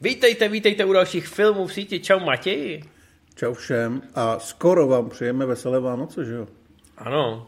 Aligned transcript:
Vítejte, 0.00 0.48
vítejte 0.48 0.84
u 0.84 0.92
dalších 0.92 1.28
filmů 1.28 1.66
v 1.66 1.72
síti. 1.72 2.00
Čau 2.00 2.20
Matěji. 2.20 2.82
Čau 3.34 3.54
všem 3.54 4.02
a 4.14 4.38
skoro 4.38 4.88
vám 4.88 5.10
přejeme 5.10 5.46
veselé 5.46 5.80
Vánoce, 5.80 6.24
že 6.24 6.34
jo? 6.34 6.46
Ano, 6.98 7.46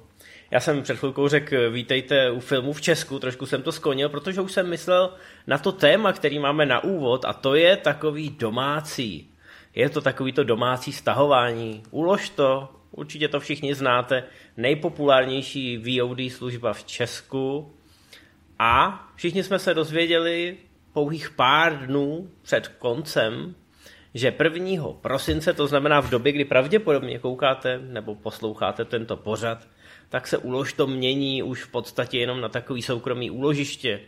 já 0.50 0.60
jsem 0.60 0.82
před 0.82 0.96
chvilkou 0.96 1.28
řekl, 1.28 1.70
vítejte 1.70 2.30
u 2.30 2.40
filmu 2.40 2.72
v 2.72 2.80
Česku, 2.80 3.18
trošku 3.18 3.46
jsem 3.46 3.62
to 3.62 3.72
sklonil, 3.72 4.08
protože 4.08 4.40
už 4.40 4.52
jsem 4.52 4.68
myslel 4.68 5.14
na 5.46 5.58
to 5.58 5.72
téma, 5.72 6.12
který 6.12 6.38
máme 6.38 6.66
na 6.66 6.84
úvod 6.84 7.24
a 7.24 7.32
to 7.32 7.54
je 7.54 7.76
takový 7.76 8.30
domácí. 8.30 9.30
Je 9.74 9.88
to 9.88 10.00
takový 10.00 10.32
to 10.32 10.44
domácí 10.44 10.92
stahování. 10.92 11.82
Ulož 11.90 12.28
to, 12.28 12.68
určitě 12.90 13.28
to 13.28 13.40
všichni 13.40 13.74
znáte, 13.74 14.24
nejpopulárnější 14.56 15.78
VOD 15.78 16.18
služba 16.30 16.72
v 16.72 16.84
Česku. 16.84 17.72
A 18.58 19.04
všichni 19.16 19.42
jsme 19.42 19.58
se 19.58 19.74
dozvěděli 19.74 20.56
pouhých 20.92 21.30
pár 21.30 21.86
dnů 21.86 22.30
před 22.42 22.68
koncem, 22.68 23.54
že 24.14 24.34
1. 24.42 24.92
prosince, 25.00 25.52
to 25.52 25.66
znamená 25.66 26.00
v 26.00 26.10
době, 26.10 26.32
kdy 26.32 26.44
pravděpodobně 26.44 27.18
koukáte 27.18 27.78
nebo 27.78 28.14
posloucháte 28.14 28.84
tento 28.84 29.16
pořad, 29.16 29.68
tak 30.08 30.26
se 30.26 30.38
úlož 30.38 30.72
to 30.72 30.86
mění 30.86 31.42
už 31.42 31.64
v 31.64 31.70
podstatě 31.70 32.18
jenom 32.18 32.40
na 32.40 32.48
takový 32.48 32.82
soukromý 32.82 33.30
úložiště, 33.30 34.00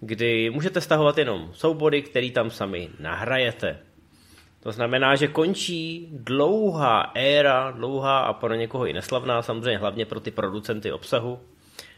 kdy 0.00 0.50
můžete 0.50 0.80
stahovat 0.80 1.18
jenom 1.18 1.50
soubory, 1.52 2.02
který 2.02 2.30
tam 2.30 2.50
sami 2.50 2.88
nahrajete. 3.00 3.78
To 4.62 4.72
znamená, 4.72 5.16
že 5.16 5.28
končí 5.28 6.08
dlouhá 6.12 7.10
éra, 7.14 7.70
dlouhá 7.70 8.18
a 8.18 8.32
pro 8.32 8.54
někoho 8.54 8.86
i 8.86 8.92
neslavná, 8.92 9.42
samozřejmě 9.42 9.78
hlavně 9.78 10.06
pro 10.06 10.20
ty 10.20 10.30
producenty 10.30 10.92
obsahu, 10.92 11.40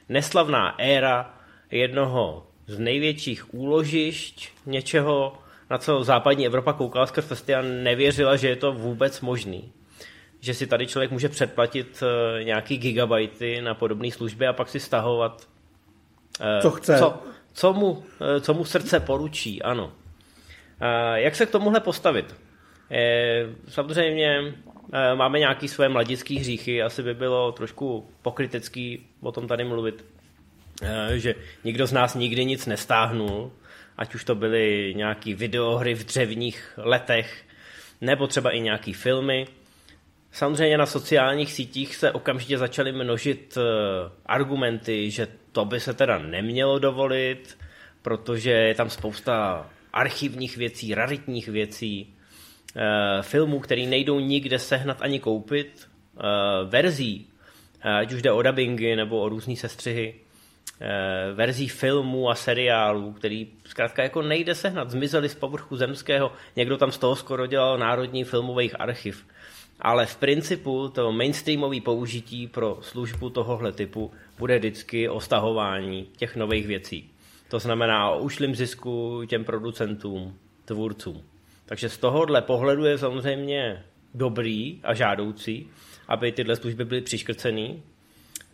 neslavná 0.08 0.74
éra 0.78 1.34
jednoho 1.70 2.46
z 2.66 2.78
největších 2.78 3.54
úložišť 3.54 4.48
něčeho, 4.66 5.38
na 5.70 5.78
co 5.78 6.04
západní 6.04 6.46
Evropa 6.46 6.72
koukala 6.72 7.06
skrz 7.06 7.26
testy 7.26 7.54
a 7.54 7.62
nevěřila, 7.62 8.36
že 8.36 8.48
je 8.48 8.56
to 8.56 8.72
vůbec 8.72 9.20
možný. 9.20 9.72
Že 10.40 10.54
si 10.54 10.66
tady 10.66 10.86
člověk 10.86 11.10
může 11.10 11.28
předplatit 11.28 12.02
uh, 12.02 12.44
nějaký 12.44 12.78
gigabajty 12.78 13.62
na 13.62 13.74
podobné 13.74 14.10
služby 14.10 14.46
a 14.46 14.52
pak 14.52 14.68
si 14.68 14.80
stahovat 14.80 15.48
uh, 16.40 16.46
co 16.62 16.70
chce. 16.70 16.98
Co, 16.98 17.22
co, 17.52 17.72
mu, 17.72 17.90
uh, 17.90 18.02
co 18.40 18.54
mu 18.54 18.64
srdce 18.64 19.00
poručí, 19.00 19.62
ano. 19.62 19.92
Jak 21.14 21.36
se 21.36 21.46
k 21.46 21.50
tomuhle 21.50 21.80
postavit? 21.80 22.34
Samozřejmě 23.68 24.54
máme 25.14 25.38
nějaké 25.38 25.68
své 25.68 25.88
mladické 25.88 26.34
hříchy, 26.34 26.82
asi 26.82 27.02
by 27.02 27.14
bylo 27.14 27.52
trošku 27.52 28.10
pokrytecký 28.22 29.06
o 29.20 29.32
tom 29.32 29.48
tady 29.48 29.64
mluvit, 29.64 30.04
že 31.14 31.34
nikdo 31.64 31.86
z 31.86 31.92
nás 31.92 32.14
nikdy 32.14 32.44
nic 32.44 32.66
nestáhnul, 32.66 33.52
ať 33.96 34.14
už 34.14 34.24
to 34.24 34.34
byly 34.34 34.94
nějaký 34.96 35.34
videohry 35.34 35.94
v 35.94 36.04
dřevních 36.04 36.72
letech, 36.76 37.44
nebo 38.00 38.26
třeba 38.26 38.50
i 38.50 38.60
nějaký 38.60 38.92
filmy. 38.92 39.46
Samozřejmě 40.32 40.78
na 40.78 40.86
sociálních 40.86 41.52
sítích 41.52 41.96
se 41.96 42.12
okamžitě 42.12 42.58
začaly 42.58 42.92
množit 42.92 43.58
eh, 43.58 43.62
argumenty, 44.26 45.10
že 45.10 45.28
to 45.52 45.64
by 45.64 45.80
se 45.80 45.94
teda 45.94 46.18
nemělo 46.18 46.78
dovolit, 46.78 47.58
protože 48.02 48.50
je 48.50 48.74
tam 48.74 48.90
spousta 48.90 49.66
archivních 49.92 50.56
věcí, 50.56 50.94
raritních 50.94 51.48
věcí, 51.48 52.08
eh, 52.10 52.23
filmů, 53.22 53.60
které 53.60 53.86
nejdou 53.86 54.20
nikde 54.20 54.58
sehnat 54.58 55.02
ani 55.02 55.20
koupit, 55.20 55.88
eh, 56.16 56.22
verzí, 56.64 57.26
ať 58.00 58.12
už 58.12 58.22
jde 58.22 58.32
o 58.32 58.42
dubbingy 58.42 58.96
nebo 58.96 59.20
o 59.20 59.28
různé 59.28 59.56
sestřihy, 59.56 60.14
verzí 61.34 61.68
filmů 61.68 62.30
a 62.30 62.34
seriálů, 62.34 63.12
který 63.12 63.48
zkrátka 63.64 64.02
jako 64.02 64.22
nejde 64.22 64.54
sehnat, 64.54 64.90
zmizeli 64.90 65.28
z 65.28 65.34
povrchu 65.34 65.76
zemského, 65.76 66.32
někdo 66.56 66.76
tam 66.76 66.92
z 66.92 66.98
toho 66.98 67.16
skoro 67.16 67.46
dělal 67.46 67.78
národní 67.78 68.24
filmových 68.24 68.80
archiv. 68.80 69.24
Ale 69.80 70.06
v 70.06 70.16
principu 70.16 70.88
to 70.88 71.12
mainstreamové 71.12 71.80
použití 71.80 72.46
pro 72.46 72.78
službu 72.80 73.30
tohohle 73.30 73.72
typu 73.72 74.12
bude 74.38 74.58
vždycky 74.58 75.08
o 75.08 75.20
stahování 75.20 76.08
těch 76.16 76.36
nových 76.36 76.66
věcí. 76.66 77.10
To 77.48 77.58
znamená 77.58 78.10
o 78.10 78.18
ušlým 78.18 78.54
zisku 78.54 79.22
těm 79.26 79.44
producentům, 79.44 80.38
tvůrcům. 80.64 81.33
Takže 81.66 81.88
z 81.88 81.98
tohohle 81.98 82.42
pohledu 82.42 82.84
je 82.84 82.98
samozřejmě 82.98 83.84
dobrý 84.14 84.80
a 84.82 84.94
žádoucí, 84.94 85.68
aby 86.08 86.32
tyhle 86.32 86.56
služby 86.56 86.84
byly 86.84 87.00
přiškrcený 87.00 87.82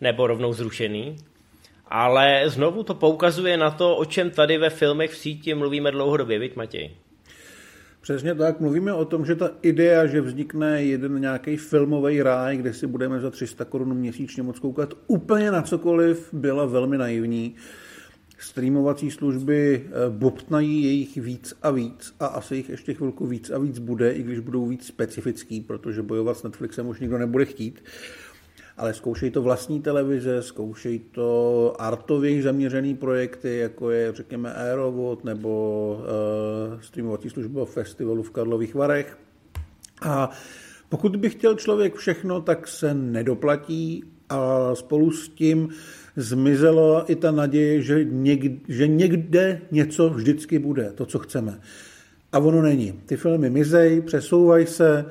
nebo 0.01 0.27
rovnou 0.27 0.53
zrušený. 0.53 1.15
Ale 1.87 2.43
znovu 2.45 2.83
to 2.83 2.95
poukazuje 2.95 3.57
na 3.57 3.71
to, 3.71 3.97
o 3.97 4.05
čem 4.05 4.29
tady 4.31 4.57
ve 4.57 4.69
filmech 4.69 5.11
v 5.11 5.17
síti 5.17 5.53
mluvíme 5.53 5.91
dlouhodobě, 5.91 6.39
viď 6.39 6.55
Matěj? 6.55 6.91
Přesně 8.01 8.35
tak, 8.35 8.59
mluvíme 8.59 8.93
o 8.93 9.05
tom, 9.05 9.25
že 9.25 9.35
ta 9.35 9.49
idea, 9.61 10.05
že 10.05 10.21
vznikne 10.21 10.83
jeden 10.83 11.21
nějaký 11.21 11.57
filmový 11.57 12.21
ráj, 12.21 12.57
kde 12.57 12.73
si 12.73 12.87
budeme 12.87 13.19
za 13.19 13.29
300 13.29 13.65
korun 13.65 13.93
měsíčně 13.93 14.43
moc 14.43 14.59
koukat 14.59 14.93
úplně 15.07 15.51
na 15.51 15.61
cokoliv, 15.61 16.33
byla 16.33 16.65
velmi 16.65 16.97
naivní. 16.97 17.55
Streamovací 18.41 19.11
služby 19.11 19.85
eh, 19.85 20.09
bobtnají 20.09 20.83
jejich 20.83 21.17
víc 21.17 21.53
a 21.61 21.71
víc 21.71 22.15
a 22.19 22.25
asi 22.25 22.55
jich 22.55 22.69
ještě 22.69 22.93
chvilku 22.93 23.27
víc 23.27 23.49
a 23.49 23.57
víc 23.57 23.79
bude, 23.79 24.11
i 24.11 24.23
když 24.23 24.39
budou 24.39 24.67
víc 24.67 24.87
specifický, 24.87 25.61
protože 25.61 26.01
bojovat 26.01 26.37
s 26.37 26.43
Netflixem 26.43 26.87
už 26.87 26.99
nikdo 26.99 27.17
nebude 27.17 27.45
chtít 27.45 27.83
ale 28.77 28.93
zkoušej 28.93 29.31
to 29.31 29.41
vlastní 29.41 29.81
televize, 29.81 30.43
zkoušej 30.43 30.99
to 30.99 31.75
artově 31.79 32.43
zaměřený 32.43 32.95
projekty, 32.95 33.57
jako 33.57 33.91
je, 33.91 34.13
řekněme, 34.13 34.53
Aerovod 34.53 35.23
nebo 35.23 35.93
uh, 35.99 36.81
streamovací 36.81 37.29
služba 37.29 37.65
festivalu 37.65 38.23
v 38.23 38.31
Karlových 38.31 38.75
Varech. 38.75 39.17
A 40.01 40.29
pokud 40.89 41.15
by 41.15 41.29
chtěl 41.29 41.55
člověk 41.55 41.95
všechno, 41.95 42.41
tak 42.41 42.67
se 42.67 42.93
nedoplatí 42.93 44.03
a 44.29 44.75
spolu 44.75 45.11
s 45.11 45.29
tím 45.29 45.69
zmizela 46.15 47.03
i 47.07 47.15
ta 47.15 47.31
naděje, 47.31 47.81
že 47.81 48.03
někde, 48.03 48.57
že 48.67 48.87
někde 48.87 49.61
něco 49.71 50.09
vždycky 50.09 50.59
bude, 50.59 50.91
to, 50.95 51.05
co 51.05 51.19
chceme. 51.19 51.59
A 52.31 52.39
ono 52.39 52.61
není. 52.61 52.91
Ty 53.05 53.17
filmy 53.17 53.49
mizej, 53.49 54.01
přesouvají 54.01 54.67
se, 54.67 55.05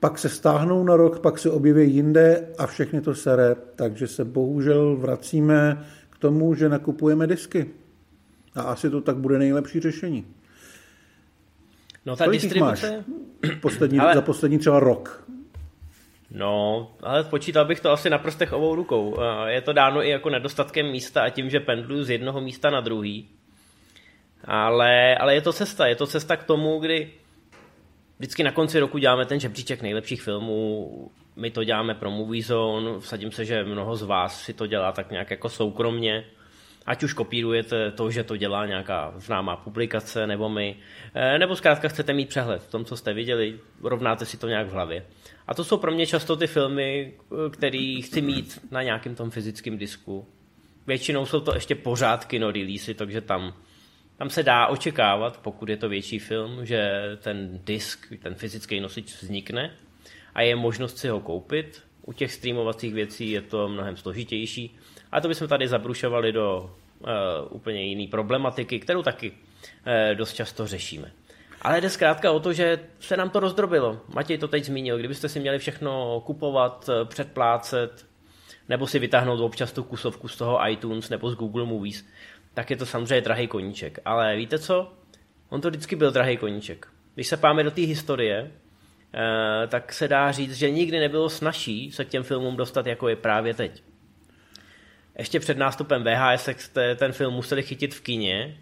pak 0.00 0.18
se 0.18 0.28
stáhnou 0.28 0.84
na 0.84 0.96
rok, 0.96 1.20
pak 1.20 1.38
se 1.38 1.50
objeví 1.50 1.94
jinde 1.94 2.48
a 2.58 2.66
všechny 2.66 3.00
to 3.00 3.14
sere. 3.14 3.56
Takže 3.76 4.06
se 4.06 4.24
bohužel 4.24 4.96
vracíme 4.96 5.84
k 6.10 6.18
tomu, 6.18 6.54
že 6.54 6.68
nakupujeme 6.68 7.26
disky. 7.26 7.70
A 8.54 8.62
asi 8.62 8.90
to 8.90 9.00
tak 9.00 9.16
bude 9.16 9.38
nejlepší 9.38 9.80
řešení. 9.80 10.26
No 12.06 12.16
ta 12.16 12.24
Kolik 12.24 12.42
distribuce... 12.42 13.04
Poslední, 13.60 13.98
ale... 14.00 14.14
Za 14.14 14.22
poslední 14.22 14.58
třeba 14.58 14.80
rok. 14.80 15.24
No, 16.34 16.90
ale 17.02 17.24
počítal 17.24 17.64
bych 17.64 17.80
to 17.80 17.90
asi 17.90 18.10
na 18.10 18.18
prstech 18.18 18.52
obou 18.52 18.74
rukou. 18.74 19.16
Je 19.46 19.60
to 19.60 19.72
dáno 19.72 20.04
i 20.04 20.10
jako 20.10 20.30
nedostatkem 20.30 20.90
místa 20.90 21.22
a 21.22 21.28
tím, 21.28 21.50
že 21.50 21.60
pendluju 21.60 22.04
z 22.04 22.10
jednoho 22.10 22.40
místa 22.40 22.70
na 22.70 22.80
druhý. 22.80 23.28
Ale, 24.44 25.16
ale 25.16 25.34
je 25.34 25.40
to 25.40 25.52
cesta. 25.52 25.86
Je 25.86 25.96
to 25.96 26.06
cesta 26.06 26.36
k 26.36 26.44
tomu, 26.44 26.78
kdy 26.78 27.10
vždycky 28.18 28.42
na 28.42 28.52
konci 28.52 28.80
roku 28.80 28.98
děláme 28.98 29.26
ten 29.26 29.40
žebříček 29.40 29.82
nejlepších 29.82 30.22
filmů, 30.22 30.90
my 31.36 31.50
to 31.50 31.64
děláme 31.64 31.94
pro 31.94 32.10
Movie 32.10 32.42
Zone, 32.42 33.00
vsadím 33.00 33.32
se, 33.32 33.44
že 33.44 33.64
mnoho 33.64 33.96
z 33.96 34.02
vás 34.02 34.42
si 34.42 34.52
to 34.52 34.66
dělá 34.66 34.92
tak 34.92 35.10
nějak 35.10 35.30
jako 35.30 35.48
soukromně, 35.48 36.24
ať 36.86 37.02
už 37.02 37.12
kopírujete 37.12 37.90
to, 37.90 38.10
že 38.10 38.24
to 38.24 38.36
dělá 38.36 38.66
nějaká 38.66 39.14
známá 39.16 39.56
publikace, 39.56 40.26
nebo 40.26 40.48
my, 40.48 40.76
eh, 41.14 41.38
nebo 41.38 41.56
zkrátka 41.56 41.88
chcete 41.88 42.12
mít 42.12 42.28
přehled 42.28 42.62
v 42.62 42.70
tom, 42.70 42.84
co 42.84 42.96
jste 42.96 43.12
viděli, 43.12 43.58
rovnáte 43.82 44.26
si 44.26 44.36
to 44.36 44.48
nějak 44.48 44.66
v 44.66 44.72
hlavě. 44.72 45.06
A 45.46 45.54
to 45.54 45.64
jsou 45.64 45.76
pro 45.76 45.92
mě 45.92 46.06
často 46.06 46.36
ty 46.36 46.46
filmy, 46.46 47.12
které 47.50 48.00
chci 48.04 48.20
mít 48.20 48.60
na 48.70 48.82
nějakém 48.82 49.14
tom 49.14 49.30
fyzickém 49.30 49.78
disku. 49.78 50.26
Většinou 50.86 51.26
jsou 51.26 51.40
to 51.40 51.54
ještě 51.54 51.74
pořád 51.74 52.24
kino 52.24 52.50
releasy, 52.50 52.94
takže 52.94 53.20
tam 53.20 53.54
tam 54.16 54.30
se 54.30 54.42
dá 54.42 54.66
očekávat, 54.66 55.40
pokud 55.42 55.68
je 55.68 55.76
to 55.76 55.88
větší 55.88 56.18
film, 56.18 56.66
že 56.66 56.90
ten 57.22 57.60
disk, 57.64 58.12
ten 58.22 58.34
fyzický 58.34 58.80
nosič 58.80 59.22
vznikne 59.22 59.76
a 60.34 60.42
je 60.42 60.56
možnost 60.56 60.98
si 60.98 61.08
ho 61.08 61.20
koupit. 61.20 61.82
U 62.02 62.12
těch 62.12 62.32
streamovacích 62.32 62.94
věcí 62.94 63.30
je 63.30 63.42
to 63.42 63.68
mnohem 63.68 63.96
složitější. 63.96 64.76
A 65.14 65.20
to 65.20 65.28
bychom 65.28 65.48
tady 65.48 65.68
zabrušovali 65.68 66.32
do 66.32 66.70
uh, 67.00 67.08
úplně 67.50 67.82
jiné 67.82 68.10
problematiky, 68.10 68.80
kterou 68.80 69.02
taky 69.02 69.30
uh, 69.30 70.16
dost 70.18 70.34
často 70.34 70.66
řešíme. 70.66 71.12
Ale 71.64 71.80
jde 71.80 71.90
zkrátka 71.90 72.32
o 72.32 72.40
to, 72.40 72.52
že 72.52 72.78
se 73.00 73.16
nám 73.16 73.30
to 73.30 73.40
rozdrobilo. 73.40 74.00
Matěj 74.14 74.38
to 74.38 74.48
teď 74.48 74.64
zmínil. 74.64 74.98
Kdybyste 74.98 75.28
si 75.28 75.40
měli 75.40 75.58
všechno 75.58 76.22
kupovat, 76.26 76.90
eh, 76.92 77.04
předplácet, 77.04 78.06
nebo 78.68 78.86
si 78.86 78.98
vytáhnout 78.98 79.40
občas 79.40 79.72
tu 79.72 79.82
kusovku 79.82 80.28
z 80.28 80.36
toho 80.36 80.68
iTunes 80.68 81.10
nebo 81.10 81.30
z 81.30 81.34
Google 81.34 81.64
Movies, 81.64 82.06
tak 82.54 82.70
je 82.70 82.76
to 82.76 82.86
samozřejmě 82.86 83.20
drahý 83.20 83.46
koníček. 83.46 83.98
Ale 84.04 84.36
víte 84.36 84.58
co? 84.58 84.92
On 85.48 85.60
to 85.60 85.68
vždycky 85.68 85.96
byl 85.96 86.10
drahý 86.10 86.36
koníček. 86.36 86.88
Když 87.14 87.26
se 87.26 87.36
páme 87.36 87.62
do 87.62 87.70
té 87.70 87.80
historie, 87.80 88.50
tak 89.68 89.92
se 89.92 90.08
dá 90.08 90.32
říct, 90.32 90.54
že 90.54 90.70
nikdy 90.70 91.00
nebylo 91.00 91.30
snažší 91.30 91.92
se 91.92 92.04
k 92.04 92.08
těm 92.08 92.22
filmům 92.22 92.56
dostat, 92.56 92.86
jako 92.86 93.08
je 93.08 93.16
právě 93.16 93.54
teď. 93.54 93.82
Ještě 95.18 95.40
před 95.40 95.58
nástupem 95.58 96.04
VHS 96.04 96.48
jste 96.56 96.94
ten 96.94 97.12
film 97.12 97.34
museli 97.34 97.62
chytit 97.62 97.94
v 97.94 98.00
kině, 98.00 98.56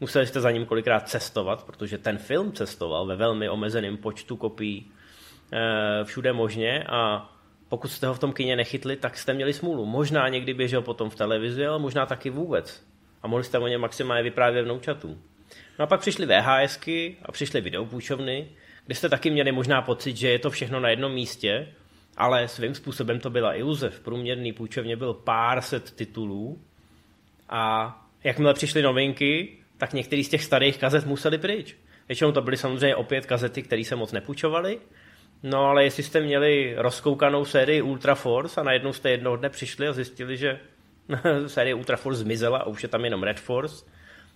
museli 0.00 0.26
jste 0.26 0.40
za 0.40 0.50
ním 0.50 0.66
kolikrát 0.66 1.08
cestovat, 1.08 1.64
protože 1.64 1.98
ten 1.98 2.18
film 2.18 2.52
cestoval 2.52 3.06
ve 3.06 3.16
velmi 3.16 3.48
omezeném 3.48 3.96
počtu 3.96 4.36
kopií 4.36 4.92
e, 5.52 6.04
všude 6.04 6.32
možně 6.32 6.84
a 6.84 7.30
pokud 7.68 7.88
jste 7.88 8.06
ho 8.06 8.14
v 8.14 8.18
tom 8.18 8.32
kině 8.32 8.56
nechytli, 8.56 8.96
tak 8.96 9.18
jste 9.18 9.34
měli 9.34 9.52
smůlu. 9.52 9.86
Možná 9.86 10.28
někdy 10.28 10.54
běžel 10.54 10.82
potom 10.82 11.10
v 11.10 11.14
televizi, 11.14 11.66
ale 11.66 11.78
možná 11.78 12.06
taky 12.06 12.30
vůbec. 12.30 12.84
A 13.22 13.28
mohli 13.28 13.44
jste 13.44 13.58
o 13.58 13.68
něm 13.68 13.80
maximálně 13.80 14.22
vyprávět 14.22 14.64
vnoučatům. 14.64 15.22
No 15.78 15.82
a 15.82 15.86
pak 15.86 16.00
přišly 16.00 16.26
VHSky 16.26 17.16
a 17.22 17.32
přišly 17.32 17.60
videopůjčovny, 17.60 18.48
kde 18.86 18.94
jste 18.94 19.08
taky 19.08 19.30
měli 19.30 19.52
možná 19.52 19.82
pocit, 19.82 20.16
že 20.16 20.28
je 20.28 20.38
to 20.38 20.50
všechno 20.50 20.80
na 20.80 20.88
jednom 20.88 21.12
místě, 21.12 21.68
ale 22.18 22.48
svým 22.48 22.74
způsobem 22.74 23.20
to 23.20 23.30
byla 23.30 23.54
iluze. 23.54 23.90
V 23.90 24.00
průměrný 24.00 24.52
půjčovně 24.52 24.96
byl 24.96 25.14
pár 25.14 25.60
set 25.60 25.90
titulů 25.90 26.60
a 27.48 27.94
jakmile 28.24 28.54
přišly 28.54 28.82
novinky, 28.82 29.58
tak 29.78 29.92
některý 29.92 30.24
z 30.24 30.28
těch 30.28 30.44
starých 30.44 30.78
kazet 30.78 31.06
museli 31.06 31.38
pryč. 31.38 31.76
Většinou 32.08 32.32
to 32.32 32.42
byly 32.42 32.56
samozřejmě 32.56 32.96
opět 32.96 33.26
kazety, 33.26 33.62
které 33.62 33.84
se 33.84 33.96
moc 33.96 34.12
nepůjčovaly, 34.12 34.78
no 35.42 35.64
ale 35.64 35.84
jestli 35.84 36.02
jste 36.02 36.20
měli 36.20 36.74
rozkoukanou 36.76 37.44
sérii 37.44 37.82
Ultra 37.82 38.14
Force 38.14 38.60
a 38.60 38.64
najednou 38.64 38.92
jste 38.92 39.10
jednoho 39.10 39.36
dne 39.36 39.50
přišli 39.50 39.88
a 39.88 39.92
zjistili, 39.92 40.36
že 40.36 40.60
série 41.46 41.74
Ultra 41.74 41.96
Force 41.96 42.20
zmizela 42.20 42.58
a 42.58 42.66
už 42.66 42.82
je 42.82 42.88
tam 42.88 43.04
jenom 43.04 43.22
Red 43.22 43.40
Force, 43.40 43.84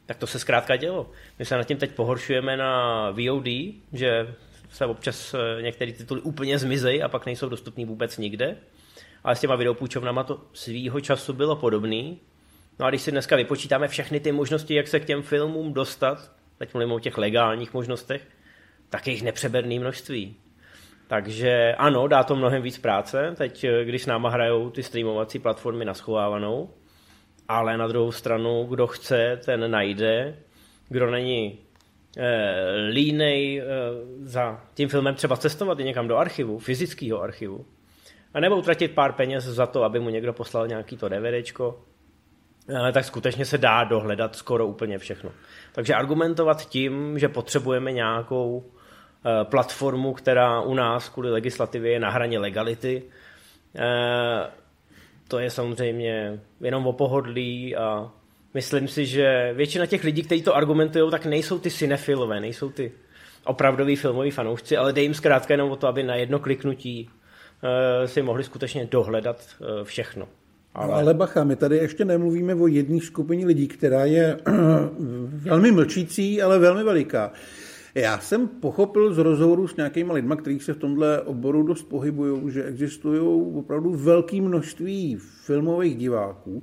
tak 0.06 0.17
to 0.17 0.26
se 0.26 0.38
zkrátka 0.38 0.76
dělo. 0.76 1.11
My 1.38 1.44
se 1.44 1.56
nad 1.56 1.64
tím 1.64 1.76
teď 1.76 1.93
pohoršujeme 1.93 2.56
na 2.56 3.11
VOD, 3.11 3.46
že 3.93 4.34
se 4.72 4.86
občas 4.86 5.34
eh, 5.34 5.62
některé 5.62 5.92
tituly 5.92 6.20
úplně 6.20 6.58
zmizejí 6.58 7.02
a 7.02 7.08
pak 7.08 7.26
nejsou 7.26 7.48
dostupný 7.48 7.84
vůbec 7.84 8.19
nikde. 8.19 8.56
Ale 9.24 9.36
s 9.36 9.40
těma 9.40 9.56
videopůjčovnama 9.56 10.24
to 10.24 10.40
svýho 10.52 11.00
času 11.00 11.32
bylo 11.32 11.56
podobný. 11.56 12.20
No 12.78 12.86
a 12.86 12.90
když 12.90 13.02
si 13.02 13.10
dneska 13.10 13.36
vypočítáme 13.36 13.88
všechny 13.88 14.20
ty 14.20 14.32
možnosti, 14.32 14.74
jak 14.74 14.88
se 14.88 15.00
k 15.00 15.04
těm 15.04 15.22
filmům 15.22 15.72
dostat, 15.72 16.32
teď 16.58 16.74
mluvím 16.74 16.92
o 16.92 17.00
těch 17.00 17.19
legálních 17.19 17.74
možnostech, 17.74 18.28
tak 18.90 19.06
je 19.06 19.12
jich 19.12 19.22
nepřeberný 19.22 19.78
množství. 19.78 20.36
Takže 21.06 21.74
ano, 21.78 22.08
dá 22.08 22.24
to 22.24 22.36
mnohem 22.36 22.62
víc 22.62 22.78
práce, 22.78 23.34
teď 23.36 23.64
eh, 23.64 23.84
když 23.84 24.02
s 24.02 24.06
náma 24.06 24.30
hrajou 24.30 24.70
ty 24.70 24.82
streamovací 24.82 25.38
platformy 25.38 25.84
na 25.84 25.94
schovávanou, 25.94 26.70
ale 27.48 27.76
na 27.76 27.86
druhou 27.86 28.12
stranu, 28.12 28.64
kdo 28.64 28.86
chce, 28.86 29.40
ten 29.44 29.70
najde, 29.70 30.36
kdo 30.88 31.10
není 31.10 31.58
línej 32.90 33.60
eh, 33.60 33.64
za 34.22 34.60
tím 34.74 34.88
filmem 34.88 35.14
třeba 35.14 35.36
cestovat 35.36 35.80
i 35.80 35.84
někam 35.84 36.08
do 36.08 36.16
archivu, 36.16 36.58
fyzického 36.58 37.22
archivu, 37.22 37.66
a 38.34 38.40
nebo 38.40 38.56
utratit 38.56 38.94
pár 38.94 39.12
peněz 39.12 39.44
za 39.44 39.66
to, 39.66 39.84
aby 39.84 40.00
mu 40.00 40.08
někdo 40.08 40.32
poslal 40.32 40.66
nějaký 40.66 40.96
to 40.96 41.08
DVDčko, 41.08 41.80
eh, 42.88 42.92
tak 42.92 43.04
skutečně 43.04 43.44
se 43.44 43.58
dá 43.58 43.84
dohledat 43.84 44.36
skoro 44.36 44.66
úplně 44.66 44.98
všechno. 44.98 45.30
Takže 45.72 45.94
argumentovat 45.94 46.68
tím, 46.68 47.18
že 47.18 47.28
potřebujeme 47.28 47.92
nějakou 47.92 48.64
eh, 49.26 49.44
platformu, 49.44 50.12
která 50.12 50.60
u 50.60 50.74
nás 50.74 51.08
kvůli 51.08 51.30
legislativě 51.30 51.92
je 51.92 52.00
na 52.00 52.10
hraně 52.10 52.38
legality, 52.38 53.02
eh, 53.76 54.50
to 55.28 55.38
je 55.38 55.50
samozřejmě 55.50 56.40
jenom 56.60 56.86
o 56.86 56.92
pohodlí 56.92 57.76
a 57.76 58.10
myslím 58.54 58.88
si, 58.88 59.06
že 59.06 59.52
většina 59.56 59.87
těch 59.87 60.04
lidí, 60.04 60.22
kteří 60.22 60.43
to 60.43 60.56
argumentují, 60.56 61.10
tak 61.10 61.26
nejsou 61.26 61.58
ty 61.58 61.70
cinefilové, 61.70 62.40
nejsou 62.40 62.70
ty 62.70 62.93
opravdoví 63.44 63.96
filmoví 63.96 64.31
fanoušci, 64.31 64.76
ale 64.76 64.93
dej 64.93 65.04
jim 65.04 65.14
zkrátka 65.14 65.54
jenom 65.54 65.70
o 65.70 65.76
to, 65.76 65.87
aby 65.87 66.02
na 66.02 66.14
jedno 66.14 66.38
kliknutí 66.38 67.10
uh, 67.10 68.06
si 68.06 68.22
mohli 68.22 68.44
skutečně 68.44 68.88
dohledat 68.90 69.46
uh, 69.60 69.84
všechno. 69.84 70.28
Ale... 70.75 70.88
No 70.88 70.94
ale 70.94 71.14
bacha, 71.14 71.44
my 71.44 71.56
tady 71.56 71.76
ještě 71.76 72.04
nemluvíme 72.04 72.54
o 72.54 72.66
jedné 72.66 73.00
skupině 73.00 73.46
lidí, 73.46 73.69
která 73.69 74.04
je 74.04 74.37
velmi 75.28 75.72
mlčící, 75.72 76.43
ale 76.43 76.58
velmi 76.58 76.84
veliká. 76.84 77.32
Já 77.94 78.19
jsem 78.19 78.48
pochopil 78.48 79.14
z 79.14 79.19
rozhovoru 79.19 79.69
s 79.69 79.76
nějakými 79.76 80.12
lidmi, 80.12 80.34
kteří 80.37 80.60
se 80.60 80.72
v 80.72 80.78
tomhle 80.78 81.20
oboru 81.20 81.62
dost 81.62 81.82
pohybují, 81.82 82.50
že 82.50 82.64
existují 82.64 83.20
opravdu 83.55 83.94
velké 83.94 84.40
množství 84.40 85.16
filmových 85.44 85.96
diváků, 85.96 86.62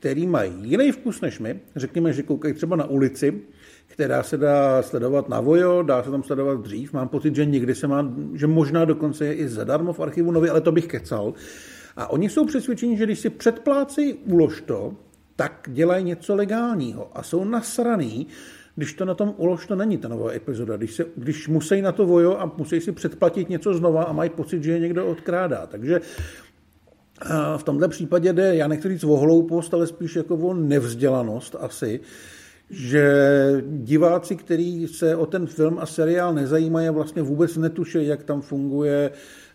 který 0.00 0.26
mají 0.26 0.52
jiný 0.62 0.92
vkus 0.92 1.20
než 1.20 1.38
my. 1.38 1.60
Řekněme, 1.76 2.12
že 2.12 2.22
koukají 2.22 2.54
třeba 2.54 2.76
na 2.76 2.84
ulici, 2.84 3.40
která 3.86 4.22
se 4.22 4.36
dá 4.36 4.82
sledovat 4.82 5.28
na 5.28 5.40
Vojo, 5.40 5.82
dá 5.82 6.02
se 6.02 6.10
tam 6.10 6.22
sledovat 6.22 6.60
dřív. 6.60 6.92
Mám 6.92 7.08
pocit, 7.08 7.34
že 7.34 7.44
někdy 7.44 7.74
se 7.74 7.86
má, 7.86 8.12
že 8.34 8.46
možná 8.46 8.84
dokonce 8.84 9.26
je 9.26 9.34
i 9.34 9.48
zadarmo 9.48 9.92
v 9.92 10.00
archivu 10.00 10.32
nově, 10.32 10.50
ale 10.50 10.60
to 10.60 10.72
bych 10.72 10.86
kecal. 10.86 11.34
A 11.96 12.10
oni 12.10 12.30
jsou 12.30 12.46
přesvědčeni, 12.46 12.96
že 12.96 13.04
když 13.04 13.18
si 13.18 13.30
předplácí 13.30 14.14
ulož 14.14 14.60
to, 14.60 14.94
tak 15.36 15.68
dělají 15.72 16.04
něco 16.04 16.34
legálního 16.34 17.10
a 17.18 17.22
jsou 17.22 17.44
nasraný, 17.44 18.26
když 18.76 18.92
to 18.92 19.04
na 19.04 19.14
tom 19.14 19.34
ulož 19.36 19.66
to 19.66 19.76
není 19.76 19.98
ta 19.98 20.08
nová 20.08 20.32
epizoda, 20.32 20.76
když, 20.76 20.94
se, 20.94 21.04
když 21.16 21.48
musí 21.48 21.82
na 21.82 21.92
to 21.92 22.06
vojo 22.06 22.36
a 22.38 22.52
musí 22.56 22.80
si 22.80 22.92
předplatit 22.92 23.48
něco 23.48 23.74
znova 23.74 24.02
a 24.02 24.12
mají 24.12 24.30
pocit, 24.30 24.62
že 24.62 24.72
je 24.72 24.78
někdo 24.78 25.06
odkrádá. 25.06 25.66
Takže 25.66 26.00
v 27.56 27.62
tomhle 27.62 27.88
případě 27.88 28.32
jde, 28.32 28.56
já 28.56 28.68
nechci 28.68 28.88
říct 28.88 29.04
o 29.04 29.16
hloupost, 29.16 29.74
ale 29.74 29.86
spíš 29.86 30.16
jako 30.16 30.34
o 30.34 30.54
nevzdělanost 30.54 31.56
asi, 31.60 32.00
že 32.70 33.04
diváci, 33.66 34.36
kteří 34.36 34.88
se 34.88 35.16
o 35.16 35.26
ten 35.26 35.46
film 35.46 35.78
a 35.80 35.86
seriál 35.86 36.34
nezajímají 36.34 36.88
a 36.88 36.92
vlastně 36.92 37.22
vůbec 37.22 37.56
netuší, 37.56 38.06
jak 38.06 38.22
tam 38.22 38.40
funguje 38.40 39.10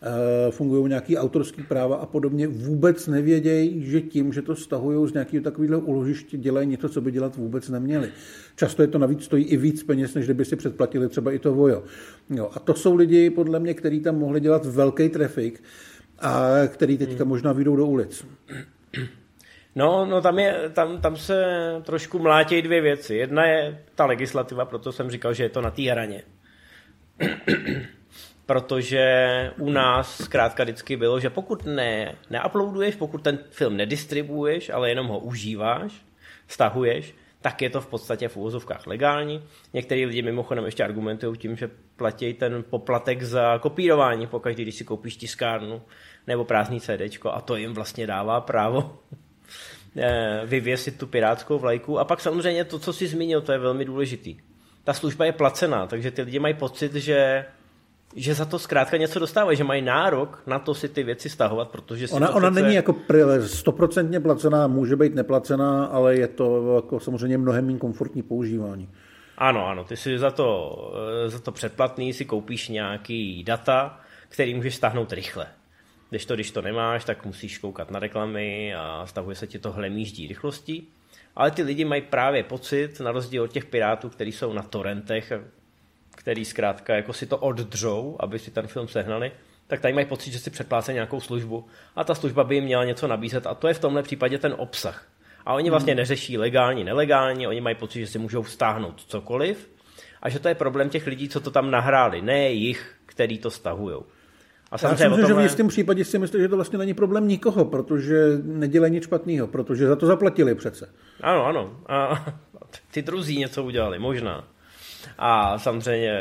Eh, 0.05 0.51
fungují 0.51 0.89
nějaký 0.89 1.17
autorský 1.17 1.63
práva 1.63 1.95
a 1.95 2.05
podobně, 2.05 2.47
vůbec 2.47 3.07
nevědějí, 3.07 3.85
že 3.85 4.01
tím, 4.01 4.33
že 4.33 4.41
to 4.41 4.55
stahují 4.55 5.09
z 5.09 5.13
nějakého 5.13 5.43
takového 5.43 5.79
uložiště, 5.79 6.37
dělají 6.37 6.67
něco, 6.67 6.89
co 6.89 7.01
by 7.01 7.11
dělat 7.11 7.35
vůbec 7.35 7.69
neměli. 7.69 8.09
Často 8.55 8.81
je 8.81 8.87
to 8.87 8.97
navíc 8.97 9.23
stojí 9.23 9.45
i 9.45 9.57
víc 9.57 9.83
peněz, 9.83 10.13
než 10.13 10.25
kdyby 10.25 10.45
si 10.45 10.55
předplatili 10.55 11.09
třeba 11.09 11.31
i 11.31 11.39
to 11.39 11.53
vojo. 11.53 11.83
Jo, 12.29 12.49
a 12.53 12.59
to 12.59 12.73
jsou 12.73 12.95
lidi, 12.95 13.29
podle 13.29 13.59
mě, 13.59 13.73
kteří 13.73 13.99
tam 13.99 14.19
mohli 14.19 14.39
dělat 14.39 14.65
velký 14.65 15.09
trafik 15.09 15.63
a 16.23 16.67
který 16.67 16.97
teďka 16.97 17.23
hmm. 17.23 17.27
možná 17.27 17.51
vyjdou 17.51 17.75
do 17.75 17.85
ulic. 17.85 18.25
No, 19.75 20.05
no 20.05 20.21
tam, 20.21 20.39
je, 20.39 20.69
tam, 20.73 21.01
tam 21.01 21.17
se 21.17 21.45
trošku 21.83 22.19
mlátějí 22.19 22.61
dvě 22.61 22.81
věci. 22.81 23.15
Jedna 23.15 23.45
je 23.45 23.83
ta 23.95 24.05
legislativa, 24.05 24.65
proto 24.65 24.91
jsem 24.91 25.09
říkal, 25.09 25.33
že 25.33 25.43
je 25.43 25.49
to 25.49 25.61
na 25.61 25.71
té 25.71 25.81
hraně 25.81 26.23
protože 28.45 29.51
u 29.57 29.69
nás 29.69 30.23
zkrátka 30.23 30.63
vždycky 30.63 30.97
bylo, 30.97 31.19
že 31.19 31.29
pokud 31.29 31.65
ne, 31.65 32.15
neuploaduješ, 32.29 32.95
pokud 32.95 33.21
ten 33.21 33.39
film 33.49 33.77
nedistribuuješ, 33.77 34.69
ale 34.69 34.89
jenom 34.89 35.07
ho 35.07 35.19
užíváš, 35.19 35.93
stahuješ, 36.47 37.15
tak 37.41 37.61
je 37.61 37.69
to 37.69 37.81
v 37.81 37.87
podstatě 37.87 38.27
v 38.27 38.37
úvozovkách 38.37 38.87
legální. 38.87 39.43
Některý 39.73 40.05
lidi 40.05 40.21
mimochodem 40.21 40.65
ještě 40.65 40.83
argumentují 40.83 41.37
tím, 41.37 41.55
že 41.55 41.69
platí 41.95 42.33
ten 42.33 42.63
poplatek 42.69 43.23
za 43.23 43.57
kopírování, 43.57 44.27
pokaždé, 44.27 44.61
když 44.61 44.75
si 44.75 44.83
koupíš 44.83 45.17
tiskárnu 45.17 45.81
nebo 46.27 46.45
prázdný 46.45 46.81
CD, 46.81 47.01
a 47.31 47.41
to 47.41 47.55
jim 47.55 47.73
vlastně 47.73 48.07
dává 48.07 48.41
právo 48.41 48.99
eh, 49.97 50.41
vyvěsit 50.45 50.97
tu 50.97 51.07
pirátskou 51.07 51.59
vlajku. 51.59 51.99
A 51.99 52.05
pak 52.05 52.21
samozřejmě 52.21 52.65
to, 52.65 52.79
co 52.79 52.93
jsi 52.93 53.07
zmínil, 53.07 53.41
to 53.41 53.51
je 53.51 53.57
velmi 53.57 53.85
důležitý. 53.85 54.37
Ta 54.83 54.93
služba 54.93 55.25
je 55.25 55.31
placená, 55.31 55.87
takže 55.87 56.11
ty 56.11 56.21
lidi 56.21 56.39
mají 56.39 56.53
pocit, 56.53 56.93
že 56.93 57.45
že 58.15 58.33
za 58.33 58.45
to 58.45 58.59
zkrátka 58.59 58.97
něco 58.97 59.19
dostávají, 59.19 59.57
že 59.57 59.63
mají 59.63 59.81
nárok 59.81 60.43
na 60.47 60.59
to 60.59 60.73
si 60.73 60.89
ty 60.89 61.03
věci 61.03 61.29
stahovat, 61.29 61.69
protože 61.69 62.07
si 62.07 62.13
ona, 62.13 62.29
ona 62.29 62.51
přece... 62.51 62.61
není 62.61 62.75
jako 62.75 62.95
stoprocentně 63.45 64.19
placená, 64.19 64.67
může 64.67 64.95
být 64.95 65.15
neplacená, 65.15 65.85
ale 65.85 66.15
je 66.15 66.27
to 66.27 66.75
jako 66.75 66.99
samozřejmě 66.99 67.37
mnohem 67.37 67.65
méně 67.65 67.79
komfortní 67.79 68.23
používání. 68.23 68.89
Ano, 69.37 69.67
ano, 69.67 69.83
ty 69.83 69.97
si 69.97 70.19
za 70.19 70.31
to, 70.31 70.77
eh, 71.25 71.29
za 71.29 71.39
to 71.39 71.51
předplatný 71.51 72.13
si 72.13 72.25
koupíš 72.25 72.69
nějaký 72.69 73.43
data, 73.43 73.99
který 74.29 74.53
můžeš 74.53 74.75
stáhnout 74.75 75.13
rychle. 75.13 75.47
Když 76.13 76.25
to, 76.25 76.35
když 76.35 76.51
to 76.51 76.61
nemáš, 76.61 77.05
tak 77.05 77.25
musíš 77.25 77.57
koukat 77.57 77.91
na 77.91 77.99
reklamy 77.99 78.75
a 78.75 79.05
stahuje 79.05 79.35
se 79.35 79.47
ti 79.47 79.59
to 79.59 79.71
hlemíždí 79.71 80.27
rychlostí. 80.27 80.89
Ale 81.35 81.51
ty 81.51 81.63
lidi 81.63 81.85
mají 81.85 82.01
právě 82.01 82.43
pocit, 82.43 82.99
na 82.99 83.11
rozdíl 83.11 83.43
od 83.43 83.51
těch 83.51 83.65
pirátů, 83.65 84.09
kteří 84.09 84.31
jsou 84.31 84.53
na 84.53 84.63
torrentech, 84.63 85.33
který 86.15 86.45
zkrátka 86.45 86.95
jako 86.95 87.13
si 87.13 87.25
to 87.25 87.37
oddřou, 87.37 88.15
aby 88.19 88.39
si 88.39 88.51
ten 88.51 88.67
film 88.67 88.87
sehnali, 88.87 89.31
tak 89.67 89.81
tady 89.81 89.93
mají 89.93 90.05
pocit, 90.05 90.31
že 90.31 90.39
si 90.39 90.49
předplácejí 90.49 90.93
nějakou 90.93 91.19
službu 91.19 91.67
a 91.95 92.03
ta 92.03 92.15
služba 92.15 92.43
by 92.43 92.55
jim 92.55 92.63
měla 92.63 92.85
něco 92.85 93.07
nabízet 93.07 93.47
a 93.47 93.53
to 93.53 93.67
je 93.67 93.73
v 93.73 93.79
tomhle 93.79 94.03
případě 94.03 94.37
ten 94.37 94.55
obsah. 94.57 95.07
A 95.45 95.53
oni 95.53 95.69
vlastně 95.69 95.93
hmm. 95.93 95.97
neřeší 95.97 96.37
legální, 96.37 96.83
nelegální, 96.83 97.47
oni 97.47 97.61
mají 97.61 97.75
pocit, 97.75 97.99
že 97.99 98.07
si 98.07 98.19
můžou 98.19 98.43
stáhnout 98.43 99.03
cokoliv 99.07 99.69
a 100.21 100.29
že 100.29 100.39
to 100.39 100.47
je 100.47 100.55
problém 100.55 100.89
těch 100.89 101.07
lidí, 101.07 101.29
co 101.29 101.39
to 101.39 101.51
tam 101.51 101.71
nahráli, 101.71 102.21
ne 102.21 102.49
jich, 102.49 102.95
který 103.05 103.37
to 103.37 103.51
stahují. 103.51 104.03
A 104.73 104.77
Já 104.81 104.97
si 104.97 105.09
myslím, 105.09 105.27
že 105.27 105.33
v 105.33 105.39
jistém 105.39 105.67
případě 105.67 106.05
si 106.05 106.19
myslím, 106.19 106.41
že 106.41 106.47
to 106.47 106.55
vlastně 106.55 106.77
není 106.77 106.93
problém 106.93 107.27
nikoho, 107.27 107.65
protože 107.65 108.17
nedělají 108.43 108.93
nic 108.93 109.03
špatného, 109.03 109.47
protože 109.47 109.87
za 109.87 109.95
to 109.95 110.05
zaplatili 110.05 110.55
přece. 110.55 110.89
Ano, 111.21 111.45
ano. 111.45 111.79
A 111.87 112.25
ty 112.91 113.01
druzí 113.01 113.37
něco 113.37 113.63
udělali, 113.63 113.99
možná. 113.99 114.47
A 115.17 115.59
samozřejmě 115.59 116.11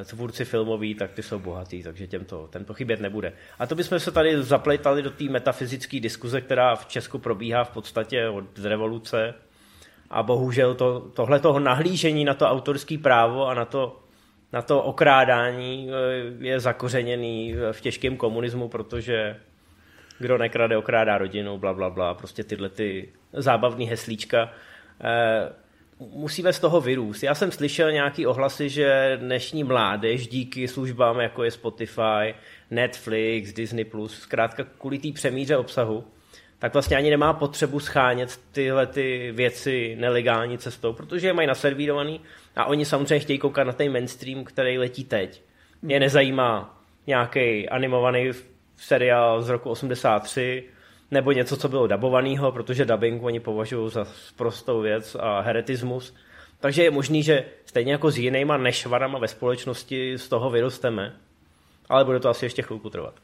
eh, 0.00 0.04
tvůrci 0.04 0.44
filmoví, 0.44 0.94
tak 0.94 1.12
ty 1.12 1.22
jsou 1.22 1.38
bohatý, 1.38 1.82
takže 1.82 2.06
těm 2.06 2.24
to, 2.24 2.48
ten 2.50 2.64
to 2.64 2.74
chybět 2.74 3.00
nebude. 3.00 3.32
A 3.58 3.66
to 3.66 3.74
bychom 3.74 4.00
se 4.00 4.10
tady 4.12 4.42
zaplejtali 4.42 5.02
do 5.02 5.10
té 5.10 5.24
metafyzické 5.24 6.00
diskuze, 6.00 6.40
která 6.40 6.76
v 6.76 6.86
Česku 6.86 7.18
probíhá 7.18 7.64
v 7.64 7.70
podstatě 7.70 8.28
od 8.28 8.58
revoluce. 8.58 9.34
A 10.10 10.22
bohužel 10.22 10.74
to, 10.74 11.00
tohle 11.00 11.40
toho 11.40 11.60
nahlížení 11.60 12.24
na 12.24 12.34
to 12.34 12.46
autorské 12.46 12.98
právo 12.98 13.48
a 13.48 13.54
na 13.54 13.64
to, 13.64 14.00
na 14.52 14.62
to 14.62 14.82
okrádání 14.82 15.90
eh, 15.90 16.46
je 16.46 16.60
zakořeněný 16.60 17.54
v 17.72 17.80
těžkém 17.80 18.16
komunismu, 18.16 18.68
protože 18.68 19.36
kdo 20.18 20.38
nekrade, 20.38 20.76
okrádá 20.76 21.18
rodinu, 21.18 21.58
bla, 21.58 21.74
bla, 21.74 21.90
bla, 21.90 22.14
prostě 22.14 22.44
tyhle 22.44 22.68
ty 22.68 23.08
zábavný 23.32 23.86
heslíčka. 23.86 24.52
Eh, 25.04 25.52
musíme 26.00 26.52
z 26.52 26.60
toho 26.60 26.80
vyrůst. 26.80 27.22
Já 27.22 27.34
jsem 27.34 27.52
slyšel 27.52 27.92
nějaký 27.92 28.26
ohlasy, 28.26 28.68
že 28.68 29.18
dnešní 29.20 29.64
mládež 29.64 30.28
díky 30.28 30.68
službám 30.68 31.20
jako 31.20 31.44
je 31.44 31.50
Spotify, 31.50 32.34
Netflix, 32.70 33.52
Disney+, 33.52 33.86
zkrátka 34.06 34.64
kvůli 34.78 34.98
té 34.98 35.12
přemíře 35.12 35.56
obsahu, 35.56 36.04
tak 36.58 36.72
vlastně 36.72 36.96
ani 36.96 37.10
nemá 37.10 37.32
potřebu 37.32 37.80
schánět 37.80 38.40
tyhle 38.52 38.86
ty 38.86 39.32
věci 39.32 39.96
nelegální 40.00 40.58
cestou, 40.58 40.92
protože 40.92 41.26
je 41.26 41.32
mají 41.32 41.48
naservírovaný 41.48 42.20
a 42.58 42.64
oni 42.64 42.84
samozřejmě 42.84 43.18
chtějí 43.18 43.38
koukat 43.38 43.66
na 43.66 43.72
ten 43.72 43.92
mainstream, 43.92 44.44
který 44.44 44.78
letí 44.78 45.04
teď. 45.04 45.42
Mě 45.82 46.00
nezajímá 46.00 46.82
nějaký 47.06 47.68
animovaný 47.68 48.30
seriál 48.76 49.42
z 49.42 49.48
roku 49.48 49.70
83, 49.70 50.64
nebo 51.10 51.32
něco, 51.32 51.56
co 51.56 51.68
bylo 51.68 51.86
dabovaného, 51.86 52.52
protože 52.52 52.84
dubbing 52.84 53.22
oni 53.22 53.40
považují 53.40 53.90
za 53.90 54.06
prostou 54.36 54.80
věc 54.80 55.16
a 55.20 55.40
heretismus. 55.40 56.14
Takže 56.60 56.82
je 56.82 56.90
možný, 56.90 57.22
že 57.22 57.44
stejně 57.64 57.92
jako 57.92 58.10
s 58.10 58.18
jinýma 58.18 58.56
nešvarama 58.56 59.18
ve 59.18 59.28
společnosti 59.28 60.18
z 60.18 60.28
toho 60.28 60.50
vyrosteme, 60.50 61.16
ale 61.88 62.04
bude 62.04 62.20
to 62.20 62.28
asi 62.28 62.46
ještě 62.46 62.62
chvilku 62.62 62.90
trvat. 62.90 63.14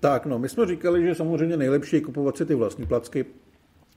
Tak, 0.00 0.26
no, 0.26 0.38
my 0.38 0.48
jsme 0.48 0.66
říkali, 0.66 1.02
že 1.02 1.14
samozřejmě 1.14 1.56
nejlepší 1.56 1.96
je 1.96 2.02
kupovat 2.02 2.36
si 2.36 2.46
ty 2.46 2.54
vlastní 2.54 2.86
placky. 2.86 3.24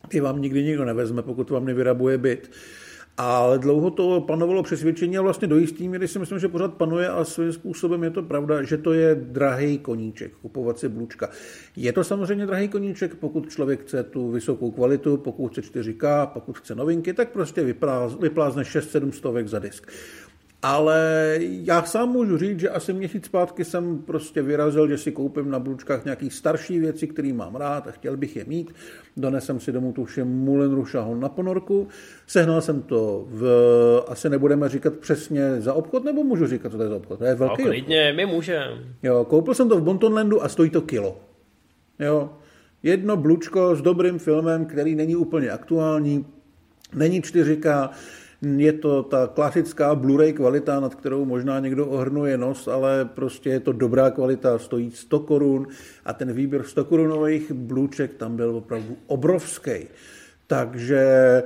Ty 0.07 0.19
vám 0.19 0.41
nikdy 0.41 0.63
nikdo 0.63 0.85
nevezme, 0.85 1.21
pokud 1.21 1.49
vám 1.49 1.65
nevyrabuje 1.65 2.17
byt. 2.17 2.51
Ale 3.17 3.59
dlouho 3.59 3.91
to 3.91 4.21
panovalo 4.21 4.63
přesvědčení 4.63 5.17
a 5.17 5.21
vlastně 5.21 5.47
do 5.47 5.57
jistý 5.57 5.89
míry 5.89 6.07
si 6.07 6.19
myslím, 6.19 6.39
že 6.39 6.47
pořád 6.47 6.73
panuje 6.73 7.09
a 7.09 7.23
svým 7.23 7.53
způsobem 7.53 8.03
je 8.03 8.09
to 8.09 8.23
pravda, 8.23 8.63
že 8.63 8.77
to 8.77 8.93
je 8.93 9.15
drahý 9.15 9.77
koníček, 9.77 10.31
kupovat 10.41 10.79
si 10.79 10.89
blůčka. 10.89 11.29
Je 11.75 11.93
to 11.93 12.03
samozřejmě 12.03 12.45
drahý 12.45 12.67
koníček, 12.67 13.15
pokud 13.15 13.49
člověk 13.49 13.81
chce 13.81 14.03
tu 14.03 14.31
vysokou 14.31 14.71
kvalitu, 14.71 15.17
pokud 15.17 15.51
chce 15.51 15.61
4K, 15.61 16.27
pokud 16.27 16.57
chce 16.57 16.75
novinky, 16.75 17.13
tak 17.13 17.29
prostě 17.29 17.63
vyplázne 18.19 18.63
6-7 18.63 19.11
stovek 19.11 19.47
za 19.47 19.59
disk. 19.59 19.91
Ale 20.67 21.37
já 21.41 21.83
sám 21.83 22.09
můžu 22.09 22.37
říct, 22.37 22.59
že 22.59 22.69
asi 22.69 22.93
měsíc 22.93 23.25
zpátky 23.25 23.65
jsem 23.65 23.97
prostě 23.97 24.41
vyrazil, 24.41 24.87
že 24.87 24.97
si 24.97 25.11
koupím 25.11 25.51
na 25.51 25.59
blůčkách 25.59 26.05
nějaký 26.05 26.29
starší 26.29 26.79
věci, 26.79 27.07
které 27.07 27.33
mám 27.33 27.55
rád 27.55 27.87
a 27.87 27.91
chtěl 27.91 28.17
bych 28.17 28.35
je 28.35 28.45
mít. 28.47 28.75
Donesem 29.17 29.59
si 29.59 29.71
domů 29.71 29.93
tuším 29.93 30.27
Moulin 30.27 30.71
Rouge 30.71 30.97
na 31.19 31.29
ponorku. 31.29 31.87
Sehnal 32.27 32.61
jsem 32.61 32.81
to 32.81 33.25
v, 33.29 33.45
asi 34.07 34.29
nebudeme 34.29 34.69
říkat 34.69 34.93
přesně 34.93 35.61
za 35.61 35.73
obchod, 35.73 36.03
nebo 36.03 36.23
můžu 36.23 36.47
říkat, 36.47 36.71
co 36.71 36.77
to 36.77 36.83
je 36.83 36.89
za 36.89 36.95
obchod? 36.95 37.19
To 37.19 37.25
je 37.25 37.35
velký 37.35 37.63
no, 37.63 37.69
klidně, 37.69 38.13
my 38.15 38.25
můžeme. 38.25 38.77
Jo, 39.03 39.25
koupil 39.29 39.53
jsem 39.53 39.69
to 39.69 39.77
v 39.77 39.83
Bontonlandu 39.83 40.43
a 40.43 40.49
stojí 40.49 40.69
to 40.69 40.81
kilo. 40.81 41.17
Jo, 41.99 42.29
jedno 42.83 43.17
blůčko 43.17 43.75
s 43.75 43.81
dobrým 43.81 44.19
filmem, 44.19 44.65
který 44.65 44.95
není 44.95 45.15
úplně 45.15 45.49
aktuální, 45.49 46.25
není 46.95 47.21
4K, 47.21 47.89
je 48.57 48.73
to 48.73 49.03
ta 49.03 49.27
klasická 49.27 49.95
Blu-ray 49.95 50.33
kvalita, 50.33 50.79
nad 50.79 50.95
kterou 50.95 51.25
možná 51.25 51.59
někdo 51.59 51.87
ohrnuje 51.87 52.37
nos, 52.37 52.67
ale 52.67 53.05
prostě 53.05 53.49
je 53.49 53.59
to 53.59 53.71
dobrá 53.71 54.11
kvalita, 54.11 54.59
stojí 54.59 54.91
100 54.91 55.19
korun 55.19 55.67
a 56.05 56.13
ten 56.13 56.33
výběr 56.33 56.63
100 56.63 56.85
korunových 56.85 57.51
blůček 57.51 58.13
tam 58.13 58.35
byl 58.35 58.55
opravdu 58.55 58.97
obrovský. 59.07 59.87
Takže 60.47 61.43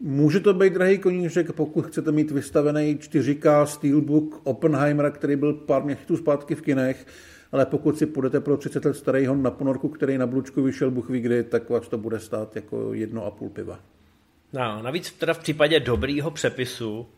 Může 0.00 0.40
to 0.40 0.54
být 0.54 0.72
drahý 0.72 0.98
koníček, 0.98 1.52
pokud 1.52 1.86
chcete 1.86 2.12
mít 2.12 2.30
vystavený 2.30 2.96
4K 2.96 3.64
Steelbook 3.64 4.40
Oppenheimera, 4.44 5.10
který 5.10 5.36
byl 5.36 5.52
pár 5.52 5.84
měsíců 5.84 6.16
zpátky 6.16 6.54
v 6.54 6.62
kinech, 6.62 7.06
ale 7.52 7.66
pokud 7.66 7.98
si 7.98 8.06
půjdete 8.06 8.40
pro 8.40 8.56
30 8.56 8.84
let 8.84 8.96
starýho 8.96 9.34
na 9.34 9.50
ponorku, 9.50 9.88
který 9.88 10.18
na 10.18 10.26
Blučku 10.26 10.62
vyšel 10.62 10.90
Bůh 10.90 11.10
ví 11.10 11.20
kdy, 11.20 11.44
tak 11.44 11.70
vás 11.70 11.88
to 11.88 11.98
bude 11.98 12.20
stát 12.20 12.56
jako 12.56 12.94
jedno 12.94 13.24
a 13.24 13.30
půl 13.30 13.48
piva. 13.48 13.95
No, 14.56 14.82
navíc 14.82 15.12
teda 15.12 15.34
v 15.34 15.38
případě 15.38 15.80
dobrýho 15.80 16.30
přepisu, 16.30 17.08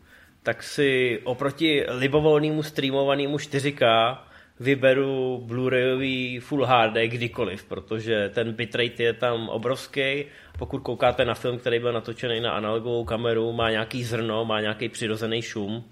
tak 0.43 0.63
si 0.63 1.19
oproti 1.23 1.85
libovolnému 1.89 2.63
streamovanému 2.63 3.37
4K 3.37 4.17
vyberu 4.59 5.43
Blu-rayový 5.47 6.39
Full 6.39 6.65
HD 6.65 6.95
kdykoliv, 7.05 7.63
protože 7.63 8.29
ten 8.29 8.53
bitrate 8.53 9.03
je 9.03 9.13
tam 9.13 9.49
obrovský. 9.49 10.25
Pokud 10.57 10.79
koukáte 10.79 11.25
na 11.25 11.33
film, 11.33 11.59
který 11.59 11.79
byl 11.79 11.93
natočený 11.93 12.39
na 12.39 12.51
analogovou 12.51 13.05
kameru, 13.05 13.53
má 13.53 13.71
nějaký 13.71 14.03
zrno, 14.03 14.45
má 14.45 14.61
nějaký 14.61 14.89
přirozený 14.89 15.41
šum, 15.41 15.91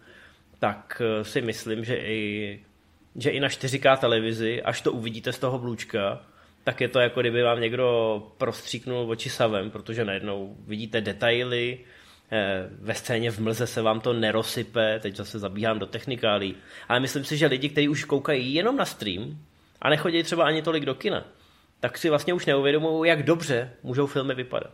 tak 0.60 1.02
eh, 1.06 1.24
si 1.24 1.42
myslím, 1.42 1.84
že 1.84 1.96
i, 1.96 2.60
že 3.16 3.30
i 3.30 3.40
na 3.40 3.48
4K 3.48 3.98
televizi, 3.98 4.62
až 4.62 4.82
to 4.82 4.92
uvidíte 4.92 5.34
z 5.34 5.40
toho 5.40 5.60
blůčka, 5.60 6.22
tak 6.68 6.82
je 6.82 6.88
to 6.88 7.00
jako 7.00 7.22
kdyby 7.22 7.44
vám 7.44 7.62
někdo 7.62 7.88
prostříknul 8.38 9.10
oči 9.10 9.30
savem, 9.30 9.72
protože 9.72 10.06
najednou 10.06 10.56
vidíte 10.68 11.02
detaily, 11.02 11.80
eh, 12.32 12.70
ve 12.80 12.94
scéně 12.94 13.32
v 13.32 13.40
mlze 13.40 13.68
se 13.68 13.82
vám 13.82 14.00
to 14.00 14.14
nerosype, 14.14 15.00
teď 15.00 15.16
zase 15.16 15.40
zabíhám 15.40 15.80
do 15.80 15.86
technikálí, 15.86 16.56
ale 16.88 17.00
myslím 17.00 17.24
si, 17.24 17.38
že 17.38 17.48
lidi, 17.48 17.70
kteří 17.70 17.90
už 17.90 18.04
koukají 18.04 18.54
jenom 18.54 18.76
na 18.76 18.86
stream 18.86 19.38
a 19.82 19.90
nechodí 19.90 20.24
třeba 20.24 20.46
ani 20.46 20.62
tolik 20.62 20.86
do 20.86 20.96
kina, 20.96 21.26
tak 21.80 21.98
si 21.98 22.10
vlastně 22.10 22.34
už 22.34 22.46
neuvědomují, 22.46 23.10
jak 23.10 23.24
dobře 23.24 23.72
můžou 23.84 24.08
filmy 24.08 24.36
vypadat. 24.36 24.72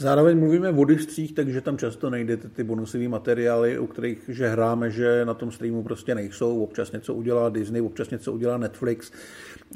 Zároveň 0.00 0.38
mluvíme 0.38 0.70
o 0.70 0.84
discích, 0.84 1.34
takže 1.34 1.60
tam 1.60 1.78
často 1.78 2.10
najdete 2.10 2.48
ty 2.48 2.64
bonusové 2.64 3.08
materiály, 3.08 3.78
u 3.78 3.86
kterých 3.86 4.18
že 4.28 4.48
hráme, 4.48 4.90
že 4.90 5.24
na 5.24 5.34
tom 5.34 5.52
streamu 5.52 5.82
prostě 5.82 6.14
nejsou. 6.14 6.62
Občas 6.62 6.92
něco 6.92 7.14
udělá 7.14 7.48
Disney, 7.48 7.82
občas 7.82 8.10
něco 8.10 8.32
udělá 8.32 8.58
Netflix, 8.58 9.12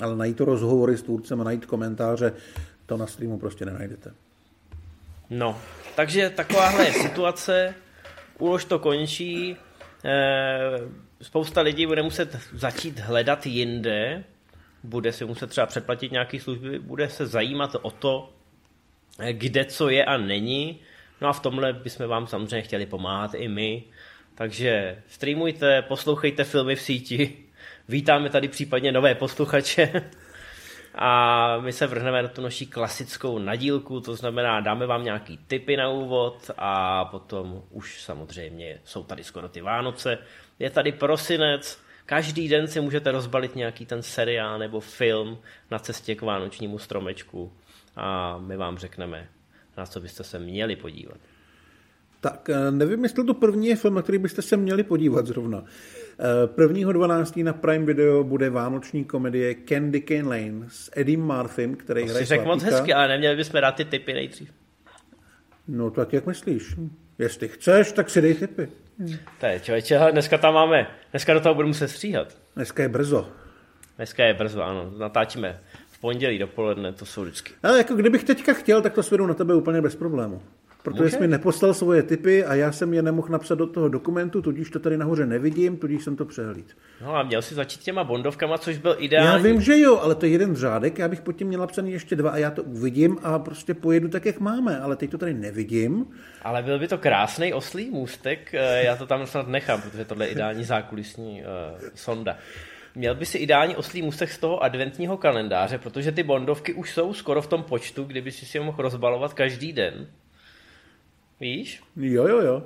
ale 0.02 0.16
najít 0.16 0.36
to 0.36 0.44
rozhovory 0.44 0.96
s 0.96 1.02
tvůrcem 1.02 1.40
a 1.40 1.44
najít 1.44 1.66
komentáře, 1.66 2.32
to 2.86 2.96
na 2.96 3.06
streamu 3.06 3.38
prostě 3.38 3.64
nenajdete. 3.64 4.14
No, 5.30 5.58
takže 5.96 6.30
takováhle 6.30 6.86
je 6.86 6.92
situace, 6.92 7.74
ulož 8.38 8.64
to 8.64 8.78
končí, 8.78 9.56
eh, 10.04 10.78
spousta 11.22 11.60
lidí 11.60 11.86
bude 11.86 12.02
muset 12.02 12.38
začít 12.52 12.98
hledat 12.98 13.46
jinde, 13.46 14.24
bude 14.82 15.12
si 15.12 15.24
muset 15.24 15.50
třeba 15.50 15.66
předplatit 15.66 16.12
nějaké 16.12 16.40
služby, 16.40 16.78
bude 16.78 17.08
se 17.08 17.26
zajímat 17.26 17.76
o 17.82 17.90
to, 17.90 18.32
kde 19.32 19.64
co 19.64 19.88
je 19.88 20.04
a 20.04 20.16
není. 20.16 20.80
No 21.20 21.28
a 21.28 21.32
v 21.32 21.40
tomhle 21.40 21.72
bychom 21.72 22.06
vám 22.06 22.26
samozřejmě 22.26 22.62
chtěli 22.62 22.86
pomáhat 22.86 23.34
i 23.34 23.48
my. 23.48 23.82
Takže 24.34 25.02
streamujte, 25.08 25.82
poslouchejte 25.82 26.44
filmy 26.44 26.76
v 26.76 26.80
síti, 26.80 27.36
vítáme 27.88 28.30
tady 28.30 28.48
případně 28.48 28.92
nové 28.92 29.14
posluchače. 29.14 30.10
A 30.94 31.58
my 31.60 31.72
se 31.72 31.86
vrhneme 31.86 32.22
na 32.22 32.28
tu 32.28 32.42
naší 32.42 32.66
klasickou 32.66 33.38
nadílku, 33.38 34.00
to 34.00 34.16
znamená 34.16 34.60
dáme 34.60 34.86
vám 34.86 35.04
nějaký 35.04 35.38
tipy 35.46 35.76
na 35.76 35.88
úvod 35.88 36.50
a 36.58 37.04
potom 37.04 37.62
už 37.70 38.02
samozřejmě 38.02 38.80
jsou 38.84 39.04
tady 39.04 39.24
skoro 39.24 39.48
ty 39.48 39.60
Vánoce, 39.60 40.18
je 40.58 40.70
tady 40.70 40.92
prosinec, 40.92 41.80
každý 42.06 42.48
den 42.48 42.68
si 42.68 42.80
můžete 42.80 43.10
rozbalit 43.12 43.56
nějaký 43.56 43.86
ten 43.86 44.02
seriál 44.02 44.58
nebo 44.58 44.80
film 44.80 45.38
na 45.70 45.78
cestě 45.78 46.14
k 46.14 46.22
vánočnímu 46.22 46.78
stromečku 46.78 47.52
a 47.96 48.38
my 48.38 48.56
vám 48.56 48.78
řekneme, 48.78 49.28
na 49.76 49.86
co 49.86 50.00
byste 50.00 50.24
se 50.24 50.38
měli 50.38 50.76
podívat. 50.76 51.18
Tak 52.22 52.50
eh, 52.50 52.70
nevím, 52.70 53.02
jestli 53.02 53.24
to 53.24 53.34
první 53.34 53.66
je 53.66 53.76
film, 53.76 53.94
na 53.94 54.02
který 54.02 54.18
byste 54.18 54.42
se 54.42 54.56
měli 54.56 54.82
podívat 54.82 55.26
zrovna. 55.26 55.64
1.12. 56.56 57.40
Eh, 57.40 57.44
na 57.44 57.52
Prime 57.52 57.84
Video 57.84 58.24
bude 58.24 58.50
vánoční 58.50 59.04
komedie 59.04 59.54
Candy 59.68 60.00
Cane 60.00 60.22
Lane 60.22 60.66
s 60.68 60.90
Eddie 60.96 61.18
Murphym, 61.18 61.74
který 61.74 62.04
to 62.04 62.10
hraje 62.10 62.26
řekl 62.26 62.44
moc 62.44 62.62
hezky, 62.62 62.94
ale 62.94 63.08
neměli 63.08 63.36
bychom 63.36 63.60
dát 63.60 63.74
ty 63.74 63.84
typy 63.84 64.12
nejdřív. 64.12 64.52
No 65.68 65.90
tak 65.90 66.12
jak 66.12 66.26
myslíš? 66.26 66.74
Jestli 67.18 67.48
chceš, 67.48 67.92
tak 67.92 68.10
si 68.10 68.20
dej 68.20 68.34
typy. 68.34 68.68
To 69.40 69.46
je 69.46 69.60
člověče, 69.60 70.00
dneska 70.12 70.38
tam 70.38 70.54
máme, 70.54 70.86
dneska 71.10 71.34
do 71.34 71.40
toho 71.40 71.54
budu 71.54 71.68
muset 71.68 71.88
stříhat. 71.88 72.36
Dneska 72.56 72.82
je 72.82 72.88
brzo. 72.88 73.28
Dneska 73.96 74.24
je 74.24 74.34
brzo, 74.34 74.62
ano, 74.62 74.92
natáčíme 74.98 75.60
pondělí 76.02 76.38
dopoledne, 76.38 76.92
to 76.92 77.06
jsou 77.06 77.22
vždycky. 77.22 77.52
Ale 77.62 77.78
jako 77.78 77.94
kdybych 77.94 78.24
teďka 78.24 78.52
chtěl, 78.52 78.82
tak 78.82 78.92
to 78.92 79.02
svědu 79.02 79.26
na 79.26 79.34
tebe 79.34 79.54
úplně 79.54 79.80
bez 79.80 79.96
problému. 79.96 80.42
protože 80.82 81.10
jsi 81.10 81.20
mi 81.20 81.28
neposlal 81.28 81.74
svoje 81.74 82.02
typy 82.02 82.44
a 82.44 82.54
já 82.54 82.72
jsem 82.72 82.94
je 82.94 83.02
nemohl 83.02 83.28
napsat 83.28 83.54
do 83.54 83.66
toho 83.66 83.88
dokumentu, 83.88 84.42
tudíž 84.42 84.70
to 84.70 84.78
tady 84.78 84.96
nahoře 84.96 85.26
nevidím, 85.26 85.76
tudíž 85.76 86.04
jsem 86.04 86.16
to 86.16 86.24
přehlíd. 86.24 86.76
No 87.02 87.16
a 87.16 87.22
měl 87.22 87.42
si 87.42 87.54
začít 87.54 87.80
těma 87.80 88.04
bondovkama, 88.04 88.58
což 88.58 88.78
byl 88.78 88.96
ideální. 88.98 89.28
Já 89.28 89.52
vím, 89.52 89.60
že 89.60 89.78
jo, 89.78 89.98
ale 89.98 90.14
to 90.14 90.26
je 90.26 90.32
jeden 90.32 90.56
řádek, 90.56 90.98
já 90.98 91.08
bych 91.08 91.20
pod 91.20 91.32
tím 91.32 91.48
měl 91.48 91.60
napsaný 91.60 91.92
ještě 91.92 92.16
dva 92.16 92.30
a 92.30 92.36
já 92.36 92.50
to 92.50 92.62
uvidím 92.62 93.18
a 93.22 93.38
prostě 93.38 93.74
pojedu 93.74 94.08
tak, 94.08 94.26
jak 94.26 94.40
máme, 94.40 94.80
ale 94.80 94.96
teď 94.96 95.10
to 95.10 95.18
tady 95.18 95.34
nevidím. 95.34 96.06
Ale 96.42 96.62
byl 96.62 96.78
by 96.78 96.88
to 96.88 96.98
krásný 96.98 97.52
oslý 97.52 97.90
můstek, 97.90 98.54
eh, 98.54 98.84
já 98.84 98.96
to 98.96 99.06
tam 99.06 99.26
snad 99.26 99.48
nechám, 99.48 99.82
protože 99.82 100.04
tohle 100.04 100.26
je 100.26 100.30
ideální 100.30 100.64
zákulisní 100.64 101.42
uh, 101.42 101.80
sonda. 101.94 102.36
Měl 102.94 103.14
by 103.14 103.26
si 103.26 103.38
ideální 103.38 103.76
oslý 103.76 104.02
můstek 104.02 104.32
z 104.32 104.38
toho 104.38 104.62
adventního 104.62 105.16
kalendáře, 105.16 105.78
protože 105.78 106.12
ty 106.12 106.22
bondovky 106.22 106.74
už 106.74 106.94
jsou 106.94 107.14
skoro 107.14 107.42
v 107.42 107.46
tom 107.46 107.62
počtu, 107.62 108.04
kdyby 108.04 108.32
si 108.32 108.46
si 108.46 108.58
je 108.58 108.64
mohl 108.64 108.82
rozbalovat 108.82 109.34
každý 109.34 109.72
den. 109.72 110.06
Víš? 111.40 111.82
Jo, 111.96 112.28
jo, 112.28 112.40
jo. 112.40 112.62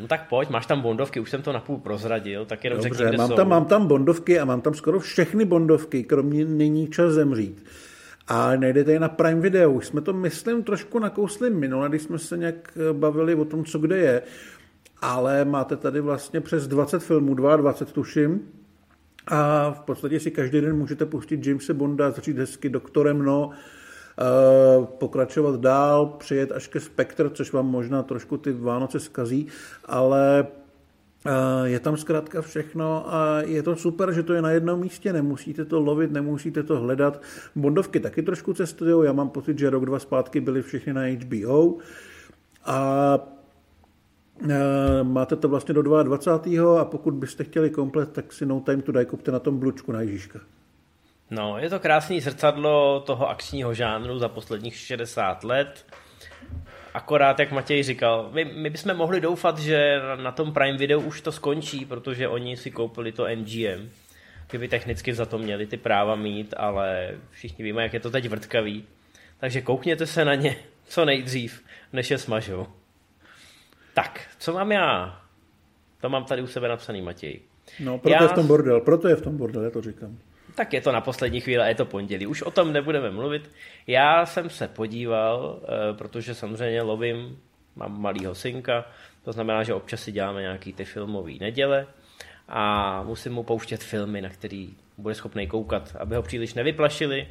No 0.00 0.06
tak 0.06 0.28
pojď, 0.28 0.50
máš 0.50 0.66
tam 0.66 0.80
bondovky, 0.80 1.20
už 1.20 1.30
jsem 1.30 1.42
to 1.42 1.52
napůl 1.52 1.78
prozradil, 1.78 2.44
tak 2.44 2.64
jenom 2.64 2.76
Dobře, 2.76 2.88
řekni, 2.88 3.08
kde 3.08 3.18
mám 3.18 3.28
jsou. 3.28 3.34
tam, 3.36 3.48
mám 3.48 3.64
tam 3.64 3.86
bondovky 3.86 4.38
a 4.40 4.44
mám 4.44 4.60
tam 4.60 4.74
skoro 4.74 5.00
všechny 5.00 5.44
bondovky, 5.44 6.04
kromě 6.04 6.44
Není 6.44 6.88
čas 6.88 7.12
zemřít. 7.12 7.64
A 8.28 8.56
najdete 8.56 8.92
je 8.92 9.00
na 9.00 9.08
Prime 9.08 9.40
Video. 9.40 9.72
Už 9.72 9.86
jsme 9.86 10.00
to, 10.00 10.12
myslím, 10.12 10.62
trošku 10.62 10.98
nakousli 10.98 11.50
minule, 11.50 11.88
když 11.88 12.02
jsme 12.02 12.18
se 12.18 12.36
nějak 12.36 12.78
bavili 12.92 13.34
o 13.34 13.44
tom, 13.44 13.64
co 13.64 13.78
kde 13.78 13.98
je. 13.98 14.22
Ale 15.00 15.44
máte 15.44 15.76
tady 15.76 16.00
vlastně 16.00 16.40
přes 16.40 16.68
20 16.68 17.02
filmů, 17.02 17.34
22 17.34 17.92
tuším. 17.92 18.40
A 19.26 19.70
v 19.70 19.80
podstatě 19.80 20.20
si 20.20 20.30
každý 20.30 20.60
den 20.60 20.76
můžete 20.76 21.06
pustit 21.06 21.46
Jamesa 21.46 21.74
Bonda, 21.74 22.10
začít 22.10 22.38
hezky 22.38 22.68
doktorem 22.68 23.22
No, 23.22 23.50
pokračovat 24.84 25.60
dál, 25.60 26.06
přijet 26.06 26.52
až 26.52 26.68
ke 26.68 26.80
Spectre, 26.80 27.30
což 27.30 27.52
vám 27.52 27.66
možná 27.66 28.02
trošku 28.02 28.36
ty 28.36 28.52
Vánoce 28.52 29.00
zkazí, 29.00 29.46
ale 29.84 30.46
je 31.64 31.80
tam 31.80 31.96
zkrátka 31.96 32.42
všechno 32.42 33.14
a 33.14 33.40
je 33.40 33.62
to 33.62 33.76
super, 33.76 34.12
že 34.12 34.22
to 34.22 34.32
je 34.32 34.42
na 34.42 34.50
jednom 34.50 34.80
místě, 34.80 35.12
nemusíte 35.12 35.64
to 35.64 35.80
lovit, 35.80 36.12
nemusíte 36.12 36.62
to 36.62 36.78
hledat. 36.78 37.22
Bondovky 37.56 38.00
taky 38.00 38.22
trošku 38.22 38.54
cestují, 38.54 39.06
já 39.06 39.12
mám 39.12 39.30
pocit, 39.30 39.58
že 39.58 39.70
rok, 39.70 39.86
dva 39.86 39.98
zpátky 39.98 40.40
byly 40.40 40.62
všechny 40.62 40.92
na 40.92 41.02
HBO 41.06 41.76
a 42.64 43.18
máte 45.02 45.36
to 45.36 45.48
vlastně 45.48 45.74
do 45.74 45.82
22. 46.02 46.80
a 46.80 46.84
pokud 46.84 47.14
byste 47.14 47.44
chtěli 47.44 47.70
komplet, 47.70 48.12
tak 48.12 48.32
si 48.32 48.46
No 48.46 48.60
Time 48.60 48.82
to 48.82 48.92
Die 48.92 49.04
kupte 49.04 49.30
na 49.32 49.38
tom 49.38 49.58
blučku 49.58 49.92
na 49.92 50.00
Ježíška. 50.00 50.40
No, 51.30 51.58
je 51.58 51.70
to 51.70 51.80
krásný 51.80 52.20
zrcadlo 52.20 53.00
toho 53.00 53.28
akčního 53.28 53.74
žánru 53.74 54.18
za 54.18 54.28
posledních 54.28 54.76
60 54.76 55.44
let. 55.44 55.86
Akorát, 56.94 57.38
jak 57.38 57.52
Matěj 57.52 57.82
říkal, 57.82 58.30
my, 58.32 58.44
my 58.44 58.70
bychom 58.70 58.94
mohli 58.94 59.20
doufat, 59.20 59.58
že 59.58 60.00
na 60.22 60.32
tom 60.32 60.52
Prime 60.52 60.78
Video 60.78 61.00
už 61.00 61.20
to 61.20 61.32
skončí, 61.32 61.84
protože 61.84 62.28
oni 62.28 62.56
si 62.56 62.70
koupili 62.70 63.12
to 63.12 63.26
MGM. 63.36 63.90
Ty 64.46 64.58
by 64.58 64.68
technicky 64.68 65.14
za 65.14 65.26
to 65.26 65.38
měli 65.38 65.66
ty 65.66 65.76
práva 65.76 66.14
mít, 66.14 66.54
ale 66.56 67.14
všichni 67.30 67.64
víme, 67.64 67.82
jak 67.82 67.94
je 67.94 68.00
to 68.00 68.10
teď 68.10 68.28
vrtkavý. 68.28 68.84
Takže 69.40 69.60
koukněte 69.60 70.06
se 70.06 70.24
na 70.24 70.34
ně 70.34 70.56
co 70.88 71.04
nejdřív, 71.04 71.62
než 71.92 72.10
je 72.10 72.18
smažou. 72.18 72.66
Tak, 73.94 74.20
co 74.38 74.52
mám 74.52 74.72
já? 74.72 75.20
To 76.00 76.08
mám 76.08 76.24
tady 76.24 76.42
u 76.42 76.46
sebe 76.46 76.68
napsaný, 76.68 77.02
Matěj. 77.02 77.40
No, 77.80 77.98
proto 77.98 78.14
já... 78.14 78.22
je 78.22 78.28
v 78.28 78.32
tom 78.32 78.46
bordel, 78.46 78.80
proto 78.80 79.08
je 79.08 79.16
v 79.16 79.22
tom 79.22 79.36
bordel, 79.36 79.62
já 79.62 79.70
to 79.70 79.80
říkám. 79.80 80.18
Tak 80.54 80.72
je 80.72 80.80
to 80.80 80.92
na 80.92 81.00
poslední 81.00 81.40
chvíli, 81.40 81.68
je 81.68 81.74
to 81.74 81.84
pondělí. 81.84 82.26
Už 82.26 82.42
o 82.42 82.50
tom 82.50 82.72
nebudeme 82.72 83.10
mluvit. 83.10 83.50
Já 83.86 84.26
jsem 84.26 84.50
se 84.50 84.68
podíval, 84.68 85.60
eh, 85.62 85.94
protože 85.94 86.34
samozřejmě 86.34 86.82
lovím, 86.82 87.38
mám 87.76 88.00
malýho 88.00 88.34
synka, 88.34 88.84
to 89.24 89.32
znamená, 89.32 89.62
že 89.62 89.74
občas 89.74 90.02
si 90.02 90.12
děláme 90.12 90.40
nějaký 90.40 90.72
ty 90.72 90.84
filmové 90.84 91.32
neděle 91.40 91.86
a 92.48 93.02
musím 93.02 93.32
mu 93.32 93.42
pouštět 93.42 93.82
filmy, 93.82 94.20
na 94.20 94.28
který 94.28 94.74
bude 94.98 95.14
schopný 95.14 95.46
koukat, 95.46 95.96
aby 95.98 96.14
ho 96.16 96.22
příliš 96.22 96.54
nevyplašili. 96.54 97.28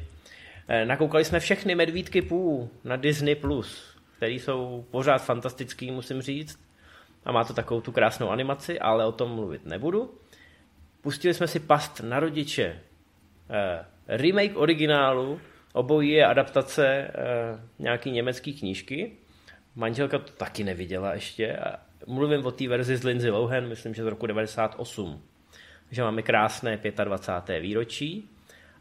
Eh, 0.68 0.84
nakoukali 0.84 1.24
jsme 1.24 1.40
všechny 1.40 1.74
Medvídky 1.74 2.22
půl 2.22 2.68
na 2.84 2.96
Disney+, 2.96 3.34
Plus, 3.34 3.91
který 4.22 4.38
jsou 4.38 4.86
pořád 4.90 5.18
fantastický, 5.18 5.90
musím 5.90 6.22
říct. 6.22 6.58
A 7.24 7.32
má 7.32 7.44
to 7.44 7.54
takovou 7.54 7.80
tu 7.80 7.92
krásnou 7.92 8.30
animaci, 8.30 8.80
ale 8.80 9.06
o 9.06 9.12
tom 9.12 9.30
mluvit 9.30 9.66
nebudu. 9.66 10.14
Pustili 11.00 11.34
jsme 11.34 11.48
si 11.48 11.60
Past 11.60 12.00
na 12.00 12.20
rodiče, 12.20 12.80
Eh, 13.50 13.84
remake 14.08 14.56
originálu, 14.56 15.40
obojí 15.72 16.10
je 16.10 16.26
adaptace 16.26 16.86
eh, 16.86 17.10
nějaký 17.78 18.10
německý 18.10 18.54
knížky. 18.54 19.12
Manželka 19.74 20.18
to 20.18 20.32
taky 20.32 20.64
neviděla 20.64 21.14
ještě. 21.14 21.58
Mluvím 22.06 22.46
o 22.46 22.50
té 22.50 22.68
verzi 22.68 22.96
z 22.96 23.04
Lindsay 23.04 23.30
Lohan, 23.30 23.68
myslím, 23.68 23.94
že 23.94 24.02
z 24.02 24.06
roku 24.06 24.26
98. 24.26 25.22
že 25.90 26.02
máme 26.02 26.22
krásné 26.22 26.80
25. 27.04 27.60
výročí. 27.60 28.28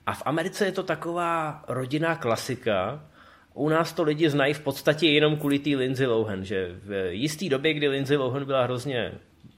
A 0.06 0.14
v 0.14 0.24
Americe 0.26 0.66
je 0.66 0.72
to 0.72 0.84
taková 0.84 1.64
rodinná 1.68 2.16
klasika. 2.16 3.11
U 3.54 3.70
nás 3.70 3.94
to 3.94 4.04
lidi 4.04 4.30
znají 4.30 4.54
v 4.54 4.60
podstatě 4.60 5.08
jenom 5.08 5.38
kvůli 5.38 5.60
té 5.60 5.70
Lindsay 5.70 6.08
Lohan, 6.08 6.46
že 6.46 6.76
v 6.84 7.14
jisté 7.14 7.50
době, 7.50 7.74
kdy 7.74 7.88
Lindsay 7.88 8.18
Lohan 8.18 8.46
byla 8.46 8.64
hrozně 8.64 9.12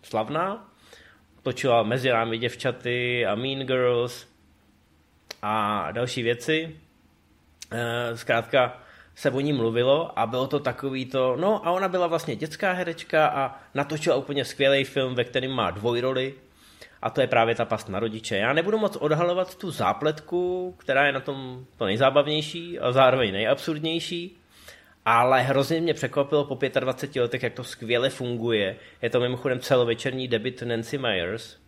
slavná, 0.03 0.71
točila 1.43 1.83
mezi 1.83 2.09
námi 2.09 2.37
děvčaty 2.37 3.25
a 3.25 3.35
Mean 3.35 3.59
Girls, 3.67 4.27
a 5.43 5.87
další 5.91 6.23
věci. 6.23 6.75
Eh, 7.71 8.17
zkrátka 8.17 8.81
se 9.15 9.31
o 9.31 9.39
ní 9.39 9.53
mluvilo 9.53 10.19
a 10.19 10.25
bylo 10.25 10.47
to 10.47 10.59
takový 10.59 11.05
to, 11.05 11.35
no 11.39 11.67
a 11.67 11.71
ona 11.71 11.87
byla 11.87 12.07
vlastně 12.07 12.35
dětská 12.35 12.71
herečka 12.71 13.27
a 13.27 13.59
natočila 13.73 14.15
úplně 14.15 14.45
skvělý 14.45 14.83
film, 14.83 15.15
ve 15.15 15.23
kterém 15.23 15.51
má 15.51 15.71
dvojroli 15.71 16.33
a 17.01 17.09
to 17.09 17.21
je 17.21 17.27
právě 17.27 17.55
ta 17.55 17.65
past 17.65 17.89
na 17.89 17.99
rodiče. 17.99 18.37
Já 18.37 18.53
nebudu 18.53 18.77
moc 18.77 18.95
odhalovat 18.95 19.55
tu 19.55 19.71
zápletku, 19.71 20.75
která 20.79 21.05
je 21.05 21.11
na 21.11 21.19
tom 21.19 21.65
to 21.77 21.85
nejzábavnější 21.85 22.79
a 22.79 22.91
zároveň 22.91 23.33
nejabsurdnější, 23.33 24.37
ale 25.05 25.41
hrozně 25.41 25.81
mě 25.81 25.93
překvapilo 25.93 26.45
po 26.45 26.59
25 26.79 27.21
letech, 27.21 27.43
jak 27.43 27.53
to 27.53 27.63
skvěle 27.63 28.09
funguje. 28.09 28.75
Je 29.01 29.09
to 29.09 29.19
mimochodem 29.19 29.59
celovečerní 29.59 30.27
debit 30.27 30.61
Nancy 30.61 30.97
Myers, 30.97 31.63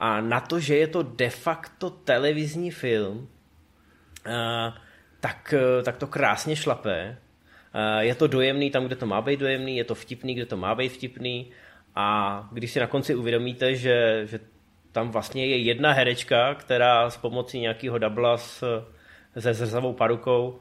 a 0.00 0.20
na 0.20 0.40
to, 0.40 0.60
že 0.60 0.76
je 0.76 0.86
to 0.86 1.02
de 1.02 1.30
facto 1.30 1.90
televizní 1.90 2.70
film, 2.70 3.28
eh, 4.26 4.72
tak, 5.20 5.54
eh, 5.56 5.82
tak 5.82 5.96
to 5.96 6.06
krásně 6.06 6.56
šlapé. 6.56 7.18
Eh, 7.74 8.04
je 8.04 8.14
to 8.14 8.26
dojemný 8.26 8.70
tam, 8.70 8.86
kde 8.86 8.96
to 8.96 9.06
má 9.06 9.20
být 9.20 9.40
dojemný, 9.40 9.76
je 9.76 9.84
to 9.84 9.94
vtipný, 9.94 10.34
kde 10.34 10.46
to 10.46 10.56
má 10.56 10.74
být 10.74 10.88
vtipný. 10.88 11.50
A 12.00 12.48
když 12.52 12.70
si 12.70 12.80
na 12.80 12.86
konci 12.86 13.14
uvědomíte, 13.14 13.74
že, 13.74 14.22
že 14.24 14.40
tam 14.92 15.10
vlastně 15.10 15.46
je 15.46 15.56
jedna 15.56 15.92
herečka, 15.92 16.54
která 16.54 17.10
s 17.10 17.16
pomocí 17.16 17.60
nějakého 17.60 17.98
dubla 17.98 18.36
s, 18.36 18.84
se 19.38 19.54
zrzavou 19.54 19.92
parukou 19.92 20.60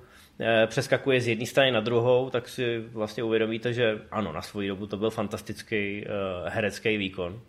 přeskakuje 0.68 1.22
z 1.22 1.28
jedné 1.28 1.46
strany 1.46 1.72
na 1.72 1.80
druhou, 1.80 2.30
tak 2.30 2.50
si 2.50 2.80
vlastně 2.80 3.24
uvědomíte, 3.24 3.74
že 3.74 4.02
ano, 4.12 4.34
na 4.34 4.42
svou 4.42 4.68
dobu 4.68 4.88
to 4.88 4.98
byl 4.98 5.10
fantastický 5.10 6.06
herecký 6.46 6.98
výkon. 6.98 7.42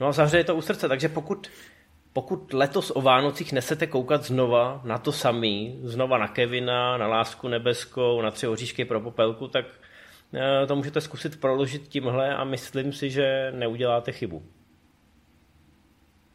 No 0.00 0.06
a 0.06 0.12
zahřeje 0.12 0.44
to 0.44 0.54
u 0.54 0.60
srdce, 0.60 0.88
takže 0.88 1.08
pokud, 1.08 1.50
pokud 2.12 2.52
letos 2.52 2.92
o 2.94 3.00
Vánocích 3.00 3.52
nesete 3.52 3.86
koukat 3.86 4.24
znova 4.24 4.80
na 4.84 4.98
to 4.98 5.12
samý, 5.12 5.80
znova 5.82 6.18
na 6.18 6.28
Kevina, 6.28 6.96
na 6.98 7.06
Lásku 7.06 7.48
nebeskou, 7.48 8.22
na 8.22 8.30
Tři 8.30 8.46
oříšky 8.46 8.84
pro 8.84 9.00
popelku, 9.00 9.48
tak 9.48 9.66
eh, 9.66 9.83
to 10.66 10.76
můžete 10.76 11.00
zkusit 11.00 11.40
proložit 11.40 11.88
tímhle 11.88 12.34
a 12.34 12.44
myslím 12.44 12.92
si, 12.92 13.10
že 13.10 13.52
neuděláte 13.56 14.12
chybu. 14.12 14.42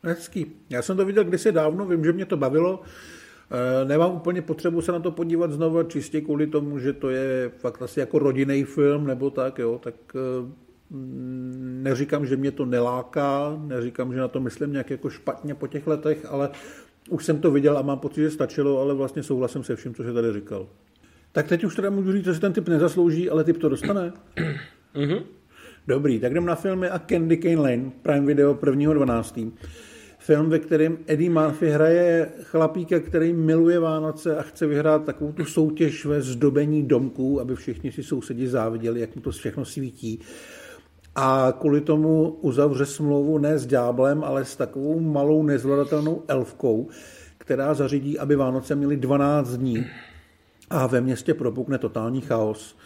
Hezký. 0.04 0.46
Já 0.70 0.82
jsem 0.82 0.98
to 0.98 1.06
viděl 1.06 1.24
kdysi 1.24 1.52
dávno, 1.52 1.86
vím, 1.86 2.06
že 2.06 2.14
mě 2.14 2.26
to 2.26 2.38
bavilo. 2.38 2.82
Eh, 3.52 3.86
nemám 3.86 4.12
úplně 4.12 4.42
potřebu 4.42 4.82
se 4.82 4.92
na 4.92 5.00
to 5.00 5.12
podívat 5.12 5.52
znova, 5.52 5.84
čistě 5.84 6.22
kvůli 6.22 6.48
tomu, 6.48 6.80
že 6.80 6.94
to 6.94 7.10
je 7.10 7.52
fakt 7.58 7.82
asi 7.82 8.00
jako 8.00 8.20
rodinný 8.20 8.64
film 8.64 9.08
nebo 9.08 9.30
tak, 9.30 9.60
jo, 9.60 9.80
tak 9.84 9.96
eh, 10.16 10.70
Mm, 10.92 11.80
neříkám, 11.84 12.26
že 12.26 12.38
mě 12.38 12.52
to 12.52 12.66
neláká, 12.66 13.58
neříkám, 13.66 14.14
že 14.14 14.20
na 14.20 14.28
to 14.28 14.40
myslím 14.40 14.72
nějak 14.72 14.90
jako 14.90 15.10
špatně 15.10 15.56
po 15.56 15.68
těch 15.68 15.88
letech, 15.88 16.26
ale 16.30 16.50
už 17.10 17.26
jsem 17.26 17.42
to 17.42 17.52
viděl 17.52 17.78
a 17.78 17.82
mám 17.82 18.00
pocit, 18.00 18.22
že 18.22 18.32
stačilo, 18.32 18.82
ale 18.82 18.94
vlastně 18.94 19.24
souhlasím 19.24 19.64
se 19.64 19.76
vším, 19.76 19.94
co 19.94 20.04
se 20.04 20.14
tady 20.14 20.34
říkal. 20.34 20.68
Tak 21.32 21.48
teď 21.48 21.64
už 21.64 21.76
teda 21.76 21.90
můžu 21.90 22.12
říct, 22.12 22.26
že 22.26 22.34
si 22.34 22.40
ten 22.40 22.54
typ 22.54 22.68
nezaslouží, 22.68 23.30
ale 23.30 23.44
typ 23.44 23.58
to 23.58 23.70
dostane. 23.70 24.14
Mm-hmm. 24.96 25.24
Dobrý, 25.88 26.20
tak 26.20 26.32
jdem 26.32 26.46
na 26.46 26.56
filmy 26.56 26.90
a 26.90 27.00
Candy 27.00 27.38
Cane 27.38 27.56
Lane, 27.56 27.92
Prime 28.02 28.26
Video 28.26 28.54
1.12. 28.54 29.52
Film, 30.20 30.50
ve 30.50 30.60
kterém 30.60 30.98
Eddie 31.08 31.30
Murphy 31.30 31.70
hraje 31.70 32.30
chlapíka, 32.44 33.00
který 33.00 33.34
miluje 33.34 33.80
Vánoce 33.80 34.38
a 34.38 34.42
chce 34.42 34.68
vyhrát 34.68 35.04
takovou 35.04 35.32
tu 35.32 35.46
soutěž 35.46 36.06
ve 36.06 36.22
zdobení 36.22 36.84
domků, 36.84 37.42
aby 37.42 37.56
všichni 37.56 37.92
si 37.92 38.04
sousedi 38.04 38.48
záviděli, 38.48 39.00
jak 39.00 39.16
mu 39.16 39.22
to 39.22 39.32
všechno 39.32 39.66
svítí 39.66 40.20
a 41.16 41.54
kvůli 41.60 41.82
tomu 41.82 42.30
uzavře 42.42 42.86
smlouvu 42.86 43.38
ne 43.38 43.60
s 43.60 43.66
ďáblem, 43.66 44.24
ale 44.24 44.46
s 44.46 44.56
takovou 44.56 45.00
malou 45.00 45.44
nezvladatelnou 45.44 46.24
elfkou, 46.28 46.88
která 47.38 47.74
zařídí, 47.74 48.20
aby 48.20 48.36
Vánoce 48.36 48.76
měly 48.76 48.98
12 48.98 49.58
dní 49.58 49.86
a 50.70 50.88
ve 50.88 51.02
městě 51.02 51.34
propukne 51.34 51.78
totální 51.78 52.22
chaos. 52.22 52.78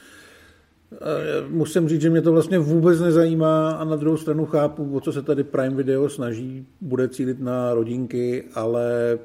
Musím 1.47 1.89
říct, 1.89 2.01
že 2.01 2.09
mě 2.09 2.21
to 2.21 2.31
vlastně 2.31 2.59
vůbec 2.59 2.99
nezajímá 2.99 3.71
a 3.71 3.83
na 3.83 3.95
druhou 3.95 4.17
stranu 4.17 4.45
chápu, 4.45 4.95
o 4.95 5.01
co 5.01 5.11
se 5.13 5.21
tady 5.21 5.43
Prime 5.43 5.75
Video 5.75 6.09
snaží. 6.09 6.65
Bude 6.81 7.09
cílit 7.09 7.39
na 7.39 7.73
rodinky, 7.73 8.43
ale 8.55 9.19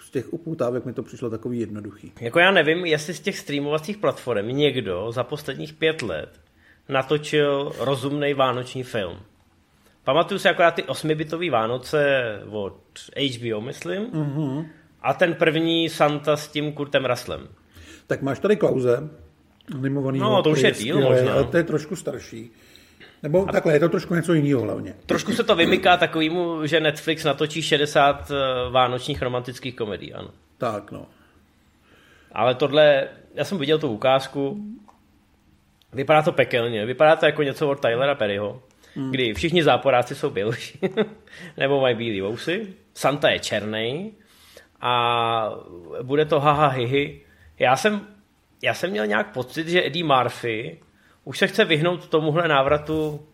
z 0.00 0.10
těch 0.10 0.32
upoutávek 0.32 0.84
mi 0.84 0.92
to 0.92 1.02
přišlo 1.02 1.30
takový 1.30 1.60
jednoduchý. 1.60 2.12
Jako 2.20 2.38
já 2.38 2.50
nevím, 2.50 2.84
jestli 2.84 3.14
z 3.14 3.20
těch 3.20 3.38
streamovacích 3.38 3.98
platform 3.98 4.48
někdo 4.48 5.12
za 5.12 5.24
posledních 5.24 5.72
pět 5.72 6.02
let 6.02 6.28
natočil 6.88 7.72
rozumný 7.80 8.34
vánoční 8.34 8.82
film. 8.82 9.16
Pamatuju 10.04 10.38
si 10.38 10.48
akorát 10.48 10.74
ty 10.74 10.82
osmibitový 10.82 11.50
Vánoce 11.50 12.24
od 12.50 12.80
HBO, 13.36 13.60
myslím, 13.60 14.06
mm-hmm. 14.06 14.66
A 15.02 15.14
ten 15.14 15.34
první 15.34 15.88
Santa 15.88 16.36
s 16.36 16.48
tím 16.48 16.72
Kurtem 16.72 17.04
Raslem. 17.04 17.48
Tak 18.06 18.22
máš 18.22 18.38
tady 18.38 18.56
Klauze, 18.56 19.10
animovaný. 19.74 20.18
No, 20.18 20.42
to 20.42 20.50
už 20.50 20.60
je 20.60 20.70
díl 20.70 21.00
možná. 21.00 21.32
Ale 21.32 21.44
to 21.44 21.56
je 21.56 21.62
trošku 21.62 21.96
starší. 21.96 22.50
Nebo 23.22 23.48
a 23.48 23.52
takhle, 23.52 23.72
je 23.72 23.80
to 23.80 23.88
trošku 23.88 24.14
něco 24.14 24.34
jiného 24.34 24.60
hlavně. 24.60 24.94
Trošku 25.06 25.32
se 25.32 25.44
to 25.44 25.56
vymyká 25.56 25.96
takovému, 25.96 26.66
že 26.66 26.80
Netflix 26.80 27.24
natočí 27.24 27.62
60 27.62 28.30
eh, 28.30 28.70
vánočních 28.70 29.22
romantických 29.22 29.76
komedií, 29.76 30.12
ano. 30.12 30.30
Tak, 30.58 30.90
no. 30.90 31.06
Ale 32.32 32.54
tohle, 32.54 33.08
já 33.34 33.44
jsem 33.44 33.58
viděl 33.58 33.78
tu 33.78 33.88
ukázku, 33.88 34.64
vypadá 35.92 36.22
to 36.22 36.32
pekelně, 36.32 36.86
vypadá 36.86 37.16
to 37.16 37.26
jako 37.26 37.42
něco 37.42 37.68
od 37.68 37.80
Tylera 37.80 38.14
Perryho, 38.14 38.62
hmm. 38.94 39.10
kdy 39.10 39.34
všichni 39.34 39.62
záporáci 39.62 40.14
jsou 40.14 40.30
bělší, 40.30 40.78
nebo 41.56 41.80
mají 41.80 41.96
bílý 41.96 42.20
vousy, 42.20 42.74
Santa 42.94 43.30
je 43.30 43.38
černý 43.38 44.12
a 44.80 45.50
bude 46.02 46.24
to 46.24 46.40
haha 46.40 46.68
hihi. 46.68 47.20
Já 47.58 47.76
jsem, 47.76 48.00
já 48.62 48.74
jsem 48.74 48.90
měl 48.90 49.06
nějak 49.06 49.32
pocit, 49.32 49.68
že 49.68 49.86
Eddie 49.86 50.04
Murphy 50.04 50.78
už 51.24 51.38
se 51.38 51.46
chce 51.46 51.64
vyhnout 51.64 52.08
tomuhle 52.08 52.48
návratu 52.48 53.26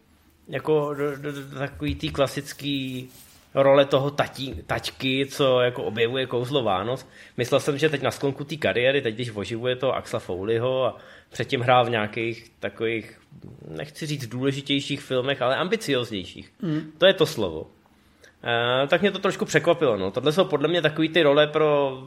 jako 0.49 0.95
do, 0.95 1.17
do, 1.17 1.33
do 1.33 1.59
takový 1.59 1.95
tý 1.95 2.11
klasický 2.11 3.11
role 3.55 3.85
toho 3.85 4.11
tatí, 4.11 4.55
taťky, 4.67 5.27
co 5.27 5.61
jako 5.61 5.83
objevuje 5.83 6.27
kouzlo 6.27 6.63
Vánoc. 6.63 7.07
Myslel 7.37 7.61
jsem, 7.61 7.79
že 7.79 7.89
teď 7.89 8.03
na 8.03 8.11
sklonku 8.11 8.45
té 8.45 8.57
kariéry, 8.57 9.03
teď 9.03 9.15
když 9.15 9.33
oživuje 9.35 9.77
to 9.77 9.95
Axla 9.95 10.21
Fouliho 10.21 10.85
a 10.85 10.97
předtím 11.31 11.61
hrál 11.61 11.85
v 11.85 11.91
nějakých 11.91 12.53
takových, 12.61 13.21
nechci 13.69 14.07
říct 14.07 14.27
důležitějších 14.27 15.01
filmech, 15.01 15.43
ale 15.43 15.57
ambicioznějších. 15.57 16.53
Mm. 16.63 16.93
To 16.99 17.07
je 17.07 17.15
to 17.15 17.27
slovo. 17.27 17.67
E, 18.47 18.87
tak 18.87 19.01
mě 19.01 19.11
to 19.11 19.19
trošku 19.19 19.45
překvapilo. 19.45 19.97
No. 19.97 20.11
Tohle 20.11 20.33
jsou 20.33 20.45
podle 20.45 20.69
mě 20.69 20.83
takový 20.83 21.09
ty 21.09 21.23
role 21.23 21.47
pro, 21.47 21.99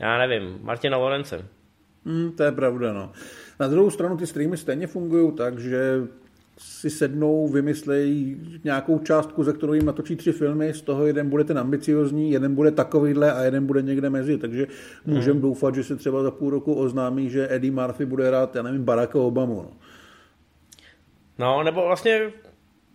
já 0.00 0.18
nevím, 0.18 0.58
Martina 0.62 0.96
Lorence. 0.96 1.44
Mm, 2.04 2.32
to 2.32 2.42
je 2.42 2.52
pravda, 2.52 2.92
no. 2.92 3.12
Na 3.60 3.68
druhou 3.68 3.90
stranu 3.90 4.16
ty 4.16 4.26
streamy 4.26 4.56
stejně 4.56 4.86
fungují 4.86 5.32
tak, 5.32 5.58
že 5.58 6.08
si 6.58 6.90
sednou, 6.90 7.48
vymyslejí 7.48 8.40
nějakou 8.64 8.98
částku, 8.98 9.44
za 9.44 9.52
kterou 9.52 9.72
jim 9.72 9.86
natočí 9.86 10.16
tři 10.16 10.32
filmy, 10.32 10.74
z 10.74 10.82
toho 10.82 11.06
jeden 11.06 11.30
bude 11.30 11.44
ten 11.44 11.58
ambiciozní, 11.58 12.30
jeden 12.30 12.54
bude 12.54 12.70
takovýhle 12.70 13.32
a 13.32 13.42
jeden 13.42 13.66
bude 13.66 13.82
někde 13.82 14.10
mezi, 14.10 14.38
takže 14.38 14.66
můžeme 15.06 15.32
hmm. 15.32 15.42
doufat, 15.42 15.74
že 15.74 15.84
se 15.84 15.96
třeba 15.96 16.22
za 16.22 16.30
půl 16.30 16.50
roku 16.50 16.74
oznámí, 16.74 17.30
že 17.30 17.54
Eddie 17.54 17.72
Murphy 17.72 18.04
bude 18.04 18.28
hrát, 18.28 18.54
já 18.54 18.62
nevím, 18.62 18.84
Baracka 18.84 19.18
Obama. 19.18 19.54
No. 19.54 19.70
no, 21.38 21.62
nebo 21.62 21.86
vlastně, 21.86 22.32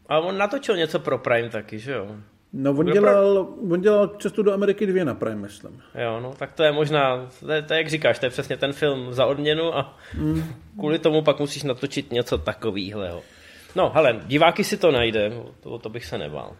a 0.10 0.19
on 0.19 0.38
natočil 0.38 0.77
něco 0.77 0.99
pro 0.99 1.17
Prime 1.17 1.49
taky, 1.49 1.79
že 1.79 1.91
jo? 1.91 2.15
No, 2.54 2.72
on 2.72 2.86
dělal, 2.86 3.48
on 3.72 3.82
dělal 3.82 4.08
cestu 4.08 4.44
do 4.44 4.54
Ameriky 4.54 4.86
dvě 4.86 5.06
na 5.06 5.16
Prime, 5.16 5.42
myslím. 5.42 5.82
Jo, 6.04 6.20
no, 6.20 6.34
tak 6.38 6.54
to 6.54 6.63
je 6.63 6.72
možná, 6.72 7.30
to 7.39 7.52
je, 7.52 7.62
to 7.62 7.74
je 7.74 7.78
jak 7.78 7.89
říkáš, 7.89 8.20
to 8.20 8.26
je 8.26 8.30
přesně 8.30 8.58
ten 8.58 8.74
film 8.74 9.13
za 9.13 9.26
odměnu 9.26 9.78
a 9.78 9.98
mm. 10.18 10.44
kvůli 10.80 11.00
tomu 11.00 11.22
pak 11.22 11.39
musíš 11.39 11.63
natočit 11.63 12.12
něco 12.12 12.38
takového. 12.38 13.22
No, 13.76 13.92
hele, 13.96 14.20
diváky 14.26 14.63
si 14.63 14.78
to 14.78 14.92
najde, 14.92 15.34
to, 15.60 15.80
to 15.80 15.89
bych 15.89 16.06
se 16.06 16.18
nebál. 16.18 16.56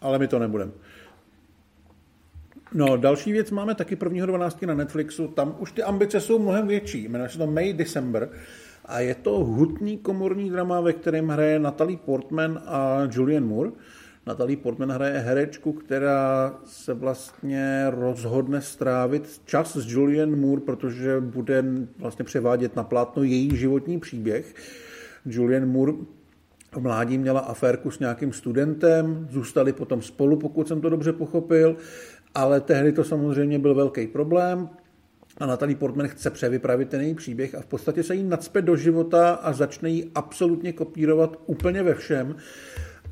Ale 0.00 0.18
my 0.18 0.28
to 0.28 0.38
nebudeme. 0.38 0.72
No, 2.74 2.96
další 2.96 3.32
věc 3.32 3.50
máme 3.50 3.74
taky 3.74 3.96
1.12. 3.96 4.66
na 4.66 4.74
Netflixu, 4.74 5.28
tam 5.28 5.56
už 5.58 5.72
ty 5.72 5.82
ambice 5.82 6.20
jsou 6.20 6.38
mnohem 6.38 6.66
větší, 6.66 7.08
jmenuje 7.08 7.30
se 7.30 7.38
to 7.38 7.46
May 7.46 7.72
December 7.72 8.30
a 8.84 9.00
je 9.00 9.14
to 9.14 9.30
hutný 9.30 9.98
komorní 9.98 10.50
drama, 10.50 10.80
ve 10.80 10.92
kterém 10.92 11.28
hraje 11.28 11.58
Natalie 11.58 11.98
Portman 11.98 12.62
a 12.66 13.08
Julian 13.10 13.44
Moore. 13.44 13.70
Natalie 14.26 14.56
Portman 14.56 14.90
hraje 14.90 15.18
herečku, 15.18 15.72
která 15.72 16.54
se 16.64 16.94
vlastně 16.94 17.86
rozhodne 17.90 18.60
strávit 18.60 19.40
čas 19.44 19.76
s 19.76 19.92
Julian 19.92 20.40
Moore, 20.40 20.60
protože 20.60 21.20
bude 21.20 21.64
vlastně 21.98 22.24
převádět 22.24 22.76
na 22.76 22.84
plátno 22.84 23.22
její 23.22 23.56
životní 23.56 24.00
příběh. 24.00 24.54
Julian 25.26 25.68
Moore 25.68 25.92
v 26.72 26.80
mládí 26.80 27.18
měla 27.18 27.40
aférku 27.40 27.90
s 27.90 27.98
nějakým 27.98 28.32
studentem, 28.32 29.28
zůstali 29.30 29.72
potom 29.72 30.02
spolu, 30.02 30.36
pokud 30.36 30.68
jsem 30.68 30.80
to 30.80 30.90
dobře 30.90 31.12
pochopil, 31.12 31.76
ale 32.34 32.60
tehdy 32.60 32.92
to 32.92 33.04
samozřejmě 33.04 33.58
byl 33.58 33.74
velký 33.74 34.06
problém 34.06 34.68
a 35.38 35.46
Natalie 35.46 35.76
Portman 35.76 36.08
chce 36.08 36.30
převypravit 36.30 36.88
ten 36.88 37.00
její 37.00 37.14
příběh 37.14 37.54
a 37.54 37.60
v 37.60 37.66
podstatě 37.66 38.02
se 38.02 38.14
jí 38.14 38.22
nacpe 38.22 38.62
do 38.62 38.76
života 38.76 39.34
a 39.34 39.52
začne 39.52 39.90
ji 39.90 40.10
absolutně 40.14 40.72
kopírovat 40.72 41.36
úplně 41.46 41.82
ve 41.82 41.94
všem 41.94 42.36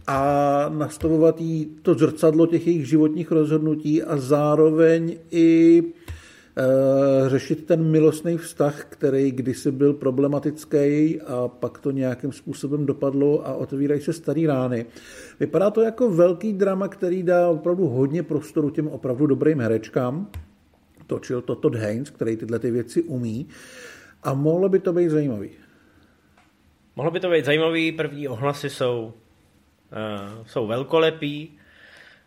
a 0.06 0.68
nastavovat 0.68 1.40
jí 1.40 1.76
to 1.82 1.94
zrcadlo 1.94 2.46
těch 2.46 2.66
jejich 2.66 2.88
životních 2.88 3.30
rozhodnutí 3.30 4.02
a 4.02 4.16
zároveň 4.16 5.18
i 5.30 5.82
e, 6.56 7.28
řešit 7.28 7.66
ten 7.66 7.90
milostný 7.90 8.36
vztah, 8.36 8.84
který 8.84 9.30
kdysi 9.30 9.70
byl 9.70 9.94
problematický 9.94 11.20
a 11.20 11.48
pak 11.48 11.78
to 11.78 11.90
nějakým 11.90 12.32
způsobem 12.32 12.86
dopadlo 12.86 13.46
a 13.46 13.54
otvírají 13.54 14.00
se 14.00 14.12
staré 14.12 14.46
rány. 14.46 14.86
Vypadá 15.40 15.70
to 15.70 15.80
jako 15.80 16.10
velký 16.10 16.52
drama, 16.52 16.88
který 16.88 17.22
dá 17.22 17.48
opravdu 17.48 17.88
hodně 17.88 18.22
prostoru 18.22 18.70
těm 18.70 18.88
opravdu 18.88 19.26
dobrým 19.26 19.60
herečkám. 19.60 20.30
Točil 21.06 21.42
to 21.42 21.54
Todd 21.54 21.74
Haynes, 21.74 22.10
který 22.10 22.36
tyhle 22.36 22.58
ty 22.58 22.70
věci 22.70 23.02
umí 23.02 23.48
a 24.22 24.34
mohlo 24.34 24.68
by 24.68 24.78
to 24.78 24.92
být 24.92 25.08
zajímavý. 25.08 25.50
Mohlo 26.96 27.10
by 27.10 27.20
to 27.20 27.30
být 27.30 27.44
zajímavý, 27.44 27.92
první 27.92 28.28
ohlasy 28.28 28.70
jsou 28.70 29.12
uh, 29.92 30.46
jsou 30.46 30.66
velkolepí, 30.66 31.58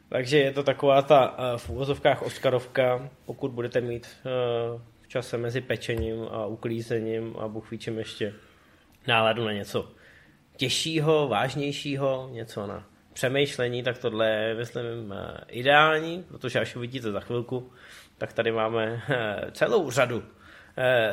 takže 0.10 0.38
je 0.38 0.52
to 0.52 0.64
taková 0.64 1.02
ta 1.02 1.32
uh, 1.32 1.58
v 1.58 1.70
úvozovkách 1.70 2.22
Oscarovka, 2.22 3.10
pokud 3.26 3.52
budete 3.52 3.82
mít 3.82 4.08
uh, 4.26 4.82
v 5.02 5.08
čase 5.08 5.38
mezi 5.38 5.62
pečením 5.62 6.24
a 6.32 6.46
uklízením 6.46 7.36
a 7.40 7.48
Bůh 7.48 7.72
ví 7.72 7.78
čím 7.78 7.98
ještě 7.98 8.34
náladu 9.08 9.46
na 9.46 9.52
něco 9.52 9.90
těžšího, 10.58 11.28
vážnějšího, 11.28 12.30
něco 12.32 12.68
na 12.68 12.88
přemýšlení, 13.14 13.84
tak 13.84 13.98
tohle 13.98 14.30
je, 14.30 14.56
myslím, 14.56 15.14
ideální, 15.48 16.24
protože 16.28 16.60
až 16.60 16.76
uvidíte 16.76 17.12
za 17.12 17.20
chvilku, 17.20 17.72
tak 18.18 18.34
tady 18.34 18.52
máme 18.52 19.02
celou 19.52 19.92
řadu 19.92 20.24
eh, 20.24 20.43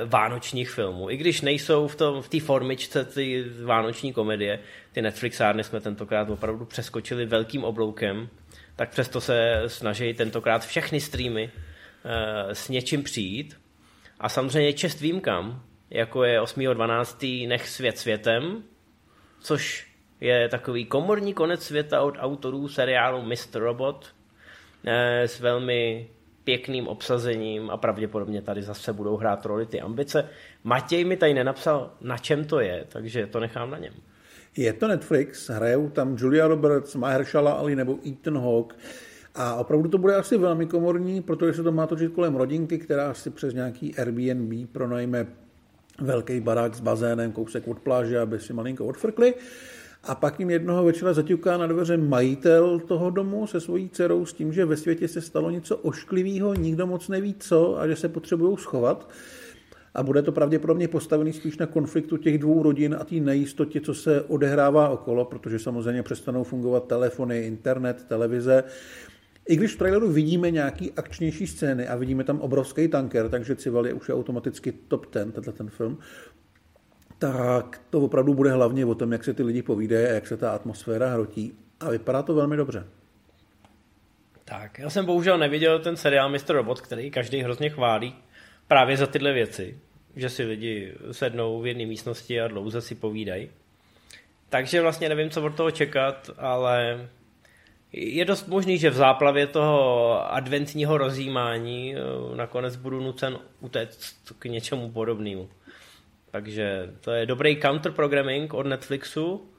vánočních 0.05 0.71
filmů. 0.71 1.11
I 1.11 1.17
když 1.17 1.41
nejsou 1.41 1.89
v 1.89 1.97
té 1.97 2.39
v 2.39 2.45
formičce 2.45 3.05
ty 3.05 3.45
vánoční 3.65 4.13
komedie, 4.13 4.59
ty 4.93 5.03
Netflixárny 5.03 5.65
jsme 5.65 5.81
tentokrát 5.81 6.31
opravdu 6.31 6.65
přeskočili 6.65 7.27
velkým 7.27 7.65
obloukem, 7.65 8.29
tak 8.77 8.91
přesto 8.91 9.21
se 9.21 9.63
snaží 9.67 10.15
tentokrát 10.15 10.67
všechny 10.67 11.01
streamy 11.01 11.51
eh, 12.05 12.55
s 12.55 12.69
něčím 12.69 13.03
přijít. 13.03 13.61
A 14.21 14.29
samozřejmě 14.29 14.73
čest 14.73 15.01
výjimkám, 15.01 15.63
jako 15.91 16.25
je 16.25 16.41
8.12. 16.41 17.49
Nech 17.49 17.69
svět 17.69 17.99
světem, 17.99 18.63
což 19.41 19.91
je 20.21 20.49
takový 20.49 20.85
komorní 20.85 21.35
konec 21.35 21.63
světa 21.63 22.03
od 22.03 22.15
autorů 22.19 22.69
seriálu 22.69 23.23
Mr. 23.23 23.35
Robot 23.55 24.15
eh, 24.87 25.29
s 25.29 25.41
velmi 25.41 26.09
pěkným 26.45 26.89
obsazením 26.89 27.71
a 27.71 27.77
pravděpodobně 27.77 28.43
tady 28.43 28.63
zase 28.63 28.93
budou 28.93 29.17
hrát 29.17 29.47
roli 29.47 29.67
ty 29.67 29.81
ambice. 29.81 30.29
Matěj 30.65 31.05
mi 31.05 31.17
tady 31.17 31.35
nenapsal, 31.35 31.91
na 32.01 32.19
čem 32.19 32.45
to 32.45 32.61
je, 32.61 32.85
takže 32.89 33.27
to 33.27 33.41
nechám 33.41 33.71
na 33.71 33.79
něm. 33.79 33.95
Je 34.57 34.73
to 34.73 34.89
Netflix, 34.89 35.49
hrajou 35.49 35.91
tam 35.91 36.17
Julia 36.19 36.49
Roberts, 36.49 36.95
Mahershala 36.95 37.53
Ali 37.53 37.77
nebo 37.77 37.99
Ethan 38.07 38.39
Hawke 38.39 38.77
a 39.35 39.55
opravdu 39.55 39.89
to 39.89 39.99
bude 39.99 40.15
asi 40.15 40.39
velmi 40.39 40.67
komorní, 40.67 41.23
protože 41.23 41.55
se 41.55 41.63
to 41.63 41.73
má 41.73 41.87
točit 41.87 42.13
kolem 42.13 42.37
rodinky, 42.37 42.79
která 42.79 43.15
si 43.15 43.31
přes 43.31 43.55
nějaký 43.55 43.95
Airbnb 43.97 44.71
pronajme 44.73 45.27
velký 46.01 46.41
barák 46.41 46.75
s 46.75 46.81
bazénem, 46.81 47.33
kousek 47.33 47.69
od 47.69 47.79
pláže, 47.79 48.21
aby 48.21 48.39
si 48.39 48.53
malinko 48.53 48.87
odfrkli. 48.87 49.35
A 50.05 50.15
pak 50.15 50.41
jim 50.41 50.51
jednoho 50.51 50.85
večera 50.85 51.13
zaťuká 51.13 51.57
na 51.57 51.67
dveře 51.67 51.97
majitel 51.97 52.81
toho 52.81 53.11
domu 53.11 53.47
se 53.47 53.61
svojí 53.61 53.89
dcerou 53.89 54.27
s 54.27 54.33
tím, 54.33 54.53
že 54.53 54.65
ve 54.65 54.77
světě 54.77 55.09
se 55.09 55.21
stalo 55.21 55.51
něco 55.51 55.77
ošklivého, 55.77 56.55
nikdo 56.55 56.87
moc 56.87 57.09
neví 57.09 57.35
co 57.39 57.79
a 57.79 57.87
že 57.87 57.97
se 57.97 58.09
potřebují 58.09 58.57
schovat. 58.57 59.11
A 59.95 60.03
bude 60.03 60.23
to 60.23 60.33
pravděpodobně 60.33 60.89
postavený 60.89 61.33
spíš 61.33 61.59
na 61.59 61.67
konfliktu 61.67 62.17
těch 62.17 62.39
dvou 62.39 62.63
rodin 62.63 62.97
a 63.01 63.05
té 63.05 63.15
nejistotě, 63.15 63.81
co 63.81 63.95
se 63.95 64.23
odehrává 64.23 64.89
okolo, 64.89 65.25
protože 65.25 65.59
samozřejmě 65.59 66.03
přestanou 66.03 66.45
fungovat 66.45 66.87
telefony, 66.87 67.41
internet, 67.41 68.05
televize. 68.09 68.65
I 69.49 69.57
když 69.57 69.75
v 69.75 69.79
traileru 69.79 70.13
vidíme 70.13 70.51
nějaký 70.51 70.93
akčnější 70.93 71.47
scény 71.47 71.89
a 71.89 71.97
vidíme 71.97 72.25
tam 72.25 72.41
obrovský 72.41 72.89
tanker, 72.89 73.29
takže 73.29 73.57
Cival 73.57 73.87
je 73.87 73.95
už 73.95 74.09
automaticky 74.09 74.73
top 74.73 75.07
ten, 75.07 75.33
tenhle 75.33 75.53
ten 75.53 75.71
film, 75.71 75.99
tak 77.21 77.81
to 77.91 78.01
opravdu 78.01 78.35
bude 78.35 78.53
hlavně 78.53 78.87
o 78.87 78.95
tom, 78.95 79.13
jak 79.13 79.25
se 79.25 79.35
ty 79.35 79.43
lidi 79.43 79.63
povídají 79.63 80.07
a 80.07 80.11
jak 80.11 80.27
se 80.27 80.37
ta 80.37 80.51
atmosféra 80.51 81.13
hrotí. 81.13 81.53
A 81.81 81.91
vypadá 81.91 82.23
to 82.23 82.35
velmi 82.35 82.57
dobře. 82.57 82.87
Tak, 84.45 84.79
já 84.79 84.91
jsem 84.91 85.07
bohužel 85.07 85.39
neviděl 85.39 85.79
ten 85.79 85.97
seriál 85.97 86.29
Mr. 86.29 86.39
Robot, 86.49 86.81
který 86.81 87.11
každý 87.11 87.43
hrozně 87.43 87.71
chválí 87.71 88.15
právě 88.69 88.97
za 88.97 89.07
tyhle 89.07 89.33
věci, 89.33 89.79
že 90.17 90.29
si 90.29 90.43
lidi 90.45 90.95
sednou 91.13 91.61
v 91.61 91.67
jedné 91.67 91.87
místnosti 91.87 92.41
a 92.41 92.49
dlouze 92.49 92.81
si 92.81 92.95
povídají. 92.95 93.51
Takže 94.49 94.83
vlastně 94.83 95.09
nevím, 95.09 95.31
co 95.31 95.43
od 95.43 95.55
toho 95.55 95.71
čekat, 95.71 96.31
ale 96.39 97.09
je 97.93 98.25
dost 98.25 98.49
možný, 98.49 98.79
že 98.79 98.91
v 98.91 98.95
záplavě 98.95 99.47
toho 99.47 100.33
adventního 100.33 100.99
rozjímání 100.99 101.95
eh, 101.95 102.37
nakonec 102.37 102.77
budu 102.77 103.01
nucen 103.01 103.39
utéct 103.61 104.15
k 104.39 104.45
něčemu 104.45 104.91
podobnému. 104.91 105.49
Takže 106.31 106.91
to 107.01 107.11
je 107.11 107.27
dobrý 107.27 107.61
counterprogramming 107.61 108.55
od 108.55 108.67
Netflixu. 108.67 109.51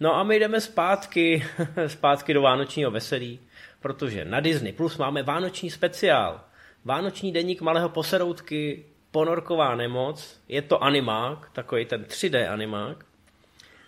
No 0.00 0.14
a 0.14 0.22
my 0.22 0.38
jdeme 0.38 0.60
zpátky, 0.60 1.46
zpátky 1.86 2.34
do 2.34 2.42
vánočního 2.42 2.90
veselí, 2.90 3.40
protože 3.80 4.24
na 4.24 4.40
Disney 4.40 4.72
Plus 4.72 4.96
máme 4.96 5.22
vánoční 5.22 5.70
speciál. 5.70 6.40
Vánoční 6.84 7.32
deník 7.32 7.60
malého 7.60 7.88
poseroutky, 7.88 8.84
ponorková 9.10 9.74
nemoc. 9.74 10.40
Je 10.48 10.62
to 10.62 10.84
animák, 10.84 11.50
takový 11.52 11.84
ten 11.84 12.02
3D 12.02 12.52
animák, 12.52 13.04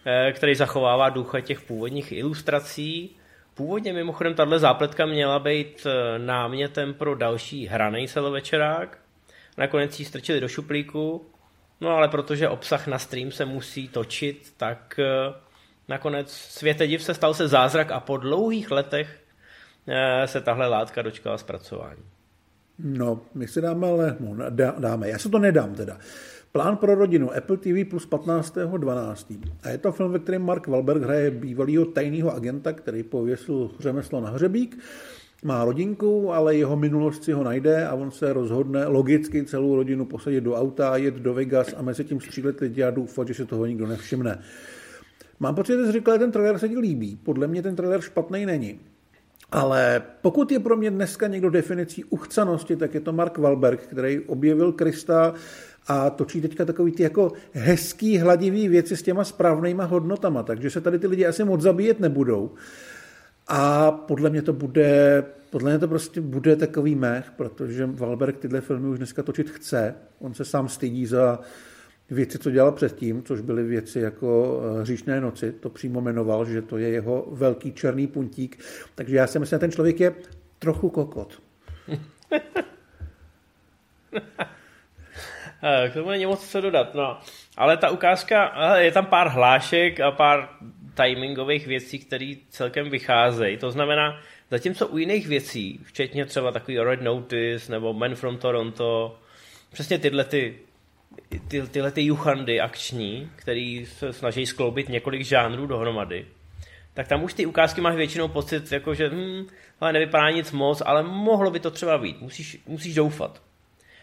eh, 0.06 0.32
který 0.32 0.54
zachovává 0.54 1.08
ducha 1.08 1.40
těch 1.40 1.60
původních 1.60 2.12
ilustrací. 2.12 3.16
Původně 3.54 3.92
mimochodem 3.92 4.34
tahle 4.34 4.58
zápletka 4.58 5.06
měla 5.06 5.38
být 5.38 5.86
eh, 5.86 6.18
námětem 6.18 6.94
pro 6.94 7.14
další 7.14 7.66
hraný 7.66 8.08
celovečerák. 8.08 8.98
Nakonec 9.56 10.00
ji 10.00 10.06
strčili 10.06 10.40
do 10.40 10.48
šuplíku, 10.48 11.26
no 11.80 11.88
ale 11.90 12.08
protože 12.08 12.48
obsah 12.48 12.86
na 12.86 12.98
stream 12.98 13.32
se 13.32 13.44
musí 13.44 13.88
točit, 13.88 14.52
tak 14.56 14.98
eh, 14.98 15.34
nakonec 15.88 16.32
světe 16.32 16.86
div 16.86 17.02
se 17.02 17.14
stal 17.14 17.34
se 17.34 17.48
zázrak 17.48 17.90
a 17.90 18.00
po 18.00 18.16
dlouhých 18.16 18.70
letech 18.70 19.20
se 20.24 20.40
tahle 20.40 20.68
látka 20.68 21.02
dočkala 21.02 21.38
zpracování. 21.38 22.02
No, 22.78 23.20
my 23.34 23.48
si 23.48 23.60
dáme, 23.60 23.86
ale 23.86 24.16
no, 24.20 24.36
dáme. 24.78 25.08
Já 25.08 25.18
se 25.18 25.28
to 25.28 25.38
nedám 25.38 25.74
teda. 25.74 25.98
Plán 26.52 26.76
pro 26.76 26.94
rodinu 26.94 27.36
Apple 27.36 27.56
TV 27.56 27.90
plus 27.90 28.08
15.12. 28.08 29.40
A 29.62 29.68
je 29.68 29.78
to 29.78 29.92
film, 29.92 30.12
ve 30.12 30.18
kterém 30.18 30.42
Mark 30.42 30.66
Wahlberg 30.66 31.02
hraje 31.02 31.30
bývalého 31.30 31.84
tajného 31.84 32.34
agenta, 32.34 32.72
který 32.72 33.02
pověsil 33.02 33.70
řemeslo 33.80 34.20
na 34.20 34.30
hřebík. 34.30 34.78
Má 35.44 35.64
rodinku, 35.64 36.32
ale 36.32 36.56
jeho 36.56 36.76
minulost 36.76 37.24
si 37.24 37.32
ho 37.32 37.44
najde 37.44 37.86
a 37.86 37.94
on 37.94 38.10
se 38.10 38.32
rozhodne 38.32 38.86
logicky 38.86 39.44
celou 39.44 39.76
rodinu 39.76 40.04
posadit 40.04 40.40
do 40.40 40.54
auta, 40.54 40.96
jet 40.96 41.14
do 41.14 41.34
Vegas 41.34 41.74
a 41.76 41.82
mezi 41.82 42.04
tím 42.04 42.20
střílet 42.20 42.60
lidi 42.60 42.82
a 42.82 42.90
doufat, 42.90 43.28
že 43.28 43.34
se 43.34 43.44
toho 43.44 43.66
nikdo 43.66 43.86
nevšimne. 43.86 44.38
Mám 45.40 45.54
pocit, 45.54 45.72
že 45.72 45.86
jsi 45.86 45.92
říkal, 45.92 46.14
že 46.14 46.18
ten 46.18 46.32
trailer 46.32 46.58
se 46.58 46.68
ti 46.68 46.78
líbí. 46.78 47.18
Podle 47.22 47.46
mě 47.46 47.62
ten 47.62 47.76
trailer 47.76 48.00
špatný 48.00 48.46
není. 48.46 48.80
Ale 49.52 50.02
pokud 50.22 50.52
je 50.52 50.58
pro 50.58 50.76
mě 50.76 50.90
dneska 50.90 51.26
někdo 51.26 51.50
definicí 51.50 52.04
uchcanosti, 52.04 52.76
tak 52.76 52.94
je 52.94 53.00
to 53.00 53.12
Mark 53.12 53.38
Wahlberg, 53.38 53.80
který 53.80 54.20
objevil 54.20 54.72
Krista 54.72 55.34
a 55.86 56.10
točí 56.10 56.40
teďka 56.40 56.64
takový 56.64 56.92
ty 56.92 57.02
jako 57.02 57.32
hezký, 57.52 58.18
hladivý 58.18 58.68
věci 58.68 58.96
s 58.96 59.02
těma 59.02 59.24
správnýma 59.24 59.84
hodnotama, 59.84 60.42
takže 60.42 60.70
se 60.70 60.80
tady 60.80 60.98
ty 60.98 61.06
lidi 61.06 61.26
asi 61.26 61.44
moc 61.44 61.60
zabíjet 61.60 62.00
nebudou. 62.00 62.50
A 63.48 63.90
podle 63.90 64.30
mě 64.30 64.42
to 64.42 64.52
bude, 64.52 65.24
podle 65.50 65.70
mě 65.70 65.78
to 65.78 65.88
prostě 65.88 66.20
bude 66.20 66.56
takový 66.56 66.94
mech, 66.94 67.30
protože 67.36 67.86
Wahlberg 67.86 68.38
tyhle 68.38 68.60
filmy 68.60 68.88
už 68.88 68.98
dneska 68.98 69.22
točit 69.22 69.50
chce. 69.50 69.94
On 70.18 70.34
se 70.34 70.44
sám 70.44 70.68
stydí 70.68 71.06
za 71.06 71.38
věci, 72.10 72.38
co 72.38 72.50
dělal 72.50 72.72
předtím, 72.72 73.22
což 73.22 73.40
byly 73.40 73.64
věci 73.64 74.00
jako 74.00 74.60
eh, 74.78 74.80
Hříšné 74.80 75.20
noci, 75.20 75.52
to 75.52 75.70
přímo 75.70 76.00
jmenoval, 76.00 76.44
že 76.44 76.62
to 76.62 76.78
je 76.78 76.88
jeho 76.88 77.28
velký 77.30 77.72
černý 77.72 78.06
puntík. 78.06 78.64
Takže 78.94 79.16
já 79.16 79.26
si 79.26 79.38
myslím, 79.38 79.56
že 79.56 79.60
ten 79.60 79.72
člověk 79.72 80.00
je 80.00 80.14
trochu 80.58 80.90
kokot. 80.90 81.42
K 85.90 85.94
tomu 85.94 86.10
není 86.10 86.26
moc 86.26 86.48
co 86.48 86.60
dodat, 86.60 86.94
no. 86.94 87.18
Ale 87.56 87.76
ta 87.76 87.90
ukázka, 87.90 88.52
je 88.76 88.92
tam 88.92 89.06
pár 89.06 89.28
hlášek 89.28 90.00
a 90.00 90.10
pár 90.10 90.48
timingových 91.06 91.66
věcí, 91.66 91.98
které 91.98 92.34
celkem 92.48 92.90
vycházejí. 92.90 93.56
To 93.56 93.70
znamená, 93.70 94.20
zatímco 94.50 94.86
u 94.86 94.98
jiných 94.98 95.28
věcí, 95.28 95.80
včetně 95.84 96.26
třeba 96.26 96.52
takový 96.52 96.78
Red 96.78 97.02
Notice 97.02 97.72
nebo 97.72 97.92
Man 97.92 98.14
from 98.14 98.38
Toronto, 98.38 99.18
přesně 99.72 99.98
tyhle 99.98 100.24
ty 100.24 100.58
ty, 101.48 101.62
tyhle 101.62 101.90
ty 101.90 102.02
juchandy 102.02 102.60
akční, 102.60 103.30
který 103.36 103.86
se 103.86 104.12
snaží 104.12 104.46
skloubit 104.46 104.88
několik 104.88 105.24
žánrů 105.24 105.66
dohromady, 105.66 106.26
tak 106.94 107.08
tam 107.08 107.24
už 107.24 107.34
ty 107.34 107.46
ukázky 107.46 107.80
máš 107.80 107.96
většinou 107.96 108.28
pocit, 108.28 108.72
jako 108.72 108.94
že 108.94 109.08
hm, 109.08 109.46
ale 109.80 109.92
nevypadá 109.92 110.30
nic 110.30 110.52
moc, 110.52 110.82
ale 110.86 111.02
mohlo 111.02 111.50
by 111.50 111.60
to 111.60 111.70
třeba 111.70 111.98
být. 111.98 112.20
Musíš, 112.20 112.58
musíš 112.66 112.94
doufat. 112.94 113.42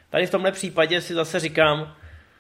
Tady 0.10 0.28
v 0.28 0.32
tomhle 0.32 0.52
případě 0.52 1.02
si 1.02 1.14
zase 1.14 1.40
říkám, 1.40 1.96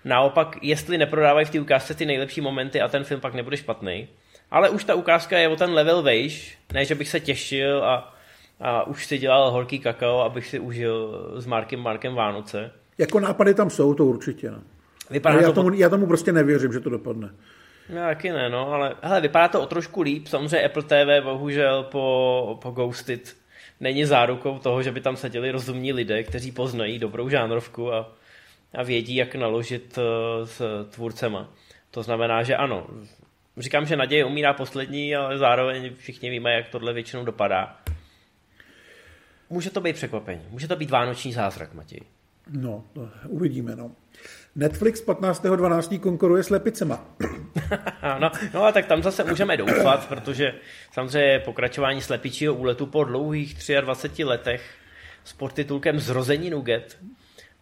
naopak, 0.05 0.57
jestli 0.61 0.97
neprodávají 0.97 1.45
v 1.45 1.49
té 1.49 1.59
ukázce 1.59 1.93
ty 1.93 2.05
nejlepší 2.05 2.41
momenty 2.41 2.81
a 2.81 2.87
ten 2.87 3.03
film 3.03 3.21
pak 3.21 3.33
nebude 3.33 3.57
špatný, 3.57 4.07
ale 4.51 4.69
už 4.69 4.83
ta 4.83 4.95
ukázka 4.95 5.37
je 5.37 5.47
o 5.47 5.55
ten 5.55 5.73
level 5.73 6.01
vejš, 6.01 6.57
ne, 6.73 6.85
že 6.85 6.95
bych 6.95 7.09
se 7.09 7.19
těšil 7.19 7.83
a, 7.83 8.13
a 8.59 8.83
už 8.83 9.05
si 9.05 9.17
dělal 9.17 9.51
horký 9.51 9.79
kakao, 9.79 10.19
abych 10.19 10.47
si 10.47 10.59
užil 10.59 11.25
s 11.37 11.45
Markem 11.45 11.79
Markem 11.79 12.15
Vánoce. 12.15 12.71
Jako 12.97 13.19
nápady 13.19 13.53
tam 13.53 13.69
jsou, 13.69 13.93
to 13.93 14.05
určitě. 14.05 14.51
No. 14.51 14.61
Vypadá 15.09 15.41
já, 15.41 15.47
to 15.47 15.53
tomu, 15.53 15.73
já 15.73 15.89
tomu 15.89 16.07
prostě 16.07 16.31
nevěřím, 16.31 16.73
že 16.73 16.79
to 16.79 16.89
dopadne. 16.89 17.29
Já 17.89 18.07
taky 18.07 18.31
ne, 18.31 18.49
no, 18.49 18.73
ale 18.73 18.95
hele, 19.01 19.21
vypadá 19.21 19.47
to 19.47 19.61
o 19.61 19.65
trošku 19.65 20.01
líp. 20.01 20.27
Samozřejmě 20.27 20.65
Apple 20.65 20.83
TV 20.83 21.23
bohužel 21.23 21.83
po, 21.83 22.59
po 22.61 22.71
Ghosted 22.71 23.35
není 23.79 24.05
zárukou 24.05 24.59
toho, 24.59 24.83
že 24.83 24.91
by 24.91 25.01
tam 25.01 25.15
seděli 25.15 25.51
rozumní 25.51 25.93
lidé, 25.93 26.23
kteří 26.23 26.51
poznají 26.51 26.99
dobrou 26.99 27.29
žánrovku 27.29 27.93
a, 27.93 28.13
a 28.73 28.83
vědí, 28.83 29.15
jak 29.15 29.35
naložit 29.35 29.97
uh, 29.97 30.47
s 30.47 30.85
tvůrcema. 30.89 31.49
To 31.91 32.03
znamená, 32.03 32.43
že 32.43 32.55
ano, 32.55 32.87
říkám, 33.57 33.85
že 33.85 33.95
naděje 33.95 34.25
umírá 34.25 34.53
poslední, 34.53 35.15
ale 35.15 35.37
zároveň 35.37 35.95
všichni 35.95 36.29
víme, 36.29 36.53
jak 36.53 36.69
tohle 36.69 36.93
většinou 36.93 37.25
dopadá. 37.25 37.77
Může 39.49 39.69
to 39.69 39.81
být 39.81 39.95
překvapení, 39.95 40.41
může 40.49 40.67
to 40.67 40.75
být 40.75 40.91
vánoční 40.91 41.33
zázrak, 41.33 41.73
Matěj. 41.73 42.01
No, 42.49 42.83
uvidíme, 43.27 43.75
no. 43.75 43.91
Netflix 44.55 45.05
15.12. 45.05 45.99
konkuruje 45.99 46.43
s 46.43 46.49
lepicema. 46.49 47.05
no, 48.19 48.31
no 48.53 48.63
a 48.63 48.71
tak 48.71 48.85
tam 48.85 49.03
zase 49.03 49.23
můžeme 49.23 49.57
doufat, 49.57 50.07
protože 50.07 50.53
samozřejmě 50.91 51.39
pokračování 51.39 52.01
slepičího 52.01 52.53
úletu 52.53 52.85
po 52.85 53.03
dlouhých 53.03 53.57
23 53.81 54.23
letech 54.23 54.75
s 55.23 55.33
podtitulkem 55.33 55.99
Zrození 55.99 56.49
Nuget, 56.49 56.97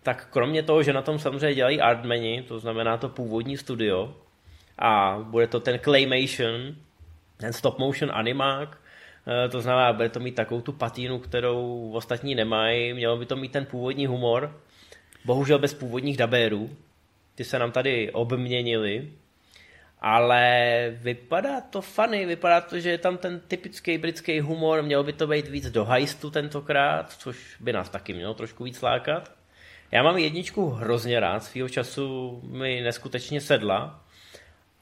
tak 0.03 0.27
kromě 0.29 0.63
toho, 0.63 0.83
že 0.83 0.93
na 0.93 1.01
tom 1.01 1.19
samozřejmě 1.19 1.55
dělají 1.55 1.81
artmeni, 1.81 2.45
to 2.47 2.59
znamená 2.59 2.97
to 2.97 3.09
původní 3.09 3.57
studio, 3.57 4.15
a 4.79 5.19
bude 5.23 5.47
to 5.47 5.59
ten 5.59 5.79
claymation, 5.79 6.75
ten 7.37 7.53
stop 7.53 7.79
motion 7.79 8.11
animák, 8.13 8.77
eh, 9.45 9.49
to 9.49 9.61
znamená, 9.61 9.93
bude 9.93 10.09
to 10.09 10.19
mít 10.19 10.35
takovou 10.35 10.61
tu 10.61 10.71
patínu, 10.71 11.19
kterou 11.19 11.91
ostatní 11.93 12.35
nemají, 12.35 12.93
mělo 12.93 13.17
by 13.17 13.25
to 13.25 13.35
mít 13.35 13.51
ten 13.51 13.65
původní 13.65 14.07
humor, 14.07 14.59
bohužel 15.25 15.59
bez 15.59 15.73
původních 15.73 16.17
dabérů. 16.17 16.69
Ty 17.35 17.43
se 17.43 17.59
nám 17.59 17.71
tady 17.71 18.11
obměnili, 18.11 19.11
ale 20.01 20.97
vypadá 21.01 21.61
to 21.61 21.81
funny, 21.81 22.25
vypadá 22.25 22.61
to, 22.61 22.79
že 22.79 22.89
je 22.89 22.97
tam 22.97 23.17
ten 23.17 23.39
typický 23.39 23.97
britský 23.97 24.39
humor, 24.39 24.81
mělo 24.81 25.03
by 25.03 25.13
to 25.13 25.27
být 25.27 25.47
víc 25.47 25.69
do 25.69 25.85
hajstu 25.85 26.29
tentokrát, 26.29 27.11
což 27.11 27.57
by 27.59 27.73
nás 27.73 27.89
taky 27.89 28.13
mělo 28.13 28.33
trošku 28.33 28.63
víc 28.63 28.81
lákat. 28.81 29.31
Já 29.91 30.03
mám 30.03 30.17
jedničku 30.17 30.69
hrozně 30.69 31.19
rád, 31.19 31.43
svýho 31.43 31.69
času 31.69 32.39
mi 32.43 32.81
neskutečně 32.81 33.41
sedla, 33.41 34.02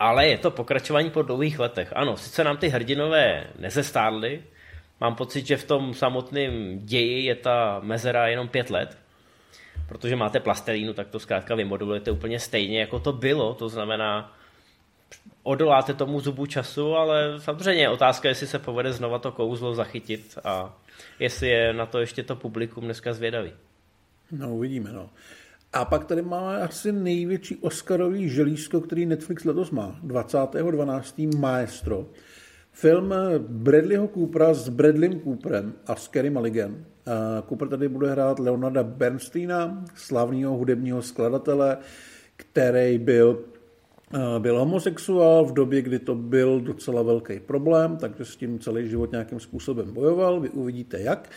ale 0.01 0.27
je 0.27 0.37
to 0.37 0.51
pokračování 0.51 1.09
po 1.09 1.21
dlouhých 1.21 1.59
letech. 1.59 1.93
Ano, 1.95 2.17
sice 2.17 2.43
nám 2.43 2.57
ty 2.57 2.69
hrdinové 2.69 3.47
nezestárly, 3.59 4.43
mám 5.01 5.15
pocit, 5.15 5.47
že 5.47 5.57
v 5.57 5.63
tom 5.65 5.93
samotném 5.93 6.79
ději 6.79 7.25
je 7.25 7.35
ta 7.35 7.79
mezera 7.83 8.27
jenom 8.27 8.47
pět 8.47 8.69
let, 8.69 8.97
protože 9.87 10.15
máte 10.15 10.39
plastelínu, 10.39 10.93
tak 10.93 11.07
to 11.07 11.19
zkrátka 11.19 11.55
vymodulujete 11.55 12.11
úplně 12.11 12.39
stejně, 12.39 12.79
jako 12.79 12.99
to 12.99 13.13
bylo, 13.13 13.53
to 13.53 13.69
znamená, 13.69 14.33
odoláte 15.43 15.93
tomu 15.93 16.19
zubu 16.19 16.45
času, 16.45 16.95
ale 16.95 17.39
samozřejmě 17.39 17.89
otázka, 17.89 18.29
jestli 18.29 18.47
se 18.47 18.59
povede 18.59 18.93
znova 18.93 19.19
to 19.19 19.31
kouzlo 19.31 19.73
zachytit 19.73 20.37
a 20.43 20.73
jestli 21.19 21.47
je 21.47 21.73
na 21.73 21.85
to 21.85 21.99
ještě 21.99 22.23
to 22.23 22.35
publikum 22.35 22.83
dneska 22.83 23.13
zvědavý. 23.13 23.51
No, 24.31 24.55
uvidíme, 24.55 24.91
no. 24.91 25.09
A 25.73 25.85
pak 25.85 26.05
tady 26.05 26.21
máme 26.21 26.61
asi 26.61 26.91
největší 26.91 27.55
Oscarový 27.55 28.29
želízko, 28.29 28.81
který 28.81 29.05
Netflix 29.05 29.45
letos 29.45 29.71
má. 29.71 29.99
20.12. 30.05 31.37
Maestro. 31.37 32.07
Film 32.71 33.13
Bradleyho 33.37 34.07
Coopera 34.07 34.53
s 34.53 34.69
Bradleym 34.69 35.19
Cooperem 35.19 35.73
a 35.87 35.95
s 35.95 36.07
Kerry 36.07 36.29
Mulligan. 36.29 36.85
Cooper 37.47 37.67
tady 37.67 37.89
bude 37.89 38.11
hrát 38.11 38.39
Leonarda 38.39 38.83
Bernsteina, 38.83 39.85
slavného 39.95 40.57
hudebního 40.57 41.01
skladatele, 41.01 41.77
který 42.35 42.97
byl 42.97 43.39
byl 44.39 44.59
homosexuál 44.59 45.45
v 45.45 45.53
době, 45.53 45.81
kdy 45.81 45.99
to 45.99 46.15
byl 46.15 46.61
docela 46.61 47.01
velký 47.01 47.39
problém, 47.39 47.97
takže 47.97 48.25
s 48.25 48.35
tím 48.35 48.59
celý 48.59 48.89
život 48.89 49.11
nějakým 49.11 49.39
způsobem 49.39 49.93
bojoval. 49.93 50.39
Vy 50.39 50.49
uvidíte 50.49 51.01
jak. 51.01 51.29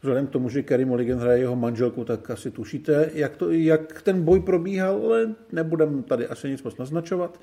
Vzhledem 0.00 0.26
k 0.26 0.30
tomu, 0.30 0.48
že 0.48 0.62
Kerry 0.62 0.84
Mulligan 0.84 1.18
hraje 1.18 1.38
jeho 1.38 1.56
manželku, 1.56 2.04
tak 2.04 2.30
asi 2.30 2.50
tušíte, 2.50 3.10
jak, 3.14 3.36
to, 3.36 3.50
jak 3.50 4.02
ten 4.02 4.22
boj 4.22 4.40
probíhal, 4.40 5.00
ale 5.04 5.34
nebudem 5.52 6.02
tady 6.02 6.26
asi 6.26 6.50
nic 6.50 6.62
moc 6.62 6.76
naznačovat. 6.76 7.40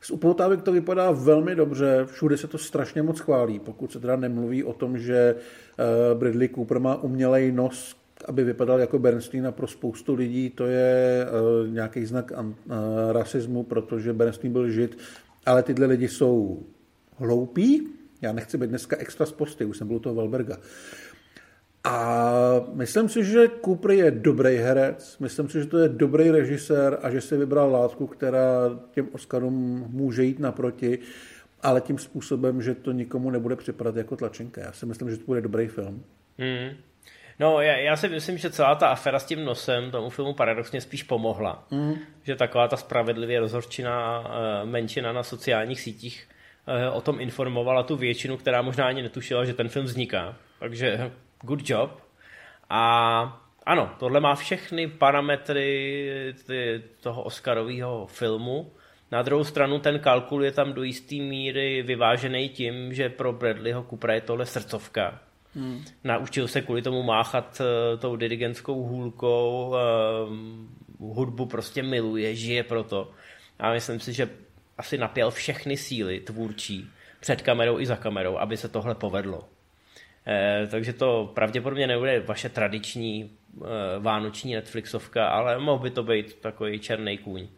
Z 0.00 0.10
upoutávek 0.10 0.62
to 0.62 0.72
vypadá 0.72 1.10
velmi 1.10 1.54
dobře, 1.54 2.04
všude 2.06 2.36
se 2.36 2.48
to 2.48 2.58
strašně 2.58 3.02
moc 3.02 3.20
chválí, 3.20 3.58
pokud 3.58 3.92
se 3.92 4.00
teda 4.00 4.16
nemluví 4.16 4.64
o 4.64 4.72
tom, 4.72 4.98
že 4.98 5.34
eh, 5.34 6.14
Bradley 6.14 6.48
Cooper 6.48 6.78
má 6.78 7.02
umělej 7.02 7.52
nos, 7.52 7.96
aby 8.24 8.44
vypadal 8.44 8.80
jako 8.80 8.98
Bernstein 8.98 9.46
a 9.46 9.52
pro 9.52 9.66
spoustu 9.66 10.14
lidí 10.14 10.50
to 10.50 10.66
je 10.66 11.26
uh, 11.26 11.72
nějaký 11.72 12.06
znak 12.06 12.30
uh, 12.30 12.46
rasismu, 13.12 13.62
protože 13.62 14.12
Bernstein 14.12 14.52
byl 14.52 14.70
žid, 14.70 14.98
ale 15.46 15.62
tyhle 15.62 15.86
lidi 15.86 16.08
jsou 16.08 16.62
hloupí. 17.16 17.88
Já 18.22 18.32
nechci 18.32 18.58
být 18.58 18.66
dneska 18.66 18.96
extra 18.96 19.26
z 19.26 19.32
posty, 19.32 19.64
už 19.64 19.76
jsem 19.76 19.86
byl 19.86 19.96
u 19.96 20.00
toho 20.00 20.14
Valberga. 20.14 20.56
A 21.84 22.24
myslím 22.72 23.08
si, 23.08 23.24
že 23.24 23.48
Cooper 23.64 23.90
je 23.90 24.10
dobrý 24.10 24.56
herec, 24.56 25.18
myslím 25.18 25.48
si, 25.48 25.60
že 25.60 25.66
to 25.66 25.78
je 25.78 25.88
dobrý 25.88 26.30
režisér 26.30 26.98
a 27.02 27.10
že 27.10 27.20
si 27.20 27.36
vybral 27.36 27.72
látku, 27.72 28.06
která 28.06 28.40
těm 28.90 29.08
Oscarům 29.12 29.86
může 29.88 30.24
jít 30.24 30.38
naproti, 30.38 30.98
ale 31.62 31.80
tím 31.80 31.98
způsobem, 31.98 32.62
že 32.62 32.74
to 32.74 32.92
nikomu 32.92 33.30
nebude 33.30 33.56
připadat 33.56 33.96
jako 33.96 34.16
tlačenka. 34.16 34.60
Já 34.60 34.72
si 34.72 34.86
myslím, 34.86 35.10
že 35.10 35.16
to 35.16 35.24
bude 35.26 35.40
dobrý 35.40 35.68
film. 35.68 36.04
Hmm. 36.38 36.76
No, 37.38 37.60
já, 37.60 37.76
já 37.76 37.96
si 37.96 38.08
myslím, 38.08 38.38
že 38.38 38.50
celá 38.50 38.74
ta 38.74 38.88
afera 38.88 39.18
s 39.18 39.24
tím 39.24 39.44
nosem 39.44 39.90
tomu 39.90 40.10
filmu 40.10 40.34
paradoxně 40.34 40.80
spíš 40.80 41.02
pomohla. 41.02 41.66
Mm. 41.70 41.94
Že 42.22 42.36
taková 42.36 42.68
ta 42.68 42.76
spravedlivě 42.76 43.40
rozhorčená 43.40 44.24
eh, 44.24 44.66
menšina 44.66 45.12
na 45.12 45.22
sociálních 45.22 45.80
sítích 45.80 46.28
eh, 46.66 46.90
o 46.90 47.00
tom 47.00 47.20
informovala 47.20 47.82
tu 47.82 47.96
většinu, 47.96 48.36
která 48.36 48.62
možná 48.62 48.86
ani 48.86 49.02
netušila, 49.02 49.44
že 49.44 49.54
ten 49.54 49.68
film 49.68 49.84
vzniká. 49.84 50.36
Takže 50.58 51.10
good 51.42 51.70
job. 51.70 51.90
A 52.70 53.42
ano, 53.66 53.90
tohle 53.98 54.20
má 54.20 54.34
všechny 54.34 54.88
parametry 54.88 56.34
toho 57.00 57.22
Oscarového 57.22 58.06
filmu. 58.06 58.72
Na 59.10 59.22
druhou 59.22 59.44
stranu 59.44 59.78
ten 59.78 59.98
kalkul 59.98 60.44
je 60.44 60.52
tam 60.52 60.72
do 60.72 60.82
jisté 60.82 61.14
míry 61.14 61.82
vyvážený 61.82 62.48
tím, 62.48 62.94
že 62.94 63.08
pro 63.08 63.32
Bradleyho 63.32 63.82
Coopera 63.82 64.14
je 64.14 64.20
tohle 64.20 64.46
srdcovka 64.46 65.20
Hmm. 65.54 65.84
Naučil 66.04 66.48
se 66.48 66.62
kvůli 66.62 66.82
tomu 66.82 67.02
máchat 67.02 67.60
uh, 67.60 68.00
tou 68.00 68.16
dirigentskou 68.16 68.82
hůlkou, 68.82 69.74
uh, 71.00 71.14
hudbu 71.16 71.46
prostě 71.46 71.82
miluje, 71.82 72.34
žije 72.34 72.62
proto. 72.62 73.10
A 73.58 73.72
myslím 73.72 74.00
si, 74.00 74.12
že 74.12 74.30
asi 74.78 74.98
napěl 74.98 75.30
všechny 75.30 75.76
síly 75.76 76.20
tvůrčí 76.20 76.90
před 77.20 77.42
kamerou 77.42 77.78
i 77.78 77.86
za 77.86 77.96
kamerou, 77.96 78.36
aby 78.36 78.56
se 78.56 78.68
tohle 78.68 78.94
povedlo. 78.94 79.48
Eh, 80.26 80.68
takže 80.70 80.92
to 80.92 81.30
pravděpodobně 81.34 81.86
nebude 81.86 82.20
vaše 82.20 82.48
tradiční 82.48 83.30
eh, 83.30 83.64
vánoční 83.98 84.54
Netflixovka, 84.54 85.28
ale 85.28 85.58
mohl 85.58 85.82
by 85.82 85.90
to 85.90 86.02
být 86.02 86.34
takový 86.34 86.78
černý 86.78 87.18
kůň 87.18 87.48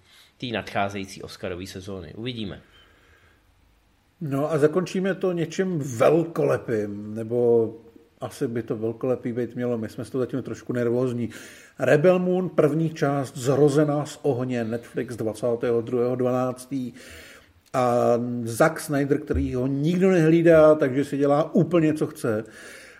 té 0.40 0.46
nadcházející 0.46 1.22
Oscarové 1.22 1.66
sezóny. 1.66 2.14
Uvidíme. 2.14 2.60
No 4.20 4.52
a 4.52 4.58
zakončíme 4.58 5.14
to 5.14 5.32
něčím 5.32 5.78
velkolepým, 5.78 7.14
nebo 7.14 7.70
asi 8.20 8.48
by 8.48 8.62
to 8.62 8.76
velkolepý 8.76 9.32
být 9.32 9.54
mělo, 9.54 9.78
my 9.78 9.88
jsme 9.88 10.04
z 10.04 10.10
toho 10.10 10.24
zatím 10.24 10.42
trošku 10.42 10.72
nervózní. 10.72 11.30
Rebel 11.78 12.18
Moon, 12.18 12.48
první 12.48 12.90
část, 12.90 13.36
zrozená 13.36 14.06
z 14.06 14.18
ohně, 14.22 14.64
Netflix 14.64 15.16
22.12. 15.16 16.92
A 17.74 18.18
Zack 18.42 18.80
Snyder, 18.80 19.18
který 19.18 19.54
ho 19.54 19.66
nikdo 19.66 20.10
nehlídá, 20.10 20.74
takže 20.74 21.04
si 21.04 21.16
dělá 21.16 21.54
úplně, 21.54 21.94
co 21.94 22.06
chce. 22.06 22.44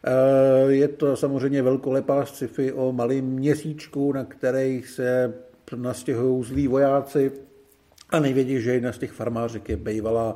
Eh, 0.07 0.73
je 0.73 0.89
to 0.89 1.17
samozřejmě 1.17 1.63
velkolepá 1.63 2.27
sci-fi 2.27 2.73
o 2.73 2.93
malém 2.93 3.25
měsíčku, 3.25 4.13
na 4.13 4.25
který 4.25 4.83
se 4.83 5.35
nastěhují 5.77 6.45
zlí 6.45 6.69
vojáci 6.69 7.33
a 8.11 8.21
nejvědí, 8.21 8.61
že 8.61 8.73
jedna 8.73 8.93
z 8.93 8.99
těch 8.99 9.13
farmářek 9.13 9.69
je 9.69 9.77
bývalá 9.77 10.35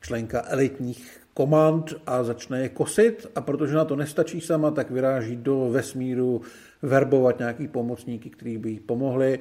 členka 0.00 0.42
elitních 0.48 1.20
komand 1.34 1.94
a 2.06 2.22
začne 2.22 2.60
je 2.60 2.68
kosit 2.68 3.26
a 3.34 3.40
protože 3.40 3.74
na 3.74 3.84
to 3.84 3.96
nestačí 3.96 4.40
sama, 4.40 4.70
tak 4.70 4.90
vyráží 4.90 5.36
do 5.36 5.70
vesmíru 5.70 6.40
verbovat 6.82 7.38
nějaký 7.38 7.68
pomocníky, 7.68 8.30
kteří 8.30 8.58
by 8.58 8.70
jí 8.70 8.80
pomohli. 8.80 9.38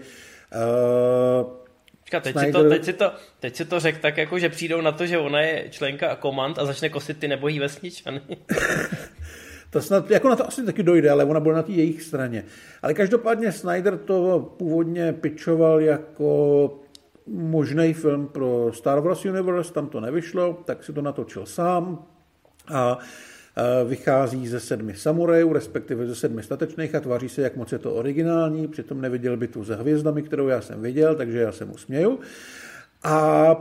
Počkat, 2.08 2.24
teď, 2.24 2.34
Snyder... 2.34 2.62
si 2.62 2.64
to, 2.64 2.70
teď, 2.70 2.86
si 2.86 2.94
to, 2.94 3.12
teď 3.40 3.56
si 3.56 3.66
to 3.66 3.80
řek 3.80 3.98
tak, 3.98 4.18
jako, 4.18 4.40
že 4.40 4.50
přijdou 4.50 4.82
na 4.82 4.92
to, 4.92 5.06
že 5.06 5.18
ona 5.18 5.42
je 5.42 5.68
členka 5.70 6.16
komand 6.16 6.60
a 6.60 6.66
začne 6.66 6.90
kosit 6.90 7.18
ty 7.18 7.28
nebohý 7.28 7.60
vesničany. 7.60 8.22
to 9.70 9.82
snad, 9.82 10.12
jako 10.12 10.30
na 10.30 10.36
to 10.36 10.48
asi 10.48 10.66
taky 10.66 10.84
dojde, 10.84 11.10
ale 11.10 11.26
ona 11.26 11.40
bude 11.40 11.56
na 11.56 11.64
té 11.64 11.72
jejich 11.72 12.02
straně. 12.02 12.44
Ale 12.82 12.94
každopádně 12.94 13.52
Snyder 13.52 13.98
to 13.98 14.40
původně 14.58 15.14
pitchoval 15.14 15.82
jako 15.82 16.80
možný 17.28 17.94
film 17.94 18.28
pro 18.28 18.72
Star 18.74 19.00
Wars 19.00 19.26
Universe, 19.26 19.74
tam 19.74 19.88
to 19.88 20.00
nevyšlo, 20.00 20.64
tak 20.66 20.84
si 20.84 20.94
to 20.94 21.02
natočil 21.02 21.46
sám 21.46 22.06
a 22.74 22.98
vychází 23.86 24.48
ze 24.48 24.60
sedmi 24.60 24.96
samurajů, 24.96 25.54
respektive 25.54 26.08
ze 26.08 26.16
sedmi 26.16 26.44
statečných 26.44 26.96
a 26.96 27.00
tváří 27.00 27.30
se, 27.30 27.42
jak 27.42 27.56
moc 27.56 27.72
je 27.72 27.80
to 27.80 27.94
originální, 27.94 28.68
přitom 28.68 29.02
neviděl 29.02 29.38
by 29.38 29.48
tu 29.48 29.64
za 29.64 29.76
hvězdami, 29.76 30.22
kterou 30.22 30.48
já 30.48 30.62
jsem 30.62 30.82
viděl, 30.82 31.16
takže 31.16 31.40
já 31.40 31.52
se 31.52 31.66
mu 31.66 31.78
směju. 31.78 32.20
A 33.04 33.56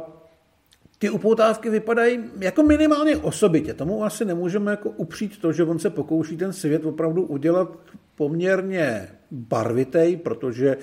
ty 0.99 1.11
upoutávky 1.11 1.71
vypadají 1.71 2.25
jako 2.41 2.63
minimálně 2.63 3.17
osobitě. 3.17 3.75
Tomu 3.75 4.05
asi 4.05 4.25
nemůžeme 4.25 4.71
jako 4.71 4.91
upřít 4.91 5.41
to, 5.41 5.53
že 5.53 5.65
on 5.65 5.79
se 5.79 5.91
pokouší 5.91 6.37
ten 6.37 6.53
svět 6.53 6.85
opravdu 6.85 7.23
udělat 7.23 7.79
poměrně 8.17 9.09
barvitej, 9.31 10.17
protože 10.17 10.77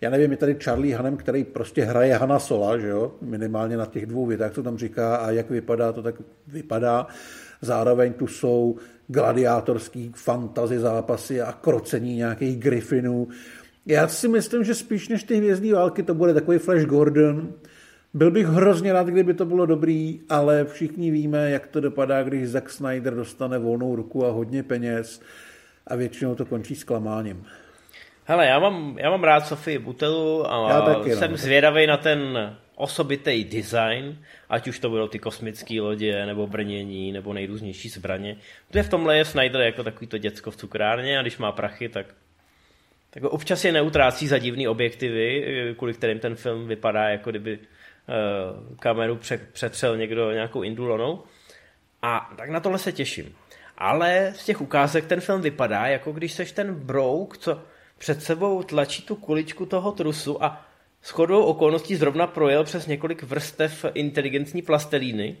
já 0.00 0.10
nevím, 0.10 0.30
je 0.30 0.36
tady 0.36 0.56
Charlie 0.64 0.96
Hanem, 0.96 1.16
který 1.16 1.44
prostě 1.44 1.84
hraje 1.84 2.14
Hana 2.14 2.38
Sola, 2.38 2.78
že 2.78 2.88
jo? 2.88 3.14
minimálně 3.22 3.76
na 3.76 3.86
těch 3.86 4.06
dvou 4.06 4.26
větách, 4.26 4.52
co 4.52 4.62
tam 4.62 4.78
říká 4.78 5.16
a 5.16 5.30
jak 5.30 5.50
vypadá, 5.50 5.92
to 5.92 6.02
tak 6.02 6.14
vypadá. 6.46 7.06
Zároveň 7.60 8.12
tu 8.12 8.26
jsou 8.26 8.76
gladiátorský 9.08 10.12
fantazy 10.14 10.78
zápasy 10.78 11.40
a 11.40 11.52
krocení 11.52 12.16
nějakých 12.16 12.58
griffinů. 12.58 13.28
Já 13.86 14.08
si 14.08 14.28
myslím, 14.28 14.64
že 14.64 14.74
spíš 14.74 15.08
než 15.08 15.22
ty 15.22 15.36
hvězdní 15.36 15.72
války 15.72 16.02
to 16.02 16.14
bude 16.14 16.34
takový 16.34 16.58
Flash 16.58 16.84
Gordon. 16.84 17.52
Byl 18.14 18.30
bych 18.30 18.46
hrozně 18.46 18.92
rád, 18.92 19.06
kdyby 19.06 19.34
to 19.34 19.44
bylo 19.44 19.66
dobrý, 19.66 20.20
ale 20.28 20.64
všichni 20.64 21.10
víme, 21.10 21.50
jak 21.50 21.66
to 21.66 21.80
dopadá, 21.80 22.22
když 22.22 22.48
Zack 22.48 22.70
Snyder 22.70 23.14
dostane 23.14 23.58
volnou 23.58 23.96
ruku 23.96 24.26
a 24.26 24.30
hodně 24.30 24.62
peněz 24.62 25.20
a 25.86 25.96
většinou 25.96 26.34
to 26.34 26.44
končí 26.44 26.74
zklamáním. 26.74 27.46
Hele, 28.24 28.46
já 28.46 28.58
mám, 28.58 28.96
já 28.98 29.10
mám 29.10 29.24
rád 29.24 29.46
Sofii 29.46 29.78
Butelu 29.78 30.46
a 30.46 30.80
taky, 30.80 31.16
jsem 31.16 31.30
no. 31.30 31.36
zvědavý 31.36 31.86
na 31.86 31.96
ten 31.96 32.18
osobitý 32.76 33.44
design, 33.44 34.24
ať 34.48 34.68
už 34.68 34.78
to 34.78 34.90
budou 34.90 35.08
ty 35.08 35.18
kosmické 35.18 35.80
lodě, 35.80 36.26
nebo 36.26 36.46
brnění, 36.46 37.12
nebo 37.12 37.32
nejrůznější 37.32 37.88
zbraně. 37.88 38.36
To 38.70 38.78
je 38.78 38.84
v 38.84 38.88
tomhle 38.88 39.16
je 39.16 39.24
Snyder 39.24 39.60
jako 39.60 39.84
takový 39.84 40.06
to 40.06 40.18
děcko 40.18 40.50
v 40.50 40.56
cukrárně 40.56 41.18
a 41.18 41.22
když 41.22 41.38
má 41.38 41.52
prachy, 41.52 41.88
tak, 41.88 42.06
tak 43.10 43.24
občas 43.24 43.64
je 43.64 43.72
neutrácí 43.72 44.26
za 44.26 44.38
divný 44.38 44.68
objektivy, 44.68 45.44
kvůli 45.76 45.94
kterým 45.94 46.18
ten 46.18 46.34
film 46.34 46.68
vypadá, 46.68 47.08
jako 47.08 47.30
kdyby 47.30 47.58
uh, 47.58 48.76
kameru 48.76 49.20
přetřel 49.52 49.96
někdo 49.96 50.32
nějakou 50.32 50.62
indulonou. 50.62 51.22
A 52.02 52.32
tak 52.36 52.50
na 52.50 52.60
tohle 52.60 52.78
se 52.78 52.92
těším. 52.92 53.34
Ale 53.78 54.32
z 54.36 54.44
těch 54.44 54.60
ukázek 54.60 55.06
ten 55.06 55.20
film 55.20 55.40
vypadá, 55.40 55.86
jako 55.86 56.12
když 56.12 56.32
seš 56.32 56.52
ten 56.52 56.74
brouk, 56.74 57.38
co 57.38 57.62
před 57.98 58.22
sebou 58.22 58.62
tlačí 58.62 59.02
tu 59.02 59.16
kuličku 59.16 59.66
toho 59.66 59.92
trusu 59.92 60.44
a 60.44 60.65
shodou 61.06 61.42
okolností 61.42 61.96
zrovna 61.96 62.26
projel 62.26 62.64
přes 62.64 62.86
několik 62.86 63.22
vrstev 63.22 63.84
inteligentní 63.94 64.62
plastelíny. 64.62 65.36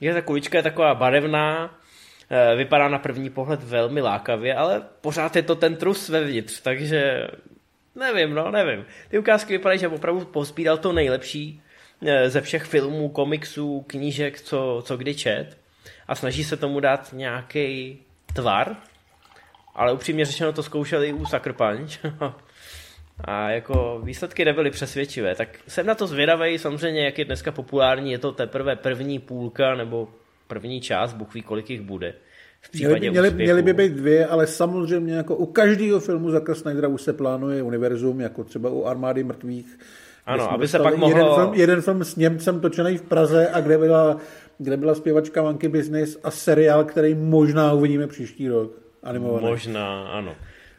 Je 0.00 0.14
ta 0.14 0.22
kulička 0.22 0.58
je 0.58 0.62
taková 0.62 0.94
barevná, 0.94 1.78
eh, 2.30 2.56
vypadá 2.56 2.88
na 2.88 2.98
první 2.98 3.30
pohled 3.30 3.62
velmi 3.62 4.00
lákavě, 4.00 4.54
ale 4.54 4.82
pořád 5.00 5.36
je 5.36 5.42
to 5.42 5.54
ten 5.54 5.76
trus 5.76 6.08
vevnitř, 6.08 6.60
takže 6.60 7.28
nevím, 7.94 8.34
no, 8.34 8.50
nevím. 8.50 8.84
Ty 9.08 9.18
ukázky 9.18 9.52
vypadají, 9.52 9.80
že 9.80 9.88
opravdu 9.88 10.24
pospídal 10.24 10.78
to 10.78 10.92
nejlepší 10.92 11.62
eh, 12.06 12.30
ze 12.30 12.40
všech 12.40 12.64
filmů, 12.64 13.08
komiksů, 13.08 13.84
knížek, 13.86 14.40
co, 14.40 14.82
co 14.86 14.96
kdy 14.96 15.14
čet 15.14 15.56
a 16.08 16.14
snaží 16.14 16.44
se 16.44 16.56
tomu 16.56 16.80
dát 16.80 17.12
nějaký 17.12 17.98
tvar, 18.34 18.76
ale 19.74 19.92
upřímně 19.92 20.24
řečeno 20.24 20.52
to 20.52 20.62
zkoušeli 20.62 21.12
u 21.12 21.26
Sucker 21.26 21.52
Punch 21.52 21.90
a 23.24 23.50
jako 23.50 24.00
výsledky 24.04 24.44
nebyly 24.44 24.70
přesvědčivé, 24.70 25.34
tak 25.34 25.48
jsem 25.68 25.86
na 25.86 25.94
to 25.94 26.06
zvědavý, 26.06 26.58
samozřejmě 26.58 27.04
jak 27.04 27.18
je 27.18 27.24
dneska 27.24 27.52
populární, 27.52 28.12
je 28.12 28.18
to 28.18 28.32
teprve 28.32 28.76
první 28.76 29.18
půlka 29.18 29.74
nebo 29.74 30.08
první 30.46 30.80
část, 30.80 31.12
Bůh 31.12 31.34
ví, 31.34 31.42
kolik 31.42 31.70
jich 31.70 31.80
bude. 31.80 32.14
V 32.60 32.70
případě 32.70 33.10
měli, 33.10 33.30
měli, 33.30 33.44
měli 33.44 33.62
by 33.62 33.72
být 33.72 33.92
dvě, 33.92 34.26
ale 34.26 34.46
samozřejmě 34.46 35.14
jako 35.14 35.36
u 35.36 35.46
každého 35.46 36.00
filmu 36.00 36.30
Zacka 36.30 36.54
Snydera 36.54 36.88
už 36.88 37.02
se 37.02 37.12
plánuje 37.12 37.62
univerzum, 37.62 38.20
jako 38.20 38.44
třeba 38.44 38.70
u 38.70 38.84
Armády 38.84 39.24
mrtvých, 39.24 39.78
Ano, 40.28 40.52
aby 40.52 40.68
se 40.68 40.78
pak 40.78 40.96
mohlo... 40.96 41.18
Jeden 41.18 41.34
film, 41.34 41.54
jeden 41.54 41.80
film 41.80 42.04
s 42.04 42.16
Němcem 42.16 42.60
točený 42.60 42.96
v 42.96 43.02
Praze 43.02 43.48
a 43.48 43.60
kde 43.60 43.78
byla, 43.78 44.16
kde 44.58 44.76
byla 44.76 44.94
zpěvačka 44.94 45.42
Monkey 45.42 45.68
Business 45.68 46.18
a 46.24 46.30
seriál, 46.30 46.84
který 46.84 47.14
možná 47.14 47.72
uvidíme 47.72 48.06
příští 48.06 48.48
rok. 48.48 48.72
Animovaný. 49.02 49.46
Možná, 49.46 50.08
ano. 50.08 50.34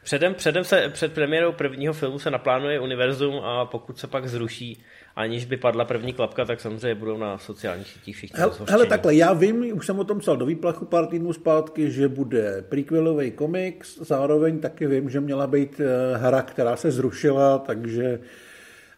Předem, 0.10 0.34
předem 0.34 0.64
se, 0.64 0.90
před 0.90 1.14
premiérou 1.14 1.52
prvního 1.52 1.94
filmu 1.94 2.20
se 2.20 2.32
naplánuje 2.32 2.80
univerzum 2.80 3.40
a 3.44 3.66
pokud 3.66 4.00
se 4.00 4.08
pak 4.08 4.28
zruší, 4.28 4.84
aniž 5.16 5.46
by 5.46 5.58
padla 5.58 5.86
první 5.86 6.14
klapka, 6.14 6.46
tak 6.46 6.62
samozřejmě 6.62 6.96
budou 6.96 7.18
na 7.18 7.38
sociálních 7.38 7.88
sítích 7.88 8.16
všichni 8.16 8.40
Hele, 8.40 8.54
hele 8.70 8.86
takhle, 8.86 9.16
já 9.16 9.34
vím, 9.34 9.78
už 9.78 9.86
jsem 9.86 10.00
o 10.00 10.04
tom 10.04 10.20
psal 10.20 10.38
do 10.38 10.46
výplachu 10.46 10.86
pár 10.86 11.08
týdnů 11.08 11.34
zpátky, 11.34 11.92
že 11.92 12.08
bude 12.08 12.66
prequelový 12.70 13.32
komiks, 13.32 13.98
zároveň 13.98 14.60
taky 14.60 14.88
vím, 14.88 15.10
že 15.10 15.20
měla 15.20 15.48
být 15.48 15.80
eh, 15.80 16.18
hra, 16.18 16.42
která 16.42 16.76
se 16.76 16.92
zrušila, 16.92 17.58
takže 17.58 18.20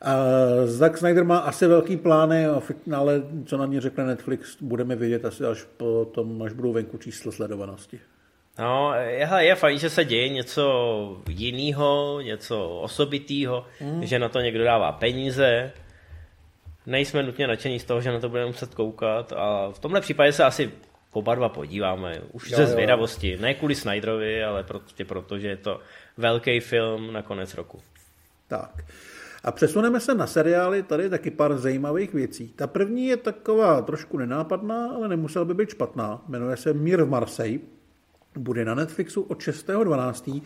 Uh, 0.06 0.68
Zack 0.70 0.98
Snyder 0.98 1.24
má 1.24 1.38
asi 1.38 1.68
velký 1.68 1.98
plány, 1.98 2.46
ale 2.96 3.24
co 3.46 3.58
na 3.58 3.66
ně 3.66 3.82
řekne 3.82 4.06
Netflix, 4.06 4.58
budeme 4.62 4.96
vědět 4.96 5.26
asi 5.26 5.46
až 5.46 5.64
po 5.78 6.12
tom, 6.14 6.42
až 6.42 6.54
budou 6.54 6.74
venku 6.74 6.98
číslo 6.98 7.32
sledovanosti. 7.32 8.00
No, 8.60 8.94
je, 8.94 9.30
je 9.38 9.56
fajn, 9.56 9.80
že 9.80 9.90
se 9.90 10.06
děje 10.06 10.30
něco 10.30 11.22
jiného, 11.30 12.22
něco 12.22 12.70
osobitého, 12.70 13.66
mm. 13.82 14.06
že 14.06 14.20
na 14.20 14.30
to 14.30 14.40
někdo 14.42 14.64
dává 14.64 14.92
peníze. 14.92 15.72
Nejsme 16.86 17.24
nutně 17.24 17.48
nadšení 17.48 17.80
z 17.80 17.84
toho, 17.84 18.02
že 18.02 18.12
na 18.12 18.20
to 18.20 18.30
budeme 18.30 18.48
muset 18.48 18.76
koukat 18.76 19.34
a 19.34 19.72
v 19.72 19.80
tomhle 19.80 20.02
případě 20.02 20.32
se 20.32 20.44
asi 20.44 20.72
oba 21.12 21.36
dva 21.36 21.50
podíváme. 21.50 22.22
Už 22.32 22.52
jo, 22.52 22.58
ze 22.58 22.66
zvědavosti. 22.66 23.38
Ne 23.38 23.54
kvůli 23.54 23.76
Snyderovi, 23.76 24.44
ale 24.44 24.64
prostě 24.64 25.06
proto, 25.06 25.40
že 25.40 25.48
je 25.48 25.58
to 25.58 25.80
velký 26.18 26.60
film 26.60 27.14
na 27.14 27.22
konec 27.22 27.54
roku. 27.54 27.80
Tak. 28.48 28.72
A 29.44 29.52
přesuneme 29.52 30.00
se 30.00 30.16
na 30.16 30.28
seriály, 30.28 30.84
tady 30.84 31.04
je 31.04 31.10
taky 31.10 31.32
pár 31.32 31.58
zajímavých 31.58 32.14
věcí. 32.14 32.48
Ta 32.48 32.68
první 32.68 33.06
je 33.06 33.18
taková 33.18 33.82
trošku 33.82 34.18
nenápadná, 34.18 34.92
ale 34.96 35.08
nemusela 35.08 35.46
by 35.46 35.54
být 35.54 35.70
špatná. 35.70 36.22
Jmenuje 36.28 36.58
se 36.58 36.74
Mír 36.74 37.04
v 37.04 37.10
Marseille 37.10 37.60
bude 38.38 38.66
na 38.66 38.76
Netflixu 38.76 39.22
od 39.22 39.40
6.12. 39.40 40.42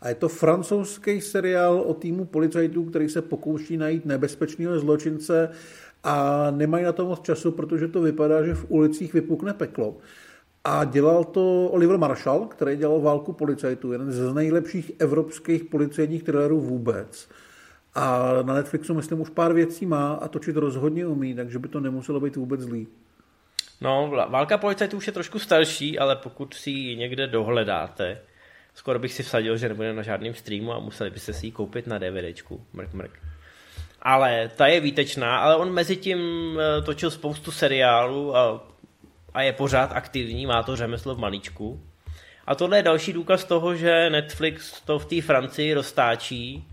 A 0.00 0.08
je 0.08 0.14
to 0.14 0.28
francouzský 0.28 1.20
seriál 1.20 1.80
o 1.80 1.94
týmu 1.94 2.24
policajtů, 2.24 2.84
který 2.84 3.08
se 3.08 3.22
pokouší 3.22 3.76
najít 3.76 4.06
nebezpečného 4.06 4.78
zločince 4.78 5.48
a 6.04 6.46
nemají 6.50 6.84
na 6.84 6.92
to 6.92 7.06
moc 7.06 7.20
času, 7.20 7.50
protože 7.50 7.88
to 7.88 8.02
vypadá, 8.02 8.42
že 8.42 8.54
v 8.54 8.66
ulicích 8.68 9.12
vypukne 9.12 9.54
peklo. 9.54 9.96
A 10.64 10.84
dělal 10.84 11.24
to 11.24 11.66
Oliver 11.66 11.98
Marshall, 11.98 12.46
který 12.46 12.76
dělal 12.76 13.00
Válku 13.00 13.32
policajtů, 13.32 13.92
jeden 13.92 14.12
z 14.12 14.32
nejlepších 14.32 14.92
evropských 14.98 15.64
policejních 15.64 16.22
thrillerů 16.22 16.60
vůbec. 16.60 17.28
A 17.94 18.32
na 18.42 18.54
Netflixu, 18.54 18.94
myslím, 18.94 19.20
už 19.20 19.30
pár 19.30 19.52
věcí 19.52 19.86
má 19.86 20.12
a 20.12 20.28
točit 20.28 20.56
rozhodně 20.56 21.06
umí, 21.06 21.34
takže 21.34 21.58
by 21.58 21.68
to 21.68 21.80
nemuselo 21.80 22.20
být 22.20 22.36
vůbec 22.36 22.60
zlý. 22.60 22.86
No, 23.82 24.10
válka 24.28 24.58
policajtů 24.58 24.96
už 24.96 25.06
je 25.06 25.12
trošku 25.12 25.38
starší, 25.38 25.98
ale 25.98 26.16
pokud 26.16 26.54
si 26.54 26.70
ji 26.70 26.96
někde 26.96 27.26
dohledáte, 27.26 28.20
skoro 28.74 28.98
bych 28.98 29.12
si 29.12 29.22
vsadil, 29.22 29.56
že 29.56 29.68
nebude 29.68 29.92
na 29.92 30.02
žádném 30.02 30.34
streamu 30.34 30.72
a 30.72 30.78
museli 30.78 31.10
byste 31.10 31.32
si 31.32 31.46
ji 31.46 31.52
koupit 31.52 31.86
na 31.86 31.98
DVDčku. 31.98 32.66
Mrk, 32.72 32.94
mrk. 32.94 33.18
Ale 34.02 34.50
ta 34.56 34.66
je 34.66 34.80
výtečná, 34.80 35.38
ale 35.38 35.56
on 35.56 35.72
mezi 35.72 35.96
tím 35.96 36.20
eh, 36.60 36.82
točil 36.82 37.10
spoustu 37.10 37.50
seriálů 37.50 38.36
a, 38.36 38.64
a 39.34 39.42
je 39.42 39.52
pořád 39.52 39.92
aktivní, 39.92 40.46
má 40.46 40.62
to 40.62 40.76
řemeslo 40.76 41.14
v 41.14 41.18
maličku. 41.18 41.82
A 42.46 42.54
tohle 42.54 42.78
je 42.78 42.82
další 42.82 43.12
důkaz 43.12 43.44
toho, 43.44 43.74
že 43.74 44.10
Netflix 44.10 44.80
to 44.80 44.98
v 44.98 45.04
té 45.04 45.22
Francii 45.22 45.74
roztáčí. 45.74 46.64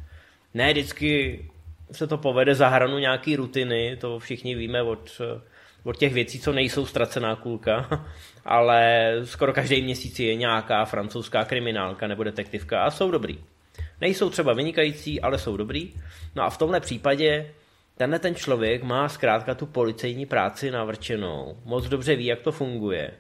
Ne 0.54 0.72
vždycky 0.72 1.46
se 1.92 2.08
to 2.08 2.18
povede 2.18 2.56
za 2.56 2.68
hranu 2.68 2.98
nějaký 2.98 3.36
rutiny, 3.36 3.98
to 4.02 4.20
všichni 4.20 4.56
víme 4.56 4.82
od 4.82 5.22
eh, 5.22 5.42
od 5.84 5.98
těch 5.98 6.14
věcí, 6.14 6.40
co 6.40 6.52
nejsou 6.52 6.86
ztracená 6.86 7.36
kulka, 7.36 8.06
ale 8.46 9.12
skoro 9.24 9.54
každý 9.54 9.82
měsíc 9.82 10.20
je 10.20 10.36
nějaká 10.36 10.86
francouzská 10.86 11.46
kriminálka 11.46 12.08
nebo 12.08 12.24
detektivka 12.24 12.84
a 12.84 12.92
jsou 12.92 13.12
dobrý. 13.12 13.40
Nejsou 14.02 14.30
třeba 14.30 14.54
vynikající, 14.54 15.22
ale 15.22 15.38
jsou 15.38 15.58
dobrý. 15.58 15.94
No 16.36 16.44
a 16.44 16.50
v 16.50 16.58
tomhle 16.58 16.80
případě 16.80 17.52
tenhle 17.98 18.20
ten 18.20 18.36
člověk 18.36 18.84
má 18.84 19.10
zkrátka 19.10 19.56
tu 19.56 19.66
policejní 19.66 20.26
práci 20.26 20.72
navrčenou. 20.72 21.58
Moc 21.66 21.86
dobře 21.86 22.16
ví, 22.16 22.26
jak 22.26 22.42
to 22.42 22.52
funguje. 22.52 23.12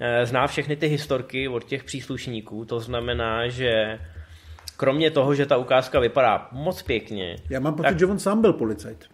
Eh, 0.00 0.26
zná 0.26 0.46
všechny 0.46 0.76
ty 0.76 0.86
historky 0.86 1.48
od 1.48 1.64
těch 1.64 1.84
příslušníků, 1.84 2.64
to 2.64 2.80
znamená, 2.80 3.48
že 3.48 3.98
kromě 4.76 5.10
toho, 5.10 5.34
že 5.34 5.46
ta 5.46 5.56
ukázka 5.56 6.00
vypadá 6.00 6.48
moc 6.52 6.82
pěkně... 6.82 7.36
Já 7.50 7.60
mám 7.60 7.74
pocit, 7.74 7.88
tak... 7.88 7.98
že 7.98 8.06
on 8.06 8.18
sám 8.18 8.40
byl 8.40 8.52
policajt. 8.52 9.08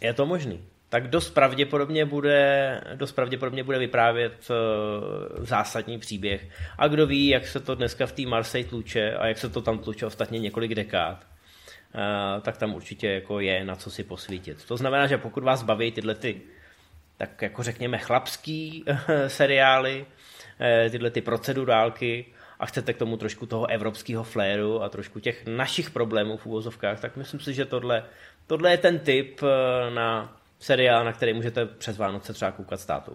Je 0.00 0.12
to 0.14 0.26
možný 0.26 0.60
tak 0.88 1.08
dost 1.08 1.30
pravděpodobně 1.30 2.04
bude, 2.04 2.80
dost 2.94 3.12
pravděpodobně 3.12 3.64
bude 3.64 3.78
vyprávět 3.78 4.50
uh, 4.50 5.44
zásadní 5.44 5.98
příběh. 5.98 6.48
A 6.78 6.88
kdo 6.88 7.06
ví, 7.06 7.28
jak 7.28 7.46
se 7.46 7.60
to 7.60 7.74
dneska 7.74 8.06
v 8.06 8.12
té 8.12 8.22
Marseille 8.22 8.68
tluče 8.68 9.14
a 9.14 9.26
jak 9.26 9.38
se 9.38 9.48
to 9.48 9.62
tam 9.62 9.78
tluče 9.78 10.06
ostatně 10.06 10.38
několik 10.38 10.74
dekád, 10.74 11.26
uh, 11.94 12.42
tak 12.42 12.56
tam 12.56 12.74
určitě 12.74 13.08
jako 13.08 13.40
je 13.40 13.64
na 13.64 13.76
co 13.76 13.90
si 13.90 14.04
posvítit. 14.04 14.64
To 14.64 14.76
znamená, 14.76 15.06
že 15.06 15.18
pokud 15.18 15.44
vás 15.44 15.62
baví 15.62 15.92
tyhle 15.92 16.14
ty, 16.14 16.40
tak 17.16 17.42
jako 17.42 17.62
řekněme 17.62 17.98
chlapský 17.98 18.84
uh, 18.88 18.96
seriály, 19.26 20.06
tyhle 20.90 21.10
ty 21.10 21.20
procedurálky, 21.20 22.26
a 22.60 22.66
chcete 22.66 22.92
k 22.92 22.98
tomu 22.98 23.16
trošku 23.16 23.46
toho 23.46 23.66
evropského 23.70 24.24
fléru 24.24 24.82
a 24.82 24.88
trošku 24.88 25.20
těch 25.20 25.46
našich 25.46 25.90
problémů 25.90 26.36
v 26.36 26.46
úvozovkách, 26.46 27.00
tak 27.00 27.16
myslím 27.16 27.40
si, 27.40 27.54
že 27.54 27.64
tohle, 27.64 28.04
tohle 28.46 28.70
je 28.70 28.78
ten 28.78 28.98
typ 28.98 29.40
na 29.94 30.37
seriál, 30.58 31.04
na 31.04 31.12
který 31.12 31.34
můžete 31.34 31.66
přes 31.66 31.98
Vánoce 31.98 32.32
třeba 32.32 32.52
koukat 32.52 32.80
s 32.80 32.86
tátou. 32.86 33.12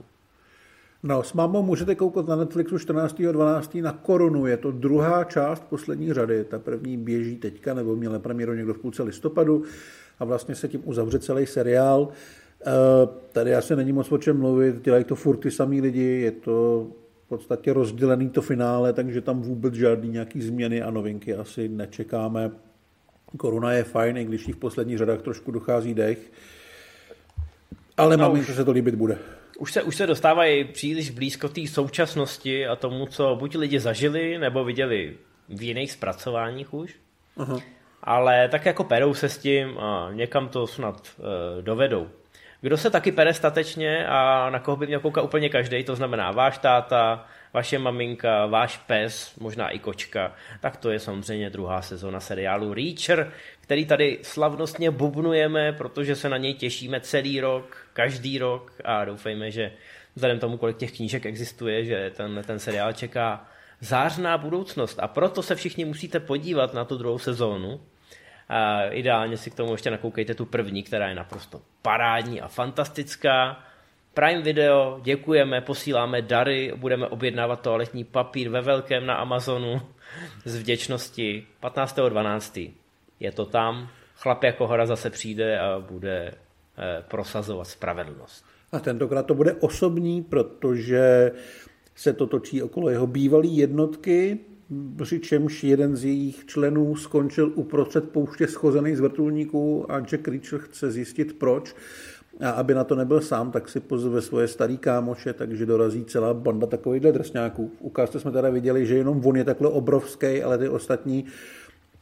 No, 1.03 1.23
s 1.23 1.33
mámou 1.33 1.63
můžete 1.63 1.95
koukat 1.95 2.27
na 2.27 2.35
Netflixu 2.35 2.75
14.12. 2.75 3.83
na 3.83 3.91
Korunu. 3.91 4.45
Je 4.45 4.57
to 4.57 4.71
druhá 4.71 5.23
část 5.23 5.63
poslední 5.69 6.13
řady. 6.13 6.43
Ta 6.43 6.59
první 6.59 6.97
běží 6.97 7.35
teďka, 7.35 7.73
nebo 7.73 7.95
měla 7.95 8.19
premiéru 8.19 8.53
někdo 8.53 8.73
v 8.73 8.77
půlce 8.77 9.03
listopadu 9.03 9.63
a 10.19 10.25
vlastně 10.25 10.55
se 10.55 10.67
tím 10.67 10.81
uzavře 10.85 11.19
celý 11.19 11.45
seriál. 11.45 12.07
Eh, 12.65 12.71
tady 13.31 13.55
asi 13.55 13.75
není 13.75 13.91
moc 13.91 14.11
o 14.11 14.17
čem 14.17 14.39
mluvit, 14.39 14.83
dělají 14.83 15.03
to 15.03 15.15
furt 15.15 15.37
ty 15.37 15.51
samý 15.51 15.81
lidi, 15.81 16.21
je 16.21 16.31
to 16.31 16.87
v 17.25 17.27
podstatě 17.27 17.73
rozdělený 17.73 18.29
to 18.29 18.41
finále, 18.41 18.93
takže 18.93 19.21
tam 19.21 19.41
vůbec 19.41 19.73
žádný 19.73 20.09
nějaký 20.09 20.41
změny 20.41 20.81
a 20.81 20.91
novinky 20.91 21.35
asi 21.35 21.69
nečekáme. 21.69 22.51
Koruna 23.37 23.71
je 23.71 23.83
fajn, 23.83 24.17
i 24.17 24.25
když 24.25 24.47
jí 24.47 24.53
v 24.53 24.57
posledních 24.57 24.97
řadách 24.97 25.21
trošku 25.21 25.51
dochází 25.51 25.93
dech. 25.93 26.31
Ale 27.97 28.17
no, 28.17 28.29
mám, 28.29 28.43
že 28.43 28.53
se 28.53 28.65
to 28.65 28.71
líbit 28.71 28.95
bude. 28.95 29.17
Už 29.57 29.73
se, 29.73 29.83
už 29.83 29.95
se 29.95 30.07
dostávají 30.07 30.63
příliš 30.63 31.09
blízko 31.09 31.49
té 31.49 31.67
současnosti 31.67 32.67
a 32.67 32.75
tomu, 32.75 33.05
co 33.05 33.35
buď 33.39 33.55
lidi 33.55 33.79
zažili, 33.79 34.37
nebo 34.37 34.63
viděli 34.63 35.17
v 35.49 35.61
jiných 35.61 35.91
zpracováních 35.91 36.73
už. 36.73 36.95
Aha. 37.37 37.59
Ale 38.03 38.49
tak 38.49 38.65
jako 38.65 38.83
perou 38.83 39.13
se 39.13 39.29
s 39.29 39.37
tím 39.37 39.79
a 39.79 40.09
někam 40.13 40.49
to 40.49 40.67
snad 40.67 41.07
uh, 41.17 41.25
dovedou. 41.61 42.07
Kdo 42.61 42.77
se 42.77 42.89
taky 42.89 43.11
pere 43.11 43.33
statečně 43.33 44.07
a 44.07 44.49
na 44.49 44.59
koho 44.59 44.77
by 44.77 44.87
měl 44.87 44.99
koukat 44.99 45.23
úplně 45.23 45.49
každý, 45.49 45.83
to 45.83 45.95
znamená 45.95 46.31
váš 46.31 46.57
táta, 46.57 47.25
vaše 47.53 47.79
maminka, 47.79 48.45
váš 48.45 48.77
pes, 48.77 49.35
možná 49.39 49.69
i 49.69 49.79
kočka, 49.79 50.33
tak 50.59 50.77
to 50.77 50.91
je 50.91 50.99
samozřejmě 50.99 51.49
druhá 51.49 51.81
sezóna 51.81 52.19
seriálu 52.19 52.73
Reacher, 52.73 53.31
který 53.61 53.85
tady 53.85 54.19
slavnostně 54.21 54.91
bubnujeme, 54.91 55.73
protože 55.73 56.15
se 56.15 56.29
na 56.29 56.37
něj 56.37 56.53
těšíme 56.53 56.99
celý 56.99 57.41
rok, 57.41 57.82
každý 57.93 58.39
rok 58.39 58.73
a 58.85 59.05
doufejme, 59.05 59.51
že 59.51 59.71
vzhledem 60.15 60.39
tomu, 60.39 60.57
kolik 60.57 60.77
těch 60.77 60.95
knížek 60.95 61.25
existuje, 61.25 61.85
že 61.85 62.11
ten, 62.17 62.41
ten 62.47 62.59
seriál 62.59 62.93
čeká 62.93 63.47
zářná 63.79 64.37
budoucnost 64.37 64.99
a 64.99 65.07
proto 65.07 65.43
se 65.43 65.55
všichni 65.55 65.85
musíte 65.85 66.19
podívat 66.19 66.73
na 66.73 66.85
tu 66.85 66.97
druhou 66.97 67.19
sezónu. 67.19 67.81
A 68.49 68.83
ideálně 68.83 69.37
si 69.37 69.51
k 69.51 69.55
tomu 69.55 69.71
ještě 69.71 69.91
nakoukejte 69.91 70.33
tu 70.33 70.45
první, 70.45 70.83
která 70.83 71.09
je 71.09 71.15
naprosto 71.15 71.61
parádní 71.81 72.41
a 72.41 72.47
fantastická. 72.47 73.63
Prime 74.13 74.41
Video, 74.41 74.99
děkujeme, 75.03 75.61
posíláme 75.61 76.21
dary, 76.21 76.73
budeme 76.75 77.07
objednávat 77.07 77.61
toaletní 77.61 78.03
papír 78.03 78.49
ve 78.49 78.61
velkém 78.61 79.05
na 79.05 79.15
Amazonu 79.15 79.81
z 80.45 80.59
vděčnosti 80.59 81.47
15.12. 81.61 82.71
Je 83.19 83.31
to 83.31 83.45
tam, 83.45 83.89
chlap 84.15 84.43
jako 84.43 84.67
hora 84.67 84.85
zase 84.85 85.09
přijde 85.09 85.59
a 85.59 85.79
bude 85.79 86.31
prosazovat 87.07 87.67
spravedlnost. 87.67 88.45
A 88.71 88.79
tentokrát 88.79 89.25
to 89.25 89.33
bude 89.33 89.53
osobní, 89.53 90.23
protože 90.23 91.31
se 91.95 92.13
to 92.13 92.27
točí 92.27 92.61
okolo 92.61 92.89
jeho 92.89 93.07
bývalé 93.07 93.47
jednotky, 93.47 94.39
přičemž 95.03 95.63
jeden 95.63 95.95
z 95.95 96.05
jejich 96.05 96.45
členů 96.45 96.95
skončil 96.95 97.51
uprostřed 97.55 98.09
pouště 98.09 98.47
schozený 98.47 98.95
z 98.95 98.99
vrtulníků 98.99 99.91
a 99.91 99.99
Jack 99.99 100.27
Reacher 100.27 100.59
chce 100.59 100.91
zjistit 100.91 101.33
proč. 101.33 101.75
A 102.39 102.49
aby 102.49 102.73
na 102.73 102.83
to 102.83 102.95
nebyl 102.95 103.21
sám, 103.21 103.51
tak 103.51 103.69
si 103.69 103.79
pozve 103.79 104.21
svoje 104.21 104.47
starý 104.47 104.77
kámoše, 104.77 105.33
takže 105.33 105.65
dorazí 105.65 106.05
celá 106.05 106.33
banda 106.33 106.67
takovýchhle 106.67 107.11
drsňáků. 107.11 107.71
V 107.77 107.81
ukázce 107.81 108.19
jsme 108.19 108.31
teda 108.31 108.49
viděli, 108.49 108.85
že 108.85 108.95
jenom 108.95 109.25
on 109.25 109.35
je 109.35 109.43
takhle 109.43 109.69
obrovský, 109.69 110.43
ale 110.43 110.57
ty 110.57 110.69
ostatní 110.69 111.25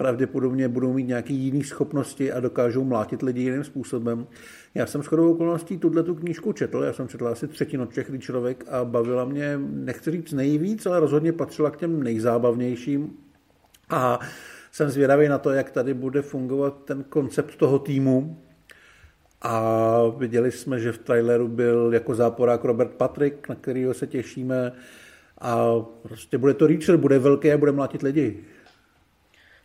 pravděpodobně 0.02 0.68
budou 0.68 0.94
mít 0.94 1.08
nějaké 1.08 1.34
jiné 1.34 1.64
schopnosti 1.64 2.32
a 2.32 2.40
dokážou 2.40 2.84
mlátit 2.84 3.22
lidi 3.22 3.42
jiným 3.42 3.64
způsobem. 3.64 4.28
Já 4.76 4.86
jsem 4.86 5.04
shodou 5.04 5.32
okolností 5.32 5.78
tuhle 5.78 6.04
tu 6.04 6.16
knížku 6.16 6.54
četl, 6.54 6.84
já 6.84 6.94
jsem 6.94 7.08
četl 7.08 7.28
asi 7.28 7.48
třetinu 7.48 7.86
Čech 7.86 8.12
člověk 8.20 8.66
a 8.70 8.86
bavila 8.86 9.26
mě, 9.26 9.60
nechci 9.70 10.12
říct 10.12 10.32
nejvíc, 10.32 10.86
ale 10.86 11.00
rozhodně 11.00 11.34
patřila 11.34 11.72
k 11.72 11.78
těm 11.78 12.04
nejzábavnějším. 12.04 13.14
A 13.90 14.20
jsem 14.72 14.90
zvědavý 14.90 15.28
na 15.28 15.38
to, 15.38 15.50
jak 15.50 15.72
tady 15.72 15.94
bude 15.94 16.22
fungovat 16.22 16.82
ten 16.86 17.04
koncept 17.04 17.56
toho 17.56 17.80
týmu, 17.80 18.38
a 19.42 20.02
viděli 20.18 20.52
jsme, 20.52 20.80
že 20.80 20.92
v 20.92 20.98
traileru 20.98 21.48
byl 21.48 21.90
jako 21.94 22.16
záporák 22.16 22.64
Robert 22.64 22.92
Patrick, 22.92 23.50
na 23.50 23.56
kterého 23.56 23.94
se 23.94 24.08
těšíme. 24.08 24.72
A 25.42 25.80
prostě 26.04 26.38
bude 26.38 26.54
to 26.54 26.68
Reacher, 26.68 26.98
bude 26.98 27.20
velký 27.20 27.52
a 27.52 27.58
bude 27.58 27.72
mlátit 27.72 28.02
lidi. 28.02 28.44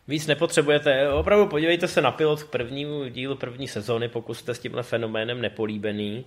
Víc 0.07 0.27
nepotřebujete. 0.27 1.09
Opravdu 1.09 1.47
podívejte 1.47 1.87
se 1.87 2.01
na 2.01 2.11
pilot 2.11 2.43
k 2.43 2.49
prvnímu 2.49 3.07
dílu 3.07 3.35
první 3.35 3.67
sezóny, 3.67 4.09
pokud 4.09 4.33
jste 4.33 4.53
s 4.53 4.59
tímhle 4.59 4.83
fenoménem 4.83 5.41
nepolíbený. 5.41 6.25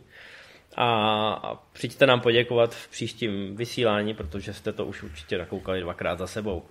A, 0.76 1.62
přijďte 1.72 2.06
nám 2.06 2.20
poděkovat 2.20 2.74
v 2.74 2.88
příštím 2.88 3.56
vysílání, 3.56 4.14
protože 4.14 4.54
jste 4.54 4.72
to 4.72 4.84
už 4.84 5.02
určitě 5.02 5.38
nakoukali 5.38 5.80
dvakrát 5.80 6.18
za 6.18 6.26
sebou. 6.26 6.62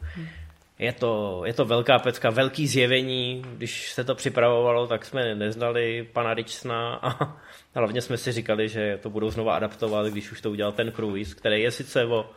Je 0.79 0.93
to, 0.93 1.41
je 1.45 1.53
to 1.53 1.65
velká 1.65 1.99
pecka, 1.99 2.29
velký 2.29 2.67
zjevení. 2.67 3.45
Když 3.57 3.91
se 3.91 4.03
to 4.03 4.15
připravovalo, 4.15 4.87
tak 4.87 5.05
jsme 5.05 5.35
neznali 5.35 6.07
pana 6.13 6.33
Richsona 6.33 6.95
a 6.95 7.37
hlavně 7.75 8.01
jsme 8.01 8.17
si 8.17 8.31
říkali, 8.31 8.69
že 8.69 8.99
to 9.01 9.09
budou 9.09 9.29
znova 9.29 9.55
adaptovat, 9.55 10.07
když 10.07 10.31
už 10.31 10.41
to 10.41 10.51
udělal 10.51 10.71
ten 10.71 10.91
Cruise, 10.91 11.35
který 11.35 11.61
je 11.61 11.71
sice 11.71 12.05
o 12.05 12.29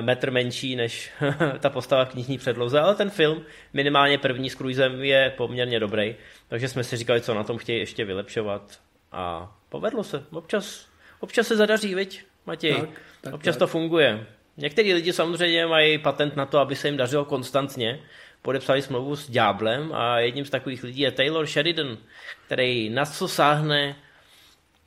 metr 0.00 0.30
menší 0.30 0.76
než 0.76 1.12
ta 1.60 1.70
postava 1.70 2.04
v 2.04 2.08
knižní 2.08 2.38
předloze, 2.38 2.80
ale 2.80 2.94
ten 2.94 3.10
film, 3.10 3.44
minimálně 3.72 4.18
první 4.18 4.50
s 4.50 4.56
Cruisem, 4.56 5.04
je 5.04 5.32
poměrně 5.36 5.80
dobrý. 5.80 6.16
Takže 6.48 6.68
jsme 6.68 6.84
si 6.84 6.96
říkali, 6.96 7.20
co 7.20 7.34
na 7.34 7.44
tom 7.44 7.58
chtějí 7.58 7.78
ještě 7.78 8.04
vylepšovat. 8.04 8.80
A 9.12 9.52
povedlo 9.68 10.04
se. 10.04 10.24
Občas, 10.30 10.86
občas 11.20 11.46
se 11.46 11.56
zadaří, 11.56 11.94
viď, 11.94 12.24
Matěj? 12.46 12.80
Tak, 12.80 12.88
tak, 13.20 13.34
občas 13.34 13.54
tak. 13.54 13.58
to 13.58 13.66
funguje. 13.66 14.26
Některý 14.56 14.94
lidi 14.94 15.12
samozřejmě 15.12 15.66
mají 15.66 15.98
patent 15.98 16.36
na 16.36 16.46
to, 16.46 16.58
aby 16.58 16.76
se 16.76 16.88
jim 16.88 16.96
dařilo 16.96 17.24
konstantně. 17.24 18.00
Podepsali 18.42 18.82
smlouvu 18.82 19.16
s 19.16 19.30
Ďáblem 19.30 19.92
a 19.94 20.18
jedním 20.18 20.44
z 20.44 20.50
takových 20.50 20.82
lidí 20.82 21.00
je 21.00 21.10
Taylor 21.10 21.46
Sheridan, 21.46 21.98
který 22.46 22.90
na 22.90 23.06
co 23.06 23.28
sáhne, 23.28 23.96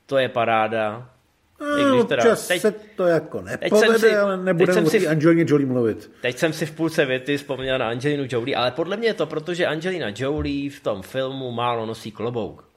to 0.06 0.18
je 0.18 0.30
paráda. 0.30 1.15
No, 1.60 2.04
teda, 2.04 2.24
občas 2.24 2.48
teď, 2.48 2.62
se 2.62 2.72
to 2.72 3.04
jako 3.04 3.42
nepovede, 3.42 4.00
si, 4.00 4.16
ale 4.16 4.38
nebudeme 4.38 4.82
o 4.82 4.90
si, 4.90 5.08
Angelině 5.08 5.46
Jolie 5.48 5.68
mluvit. 5.68 6.12
Teď 6.22 6.38
jsem 6.38 6.54
si 6.54 6.66
v 6.66 6.72
půlce 6.72 7.06
věty 7.06 7.38
vzpomněl 7.38 7.78
na 7.78 7.90
Angelinu 7.90 8.28
Jolie, 8.30 8.56
ale 8.56 8.72
podle 8.72 8.98
mě 8.98 9.08
je 9.08 9.14
to 9.14 9.26
proto, 9.26 9.54
že 9.54 9.66
Angelina 9.66 10.08
Jolie 10.16 10.70
v 10.70 10.80
tom 10.80 11.02
filmu 11.02 11.52
málo 11.52 11.86
nosí 11.86 12.12
klobouk. 12.12 12.70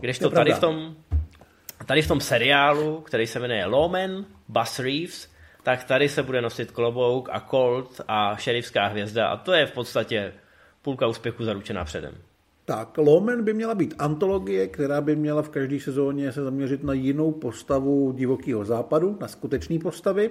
Když 0.00 0.18
to 0.18 0.30
tady 0.30 0.52
v 0.52 0.58
tom 0.58 0.96
tady 1.86 2.02
v 2.02 2.08
tom 2.08 2.20
seriálu, 2.20 3.00
který 3.00 3.26
se 3.26 3.40
jmenuje 3.40 3.66
Lawman, 3.66 4.24
Bus 4.48 4.78
Reeves, 4.78 5.28
tak 5.62 5.84
tady 5.84 6.08
se 6.08 6.22
bude 6.22 6.42
nosit 6.42 6.70
klobouk 6.70 7.28
a 7.32 7.40
Colt 7.40 8.00
a 8.08 8.36
šerifská 8.36 8.86
hvězda 8.86 9.28
a 9.28 9.36
to 9.36 9.52
je 9.52 9.66
v 9.66 9.72
podstatě 9.72 10.32
půlka 10.82 11.06
úspěchu 11.06 11.44
zaručená 11.44 11.84
předem. 11.84 12.14
Tak, 12.68 12.98
Lomen 12.98 13.44
by 13.44 13.54
měla 13.54 13.74
být 13.74 13.94
antologie, 13.98 14.68
která 14.68 15.00
by 15.00 15.16
měla 15.16 15.42
v 15.42 15.48
každé 15.48 15.80
sezóně 15.80 16.32
se 16.32 16.42
zaměřit 16.42 16.84
na 16.84 16.92
jinou 16.92 17.32
postavu 17.32 18.12
divokého 18.12 18.64
západu, 18.64 19.18
na 19.20 19.28
skutečné 19.28 19.78
postavy. 19.78 20.30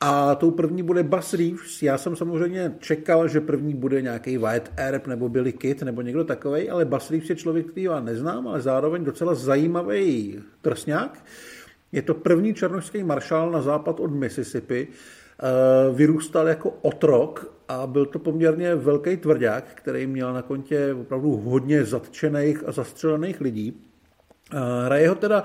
A 0.00 0.34
tou 0.34 0.50
první 0.50 0.82
bude 0.82 1.02
Buzz 1.02 1.34
Reeves. 1.34 1.82
Já 1.82 1.98
jsem 1.98 2.16
samozřejmě 2.16 2.74
čekal, 2.78 3.28
že 3.28 3.40
první 3.40 3.74
bude 3.74 4.02
nějaký 4.02 4.38
White 4.38 4.72
Earp 4.76 5.06
nebo 5.06 5.28
Billy 5.28 5.52
Kid 5.52 5.82
nebo 5.82 6.02
někdo 6.02 6.24
takový, 6.24 6.70
ale 6.70 6.84
Buzz 6.84 7.10
Reeves 7.10 7.30
je 7.30 7.36
člověk, 7.36 7.66
který 7.66 7.82
já 7.82 8.00
neznám, 8.00 8.48
ale 8.48 8.60
zároveň 8.60 9.04
docela 9.04 9.34
zajímavý 9.34 10.38
trsňák. 10.62 11.24
Je 11.92 12.02
to 12.02 12.14
první 12.14 12.54
černošský 12.54 13.04
maršál 13.04 13.50
na 13.50 13.62
západ 13.62 14.00
od 14.00 14.10
Mississippi. 14.10 14.88
Eh, 14.88 15.92
vyrůstal 15.92 16.48
jako 16.48 16.70
otrok 16.82 17.57
a 17.68 17.86
byl 17.86 18.06
to 18.06 18.18
poměrně 18.18 18.74
velký 18.74 19.16
tvrdák, 19.16 19.64
který 19.74 20.06
měl 20.06 20.32
na 20.32 20.42
kontě 20.42 20.94
opravdu 21.00 21.36
hodně 21.36 21.84
zatčených 21.84 22.68
a 22.68 22.72
zastřelených 22.72 23.40
lidí. 23.40 23.82
Hraje 24.84 25.08
ho 25.08 25.14
teda 25.14 25.44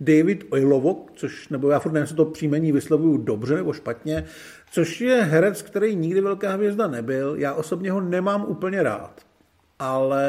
David 0.00 0.44
Oilovok, 0.50 1.10
což, 1.14 1.48
nebo 1.48 1.70
já 1.70 1.78
furt 1.78 1.92
nevím, 1.92 2.02
jestli 2.02 2.16
to 2.16 2.24
příjmení 2.24 2.72
vyslovuju 2.72 3.16
dobře 3.16 3.54
nebo 3.54 3.72
špatně, 3.72 4.24
což 4.70 5.00
je 5.00 5.16
herec, 5.22 5.62
který 5.62 5.96
nikdy 5.96 6.20
velká 6.20 6.50
hvězda 6.50 6.86
nebyl. 6.86 7.34
Já 7.38 7.54
osobně 7.54 7.90
ho 7.90 8.00
nemám 8.00 8.44
úplně 8.48 8.82
rád, 8.82 9.20
ale 9.78 10.24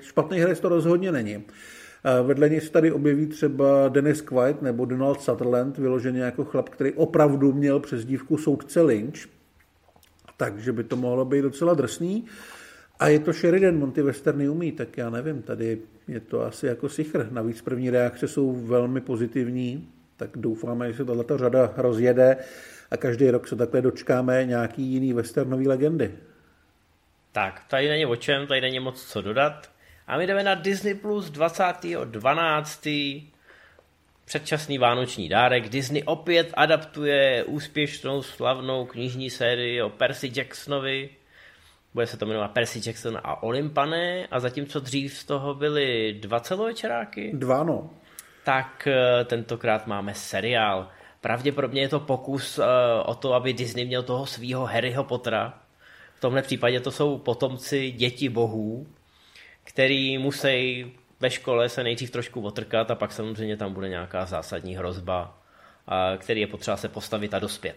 špatný 0.00 0.38
herec 0.38 0.60
to 0.60 0.68
rozhodně 0.68 1.12
není. 1.12 1.44
Vedle 2.22 2.48
něj 2.48 2.60
se 2.60 2.70
tady 2.70 2.92
objeví 2.92 3.26
třeba 3.26 3.88
Dennis 3.88 4.20
Quaid 4.20 4.62
nebo 4.62 4.84
Donald 4.84 5.20
Sutherland, 5.20 5.78
vyloženě 5.78 6.20
jako 6.20 6.44
chlap, 6.44 6.68
který 6.68 6.92
opravdu 6.92 7.52
měl 7.52 7.80
přes 7.80 8.04
dívku 8.04 8.38
soudce 8.38 8.82
Lynch, 8.82 9.18
takže 10.36 10.72
by 10.72 10.84
to 10.84 10.96
mohlo 10.96 11.24
být 11.24 11.42
docela 11.42 11.74
drsný. 11.74 12.26
A 12.98 13.08
je 13.08 13.18
to 13.18 13.32
Sheridan, 13.32 13.78
Monty 13.78 14.02
Westerny 14.02 14.48
umí, 14.48 14.72
tak 14.72 14.96
já 14.96 15.10
nevím, 15.10 15.42
tady 15.42 15.78
je 16.08 16.20
to 16.20 16.42
asi 16.42 16.66
jako 16.66 16.88
sichr. 16.88 17.28
Navíc 17.30 17.62
první 17.62 17.90
reakce 17.90 18.28
jsou 18.28 18.52
velmi 18.52 19.00
pozitivní, 19.00 19.88
tak 20.16 20.30
doufáme, 20.34 20.92
že 20.92 20.96
se 20.96 21.04
tato 21.04 21.38
řada 21.38 21.72
rozjede 21.76 22.36
a 22.90 22.96
každý 22.96 23.30
rok 23.30 23.48
se 23.48 23.56
takhle 23.56 23.82
dočkáme 23.82 24.44
nějaký 24.44 24.82
jiný 24.82 25.12
westernový 25.12 25.68
legendy. 25.68 26.14
Tak, 27.32 27.62
tady 27.68 27.88
není 27.88 28.06
o 28.06 28.16
čem, 28.16 28.46
tady 28.46 28.60
není 28.60 28.80
moc 28.80 29.04
co 29.04 29.22
dodat. 29.22 29.70
A 30.06 30.18
my 30.18 30.26
jdeme 30.26 30.42
na 30.42 30.54
Disney 30.54 30.94
Plus 30.94 31.32
20.12. 31.32 33.35
Předčasný 34.26 34.78
vánoční 34.78 35.28
dárek. 35.28 35.68
Disney 35.68 36.02
opět 36.06 36.50
adaptuje 36.54 37.44
úspěšnou 37.44 38.22
slavnou 38.22 38.84
knižní 38.84 39.30
sérii 39.30 39.82
o 39.82 39.90
Percy 39.90 40.32
Jacksonovi. 40.36 41.08
Bude 41.94 42.06
se 42.06 42.16
to 42.16 42.26
jmenovat 42.26 42.50
Percy 42.50 42.80
Jackson 42.86 43.20
a 43.24 43.42
Olympané. 43.42 44.26
A 44.30 44.40
zatímco 44.40 44.80
dřív 44.80 45.16
z 45.16 45.24
toho 45.24 45.54
byly 45.54 46.12
dva 46.20 46.40
celovečeráky. 46.40 47.30
Dva, 47.34 47.64
no. 47.64 47.90
Tak 48.44 48.88
eh, 48.90 49.24
tentokrát 49.24 49.86
máme 49.86 50.14
seriál. 50.14 50.88
Pravděpodobně 51.20 51.80
je 51.80 51.88
to 51.88 52.00
pokus 52.00 52.58
uh, 52.58 52.64
o 53.04 53.14
to, 53.14 53.34
aby 53.34 53.52
Disney 53.52 53.84
měl 53.84 54.02
toho 54.02 54.26
svého 54.26 54.64
Harryho 54.64 55.04
Pottera. 55.04 55.58
V 56.14 56.20
tomhle 56.20 56.42
případě 56.42 56.80
to 56.80 56.90
jsou 56.90 57.18
potomci 57.18 57.90
děti 57.90 58.28
bohů, 58.28 58.86
který 59.64 60.18
musí 60.18 60.86
ve 61.20 61.30
škole 61.30 61.68
se 61.68 61.82
nejdřív 61.82 62.10
trošku 62.10 62.40
otrkat 62.40 62.90
a 62.90 62.94
pak 62.94 63.12
samozřejmě 63.12 63.56
tam 63.56 63.72
bude 63.72 63.88
nějaká 63.88 64.26
zásadní 64.26 64.76
hrozba, 64.76 65.42
který 66.18 66.40
je 66.40 66.46
potřeba 66.46 66.76
se 66.76 66.88
postavit 66.88 67.34
a 67.34 67.38
dospět. 67.38 67.76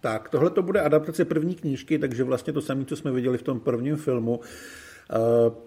Tak, 0.00 0.28
tohle 0.28 0.50
to 0.50 0.62
bude 0.62 0.80
adaptace 0.80 1.24
první 1.24 1.54
knížky, 1.54 1.98
takže 1.98 2.24
vlastně 2.24 2.52
to 2.52 2.60
samé, 2.60 2.84
co 2.84 2.96
jsme 2.96 3.10
viděli 3.10 3.38
v 3.38 3.42
tom 3.42 3.60
prvním 3.60 3.96
filmu. 3.96 4.40
Eh, 4.40 5.16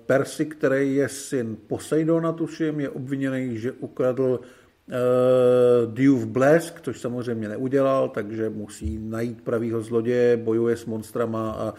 Percy, 0.05 0.45
který 0.45 0.95
je 0.95 1.09
syn 1.09 1.57
Poseidona, 1.67 2.31
tuším, 2.31 2.79
je 2.79 2.89
obviněný, 2.89 3.57
že 3.57 3.71
ukradl 3.71 4.39
uh, 4.87 5.93
Dew 5.93 6.13
v 6.13 6.25
Blesk, 6.25 6.81
což 6.81 6.99
samozřejmě 6.99 7.49
neudělal, 7.49 8.09
takže 8.09 8.49
musí 8.49 8.99
najít 8.99 9.41
pravýho 9.41 9.81
zloděje, 9.81 10.37
bojuje 10.37 10.77
s 10.77 10.85
monstrama 10.85 11.51
a 11.51 11.73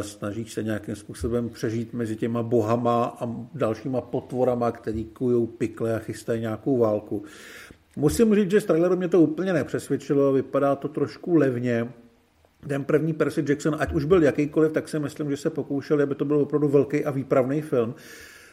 snažíš 0.00 0.52
se 0.52 0.62
nějakým 0.62 0.96
způsobem 0.96 1.48
přežít 1.48 1.92
mezi 1.92 2.16
těma 2.16 2.42
bohama 2.42 3.16
a 3.20 3.28
dalšíma 3.54 4.00
potvorama, 4.00 4.72
který 4.72 5.04
kujou 5.04 5.46
pikle 5.46 5.94
a 5.94 5.98
chystají 5.98 6.40
nějakou 6.40 6.78
válku. 6.78 7.24
Musím 7.96 8.34
říct, 8.34 8.50
že 8.50 8.60
z 8.60 8.64
traileru 8.64 8.96
mě 8.96 9.08
to 9.08 9.20
úplně 9.20 9.52
nepřesvědčilo, 9.52 10.32
vypadá 10.32 10.76
to 10.76 10.88
trošku 10.88 11.34
levně. 11.34 11.92
Ten 12.68 12.84
první 12.84 13.12
Percy 13.12 13.44
Jackson, 13.48 13.76
ať 13.78 13.92
už 13.92 14.04
byl 14.04 14.22
jakýkoliv, 14.22 14.72
tak 14.72 14.88
si 14.88 14.98
myslím, 14.98 15.30
že 15.30 15.36
se 15.36 15.50
pokoušel, 15.50 16.02
aby 16.02 16.14
to 16.14 16.24
byl 16.24 16.36
opravdu 16.36 16.68
velký 16.68 17.04
a 17.04 17.10
výpravný 17.10 17.62
film. 17.62 17.94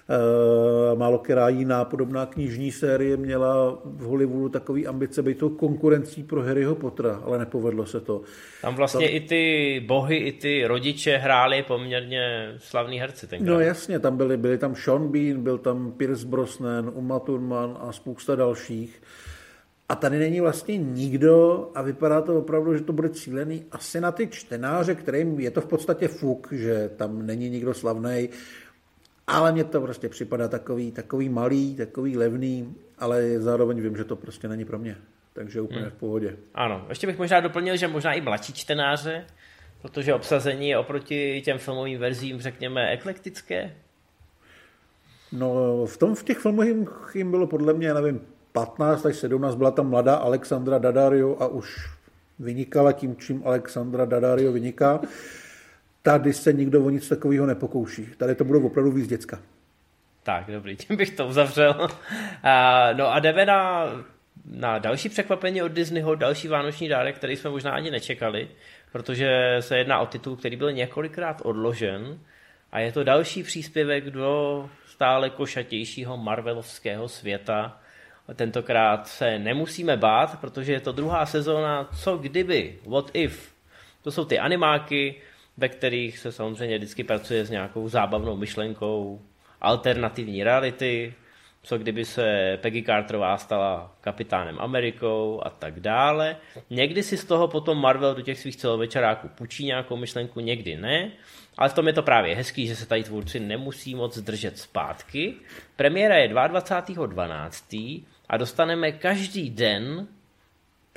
Eh, 0.10 0.96
málo 0.96 1.20
která 1.20 1.50
jiná 1.50 1.86
podobná 1.86 2.26
knižní 2.26 2.72
série 2.72 3.18
měla 3.18 3.80
v 3.84 4.02
Hollywoodu 4.02 4.50
takový 4.50 4.88
ambice 4.88 5.22
být 5.22 5.38
to 5.38 5.50
konkurencí 5.50 6.24
pro 6.24 6.42
Harryho 6.42 6.76
Pottera, 6.76 7.22
ale 7.26 7.38
nepovedlo 7.38 7.86
se 7.86 8.00
to. 8.00 8.22
Tam 8.62 8.76
vlastně 8.76 9.08
to... 9.08 9.14
i 9.14 9.20
ty 9.20 9.84
bohy, 9.88 10.18
i 10.18 10.32
ty 10.32 10.68
rodiče 10.68 11.18
hráli 11.18 11.64
poměrně 11.64 12.54
slavní 12.58 13.00
herci 13.00 13.28
tenkrát. 13.28 13.54
No 13.54 13.60
jasně, 13.60 14.00
tam 14.00 14.18
byli, 14.18 14.38
byli 14.38 14.58
tam 14.58 14.76
Sean 14.76 15.08
Bean, 15.08 15.44
byl 15.44 15.58
tam 15.58 15.92
Pierce 15.92 16.28
Brosnan, 16.28 16.92
Uma 16.94 17.20
Thurman 17.20 17.78
a 17.80 17.92
spousta 17.92 18.36
dalších. 18.36 19.02
A 19.90 19.96
tady 19.96 20.20
není 20.20 20.42
vlastně 20.42 20.78
nikdo 20.78 21.70
a 21.76 21.82
vypadá 21.82 22.22
to 22.22 22.38
opravdu, 22.38 22.78
že 22.78 22.84
to 22.84 22.94
bude 22.94 23.10
cílený 23.10 23.66
asi 23.72 24.02
na 24.02 24.12
ty 24.12 24.28
čtenáře, 24.28 24.96
kterým 24.96 25.40
je 25.40 25.52
to 25.52 25.62
v 25.62 25.66
podstatě 25.66 26.08
fuk, 26.08 26.48
že 26.52 26.90
tam 26.98 27.26
není 27.26 27.50
nikdo 27.50 27.74
slavný 27.74 28.30
ale 29.28 29.52
mně 29.52 29.64
to 29.64 29.82
prostě 29.82 30.10
připadá 30.10 30.48
takový, 30.48 30.92
takový 30.92 31.30
malý, 31.30 31.76
takový 31.76 32.18
levný, 32.18 32.76
ale 33.00 33.40
zároveň 33.40 33.82
vím, 33.82 33.98
že 33.98 34.04
to 34.04 34.16
prostě 34.16 34.48
není 34.48 34.66
pro 34.66 34.80
mě. 34.80 34.98
Takže 35.34 35.62
úplně 35.62 35.82
hmm. 35.82 35.90
v 35.90 35.94
pohodě. 35.94 36.38
Ano, 36.54 36.86
ještě 36.90 37.08
bych 37.08 37.18
možná 37.18 37.40
doplnil, 37.40 37.78
že 37.78 37.88
možná 37.88 38.14
i 38.14 38.22
mladší 38.22 38.54
čtenáře 38.54 39.26
Protože 39.82 40.14
obsazení 40.14 40.70
je 40.70 40.78
oproti 40.78 41.42
těm 41.46 41.58
filmovým 41.58 42.00
verzím, 42.00 42.42
řekněme, 42.42 42.90
eklektické? 42.90 43.74
No, 45.32 45.86
v 45.86 45.98
tom 45.98 46.16
v 46.16 46.24
těch 46.24 46.38
filmech 46.38 46.68
jim 47.16 47.32
bylo 47.32 47.48
podle 47.48 47.74
mě, 47.74 47.94
nevím, 47.94 48.22
15 48.52 49.06
až 49.06 49.16
17, 49.16 49.56
byla 49.56 49.72
tam 49.72 49.90
mladá 49.90 50.16
Alexandra 50.16 50.78
Daddario 50.78 51.38
a 51.40 51.48
už 51.48 51.90
vynikala 52.40 52.92
tím, 52.92 53.16
čím 53.16 53.42
Alexandra 53.46 54.06
Daddario 54.06 54.52
vyniká. 54.52 55.02
Tady 56.08 56.34
se 56.34 56.54
nikdo 56.54 56.86
o 56.86 56.90
nic 56.90 57.10
takového 57.10 57.46
nepokouší. 57.46 58.06
Tady 58.18 58.36
to 58.36 58.44
budou 58.44 58.66
opravdu 58.66 58.92
víc 58.92 59.08
děcka. 59.08 59.40
Tak, 60.24 60.52
dobrý, 60.52 60.76
tím 60.76 60.98
bych 60.98 61.10
to 61.10 61.28
uzavřel. 61.28 61.88
A, 62.44 62.90
no 62.94 63.14
a 63.14 63.20
jdeme 63.20 63.46
na, 63.46 63.86
na 64.46 64.80
další 64.80 65.10
překvapení 65.10 65.62
od 65.62 65.72
Disneyho, 65.72 66.16
další 66.16 66.48
vánoční 66.48 66.88
dárek, 66.88 67.16
který 67.16 67.36
jsme 67.36 67.50
možná 67.50 67.72
ani 67.72 67.92
nečekali, 67.92 68.48
protože 68.92 69.58
se 69.60 69.78
jedná 69.78 70.00
o 70.00 70.06
titul, 70.06 70.36
který 70.36 70.56
byl 70.56 70.72
několikrát 70.72 71.42
odložen 71.46 72.20
a 72.72 72.80
je 72.80 72.92
to 72.92 73.04
další 73.04 73.44
příspěvek 73.44 74.10
do 74.10 74.70
stále 74.86 75.30
košatějšího 75.30 76.18
Marvelovského 76.18 77.08
světa. 77.08 77.82
Tentokrát 78.36 79.08
se 79.08 79.40
nemusíme 79.40 79.98
bát, 79.98 80.40
protože 80.42 80.74
je 80.74 80.80
to 80.80 80.92
druhá 80.92 81.26
sezóna 81.26 81.90
Co 82.04 82.18
kdyby, 82.18 82.80
What 82.86 83.12
if. 83.14 83.52
To 84.04 84.12
jsou 84.12 84.26
ty 84.26 84.40
animáky, 84.40 85.16
ve 85.58 85.70
kterých 85.70 86.18
se 86.18 86.32
samozřejmě 86.32 86.78
vždycky 86.78 87.04
pracuje 87.04 87.46
s 87.46 87.50
nějakou 87.50 87.90
zábavnou 87.90 88.36
myšlenkou, 88.36 89.22
alternativní 89.62 90.44
reality, 90.44 91.14
co 91.64 91.78
kdyby 91.78 92.06
se 92.06 92.58
Peggy 92.62 92.84
Carterová 92.84 93.38
stala 93.38 93.96
kapitánem 94.02 94.58
Amerikou 94.60 95.42
a 95.46 95.50
tak 95.50 95.80
dále. 95.80 96.38
Někdy 96.70 97.04
si 97.04 97.18
z 97.18 97.26
toho 97.26 97.48
potom 97.48 97.82
Marvel 97.82 98.16
do 98.16 98.22
těch 98.22 98.40
svých 98.40 98.56
celovečeráků 98.56 99.28
půjčí 99.28 99.66
nějakou 99.66 99.98
myšlenku, 99.98 100.40
někdy 100.40 100.78
ne, 100.78 101.12
ale 101.58 101.70
v 101.70 101.74
tom 101.74 101.88
je 101.88 101.94
to 101.94 102.04
právě 102.04 102.36
hezký, 102.36 102.68
že 102.68 102.76
se 102.76 102.86
tady 102.86 103.04
tvůrci 103.04 103.40
nemusí 103.40 103.96
moc 103.96 104.18
držet 104.18 104.58
zpátky. 104.58 105.34
Premiéra 105.76 106.16
je 106.16 106.28
22.12. 106.30 108.04
a 108.30 108.38
dostaneme 108.38 108.92
každý 108.92 109.50
den 109.50 110.08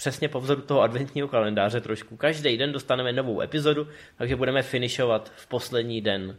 přesně 0.01 0.29
po 0.29 0.41
vzoru 0.41 0.61
toho 0.61 0.81
adventního 0.81 1.29
kalendáře 1.29 1.81
trošku. 1.81 2.17
Každý 2.17 2.57
den 2.57 2.73
dostaneme 2.73 3.13
novou 3.13 3.41
epizodu, 3.41 3.87
takže 4.19 4.37
budeme 4.37 4.63
finišovat 4.63 5.33
v 5.37 5.47
poslední 5.47 6.01
den 6.01 6.37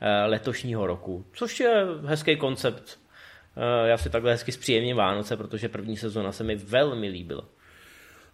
eh, 0.00 0.26
letošního 0.26 0.86
roku, 0.86 1.24
což 1.32 1.60
je 1.60 1.84
hezký 2.04 2.36
koncept. 2.36 2.98
Eh, 3.56 3.88
já 3.88 3.98
si 3.98 4.10
takhle 4.10 4.32
hezky 4.32 4.52
zpříjemním 4.52 4.96
Vánoce, 4.96 5.36
protože 5.36 5.68
první 5.68 5.96
sezona 5.96 6.32
se 6.32 6.44
mi 6.44 6.56
velmi 6.56 7.08
líbila. 7.08 7.44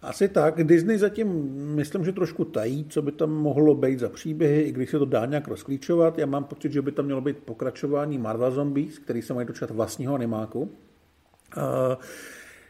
Asi 0.02 0.28
tak. 0.28 0.64
Disney 0.64 0.98
zatím 0.98 1.28
myslím, 1.74 2.04
že 2.04 2.12
trošku 2.12 2.44
tají, 2.44 2.84
co 2.84 3.02
by 3.02 3.12
tam 3.12 3.30
mohlo 3.30 3.74
být 3.74 3.98
za 3.98 4.08
příběhy, 4.08 4.60
i 4.62 4.72
když 4.72 4.90
se 4.90 4.98
to 4.98 5.04
dá 5.04 5.26
nějak 5.26 5.48
rozklíčovat. 5.48 6.18
Já 6.18 6.26
mám 6.26 6.44
pocit, 6.44 6.72
že 6.72 6.82
by 6.82 6.92
tam 6.92 7.04
mělo 7.04 7.20
být 7.20 7.38
pokračování 7.38 8.18
Marvel 8.18 8.50
Zombies, 8.50 8.98
který 8.98 9.22
se 9.22 9.34
mají 9.34 9.46
dočkat 9.46 9.70
vlastního 9.70 10.14
animáku. 10.14 10.60
Uh, 11.56 11.94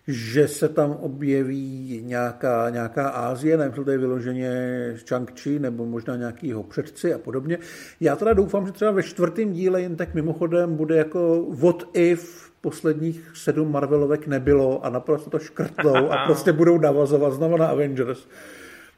že 0.09 0.49
se 0.49 0.69
tam 0.69 0.91
objeví 0.91 2.01
nějaká, 2.05 2.71
nějaká 2.71 3.09
Ázie, 3.09 3.57
nevím, 3.57 3.85
to 3.85 3.91
je 3.91 3.99
vyloženě 3.99 4.51
Chang-Chi 4.97 5.61
nebo 5.61 5.87
možná 5.87 6.17
nějaký 6.17 6.49
jeho 6.49 6.63
předci 6.63 7.15
a 7.15 7.19
podobně. 7.19 7.59
Já 8.01 8.17
teda 8.17 8.33
doufám, 8.33 8.67
že 8.67 8.73
třeba 8.73 8.91
ve 8.91 9.03
čtvrtém 9.03 9.53
díle 9.53 9.83
jen 9.83 9.97
tak 9.97 10.15
mimochodem 10.15 10.77
bude 10.77 10.97
jako 10.97 11.47
what 11.51 11.83
if 11.93 12.53
posledních 12.61 13.31
sedm 13.35 13.73
Marvelovek 13.73 14.27
nebylo 14.27 14.85
a 14.85 14.91
naprosto 14.91 15.31
to 15.31 15.39
škrtlou 15.39 16.11
a 16.11 16.17
prostě 16.27 16.53
budou 16.53 16.79
navazovat 16.79 17.33
znovu 17.33 17.57
na 17.57 17.67
Avengers. 17.67 18.29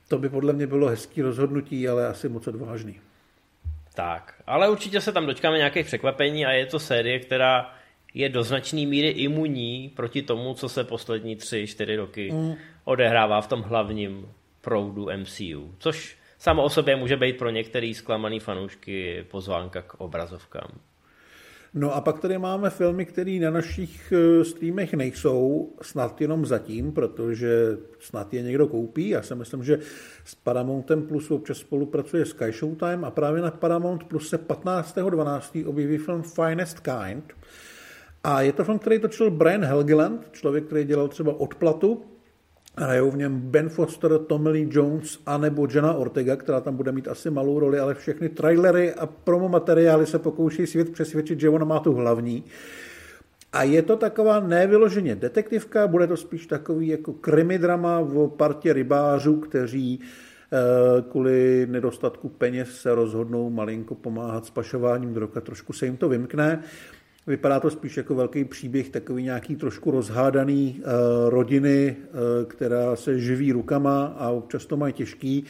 To 0.09 0.19
by 0.19 0.29
podle 0.29 0.53
mě 0.53 0.67
bylo 0.67 0.89
hezký 0.89 1.23
rozhodnutí, 1.23 1.89
ale 1.89 2.07
asi 2.07 2.29
moc 2.29 2.47
odvážný. 2.47 3.01
Tak, 3.95 4.35
ale 4.47 4.71
určitě 4.71 5.01
se 5.01 5.13
tam 5.13 5.27
dočkáme 5.27 5.57
nějakých 5.59 5.87
překvapení 5.87 6.47
a 6.47 6.51
je 6.51 6.67
to 6.67 6.79
série, 6.79 7.19
která 7.19 7.80
je 8.15 8.29
do 8.29 8.43
značné 8.43 8.87
míry 8.87 9.09
imunní 9.09 9.93
proti 9.97 10.23
tomu, 10.23 10.55
co 10.55 10.69
se 10.69 10.85
poslední 10.85 11.37
tři, 11.37 11.67
čtyři 11.67 11.97
roky 11.97 12.31
mm. 12.33 12.55
odehrává 12.85 13.41
v 13.41 13.47
tom 13.47 13.63
hlavním 13.63 14.29
proudu 14.61 15.09
MCU. 15.17 15.75
Což 15.79 16.17
samo 16.39 16.63
o 16.63 16.71
sobě 16.71 16.97
může 16.97 17.17
být 17.17 17.39
pro 17.39 17.51
některý 17.51 17.95
zklamaný 17.95 18.41
fanoušky 18.41 19.25
pozvánka 19.31 19.83
k 19.83 19.95
obrazovkám. 19.95 20.71
No 21.75 21.95
a 21.95 22.01
pak 22.01 22.19
tady 22.19 22.39
máme 22.39 22.71
filmy, 22.71 23.07
které 23.07 23.39
na 23.43 23.51
našich 23.51 24.13
eh, 24.13 24.45
streamech 24.45 24.95
nejsou, 24.95 25.73
snad 25.83 26.21
jenom 26.21 26.47
zatím, 26.47 26.93
protože 26.93 27.79
snad 27.99 28.35
je 28.35 28.43
někdo 28.43 28.67
koupí. 28.67 29.09
Já 29.09 29.23
si 29.23 29.35
myslím, 29.35 29.65
že 29.65 29.79
s 30.25 30.35
Paramountem 30.35 31.07
Plus 31.07 31.31
občas 31.31 31.59
spolupracuje 31.59 32.27
Sky 32.27 32.53
Showtime 32.53 33.07
a 33.07 33.11
právě 33.11 33.43
na 33.43 33.51
Paramount 33.51 34.05
Plus 34.05 34.29
se 34.29 34.37
15.12. 34.37 35.69
objeví 35.69 35.99
film 35.99 36.23
Finest 36.23 36.81
Kind, 36.81 37.33
a 38.25 38.41
je 38.41 38.53
to 38.53 38.65
film, 38.65 38.79
který 38.79 38.99
točil 38.99 39.31
Brian 39.31 39.65
Helgeland, 39.65 40.29
člověk, 40.33 40.65
který 40.65 40.85
dělal 40.85 41.09
třeba 41.09 41.41
Odplatu. 41.41 42.03
Hrajou 42.77 43.11
v 43.11 43.17
něm 43.17 43.41
Ben 43.41 43.69
Foster, 43.69 44.19
Tommy 44.19 44.49
Lee 44.49 44.69
Jones 44.71 45.19
a 45.27 45.39
nebo 45.39 45.69
Jenna 45.75 45.93
Ortega, 45.93 46.37
která 46.37 46.61
tam 46.61 46.77
bude 46.77 46.93
mít 46.93 47.09
asi 47.09 47.31
malou 47.31 47.59
roli, 47.59 47.79
ale 47.79 47.95
všechny 47.95 48.29
trailery 48.29 48.95
a 48.95 49.07
promo 49.07 49.49
materiály 49.49 50.07
se 50.07 50.19
pokouší 50.19 50.67
svět 50.67 50.93
přesvědčit, 50.93 51.41
že 51.41 51.49
ona 51.49 51.65
má 51.65 51.81
tu 51.81 51.93
hlavní. 51.93 52.45
A 53.53 53.63
je 53.63 53.83
to 53.83 53.97
taková 53.97 54.41
nevyloženě 54.41 55.17
detektivka, 55.17 55.87
bude 55.87 56.07
to 56.07 56.17
spíš 56.17 56.47
takový 56.47 56.89
jako 56.89 57.13
krimi 57.13 57.59
drama 57.59 57.99
o 57.99 58.29
partě 58.29 58.73
rybářů, 58.73 59.37
kteří 59.37 60.01
eh, 60.01 61.03
kvůli 61.11 61.67
nedostatku 61.71 62.29
peněz 62.29 62.81
se 62.81 62.95
rozhodnou 62.95 63.51
malinko 63.51 63.95
pomáhat 63.95 64.47
s 64.47 64.51
pašováním 64.51 65.15
drog 65.15 65.31
a 65.37 65.41
trošku 65.41 65.73
se 65.73 65.87
jim 65.87 65.97
to 65.97 66.09
vymkne. 66.09 66.63
Vypadá 67.27 67.61
to 67.61 67.71
spíš 67.71 67.97
jako 67.97 68.15
velký 68.15 68.45
příběh, 68.45 68.89
takový 68.89 69.23
nějaký 69.23 69.57
trošku 69.57 69.91
rozhádaný 69.91 70.77
uh, 70.79 71.31
rodiny, 71.31 71.97
uh, 71.99 72.49
která 72.49 72.97
se 72.97 73.21
živí 73.21 73.53
rukama 73.53 74.05
a 74.05 74.29
občas 74.29 74.67
to 74.67 74.77
mají 74.77 74.93
těžký 74.93 75.45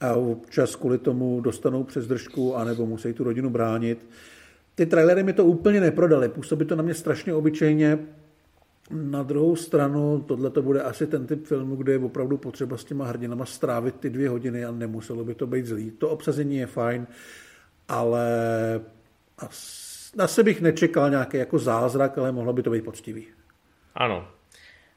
a 0.00 0.14
občas 0.14 0.76
kvůli 0.76 0.98
tomu 0.98 1.40
dostanou 1.40 1.84
přes 1.84 2.06
držku 2.06 2.56
anebo 2.56 2.86
musí 2.86 3.12
tu 3.12 3.24
rodinu 3.24 3.50
bránit. 3.50 4.06
Ty 4.74 4.86
trailery 4.86 5.22
mi 5.22 5.32
to 5.32 5.44
úplně 5.44 5.80
neprodaly, 5.80 6.28
působí 6.28 6.64
to 6.64 6.76
na 6.76 6.82
mě 6.82 6.94
strašně 6.94 7.34
obyčejně. 7.34 7.98
Na 8.90 9.22
druhou 9.22 9.56
stranu, 9.56 10.24
tohle 10.28 10.50
to 10.50 10.62
bude 10.62 10.82
asi 10.82 11.06
ten 11.06 11.26
typ 11.26 11.46
filmu, 11.46 11.76
kde 11.76 11.92
je 11.92 11.98
opravdu 11.98 12.36
potřeba 12.36 12.76
s 12.76 12.84
těma 12.84 13.04
hrdinama 13.04 13.46
strávit 13.46 13.94
ty 13.94 14.10
dvě 14.10 14.28
hodiny 14.28 14.64
a 14.64 14.72
nemuselo 14.72 15.24
by 15.24 15.34
to 15.34 15.46
být 15.46 15.66
zlý. 15.66 15.90
To 15.90 16.08
obsazení 16.08 16.56
je 16.56 16.66
fajn, 16.66 17.06
ale 17.88 18.30
asi 19.38 19.93
na 20.16 20.26
bych 20.42 20.60
nečekal 20.60 21.10
nějaký 21.10 21.36
jako 21.36 21.58
zázrak, 21.58 22.18
ale 22.18 22.32
mohlo 22.32 22.52
by 22.52 22.62
to 22.62 22.70
být 22.70 22.84
poctivý. 22.84 23.26
Ano. 23.94 24.28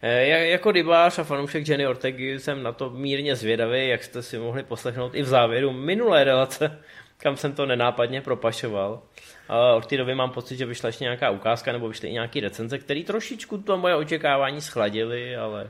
E, 0.02 0.28
jako 0.28 0.72
rybář 0.72 1.20
a 1.20 1.24
fanoušek 1.24 1.68
Jenny 1.68 1.88
Ortegy 1.88 2.40
jsem 2.40 2.64
na 2.64 2.72
to 2.72 2.90
mírně 2.90 3.36
zvědavý, 3.36 3.88
jak 3.88 4.04
jste 4.04 4.22
si 4.22 4.38
mohli 4.38 4.64
poslechnout 4.64 5.16
i 5.16 5.22
v 5.22 5.28
závěru 5.28 5.74
minulé 5.74 6.24
relace, 6.24 6.80
kam 7.18 7.38
jsem 7.38 7.54
to 7.54 7.66
nenápadně 7.66 8.22
propašoval. 8.22 9.02
A 9.50 9.74
od 9.74 9.86
té 9.86 9.98
doby 9.98 10.16
mám 10.16 10.32
pocit, 10.32 10.58
že 10.58 10.66
vyšla 10.66 10.88
ještě 10.88 11.04
nějaká 11.04 11.30
ukázka 11.30 11.72
nebo 11.72 11.88
vyšly 11.88 12.10
i 12.10 12.14
nějaký 12.14 12.40
recenze, 12.40 12.78
které 12.78 13.04
trošičku 13.04 13.58
to 13.58 13.78
moje 13.78 13.96
očekávání 13.96 14.62
schladily, 14.62 15.36
ale, 15.36 15.70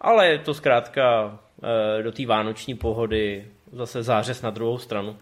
ale 0.00 0.26
je 0.28 0.38
to 0.38 0.54
zkrátka 0.54 1.38
e, 1.98 2.02
do 2.02 2.12
té 2.12 2.26
vánoční 2.26 2.74
pohody 2.74 3.46
zase 3.72 4.02
zářez 4.02 4.42
na 4.42 4.50
druhou 4.50 4.78
stranu. 4.78 5.16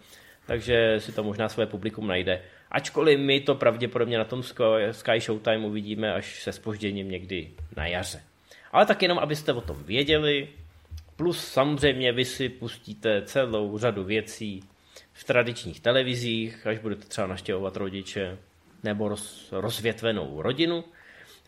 Takže 0.46 0.94
si 0.98 1.12
to 1.12 1.22
možná 1.22 1.48
své 1.48 1.66
publikum 1.66 2.06
najde. 2.06 2.42
Ačkoliv 2.76 3.18
my 3.18 3.40
to 3.40 3.54
pravděpodobně 3.54 4.18
na 4.18 4.24
tom 4.24 4.42
Sky 4.92 5.20
Showtime 5.20 5.66
uvidíme 5.66 6.12
až 6.12 6.42
se 6.42 6.52
spožděním 6.52 7.10
někdy 7.10 7.50
na 7.76 7.86
jaře. 7.86 8.22
Ale 8.72 8.86
tak 8.86 9.02
jenom, 9.02 9.18
abyste 9.18 9.52
o 9.52 9.60
tom 9.60 9.84
věděli, 9.84 10.48
plus 11.16 11.48
samozřejmě 11.48 12.12
vy 12.12 12.24
si 12.24 12.48
pustíte 12.48 13.22
celou 13.22 13.78
řadu 13.78 14.04
věcí 14.04 14.62
v 15.12 15.24
tradičních 15.24 15.80
televizích, 15.80 16.66
až 16.66 16.78
budete 16.78 17.06
třeba 17.06 17.26
naštěvovat 17.26 17.76
rodiče 17.76 18.38
nebo 18.82 19.08
roz, 19.08 19.48
rozvětvenou 19.52 20.42
rodinu. 20.42 20.84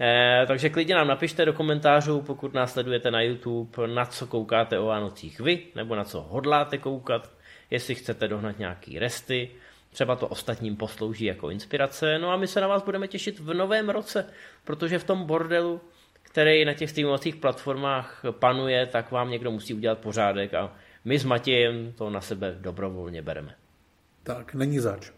Eh, 0.01 0.45
takže 0.47 0.71
klidně 0.71 0.95
nám 0.95 1.09
napište 1.09 1.45
do 1.45 1.53
komentářů, 1.53 2.23
pokud 2.23 2.55
nás 2.55 2.73
sledujete 2.73 3.11
na 3.11 3.21
YouTube, 3.21 3.89
na 3.89 4.05
co 4.05 4.27
koukáte 4.27 4.79
o 4.79 4.87
Vánocích 4.87 5.41
vy, 5.41 5.63
nebo 5.75 5.97
na 5.97 6.05
co 6.05 6.21
hodláte 6.21 6.79
koukat, 6.79 7.31
jestli 7.71 7.95
chcete 7.95 8.29
dohnat 8.29 8.59
nějaký 8.59 8.99
resty, 8.99 9.51
Třeba 9.99 10.17
to 10.17 10.29
ostatním 10.29 10.77
poslouží 10.77 11.25
jako 11.25 11.51
inspirace. 11.51 12.19
No 12.19 12.31
a 12.31 12.37
my 12.37 12.47
se 12.47 12.61
na 12.61 12.67
vás 12.67 12.83
budeme 12.83 13.09
těšit 13.09 13.39
v 13.39 13.55
novém 13.55 13.89
roce, 13.89 14.27
protože 14.65 14.99
v 14.99 15.05
tom 15.05 15.25
bordelu, 15.25 15.81
který 16.23 16.65
na 16.65 16.75
těch 16.75 16.91
streamovacích 16.91 17.37
platformách 17.37 18.23
panuje, 18.31 18.87
tak 18.87 19.11
vám 19.11 19.31
někdo 19.31 19.51
musí 19.51 19.75
udělat 19.75 19.99
pořádek 19.99 20.55
a 20.55 20.73
my 21.05 21.19
s 21.19 21.25
Matějem 21.25 21.93
to 21.93 22.11
na 22.11 22.21
sebe 22.21 22.57
dobrovolně 22.61 23.23
bereme. 23.23 23.55
Tak, 24.23 24.55
není 24.55 24.79
zač. 24.79 25.11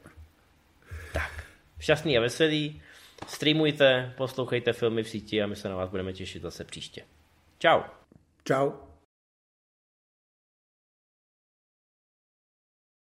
Tak, 1.12 1.44
šťastný 1.78 2.18
a 2.18 2.20
veselý, 2.20 2.82
streamujte, 3.26 4.12
poslouchejte 4.16 4.72
filmy 4.72 5.02
v 5.02 5.08
síti 5.08 5.42
a 5.42 5.46
my 5.46 5.56
se 5.56 5.68
na 5.68 5.76
vás 5.76 5.90
budeme 5.90 6.12
těšit 6.12 6.42
zase 6.42 6.64
příště. 6.64 7.02
Čau. 7.58 7.80
Čau. 8.44 8.89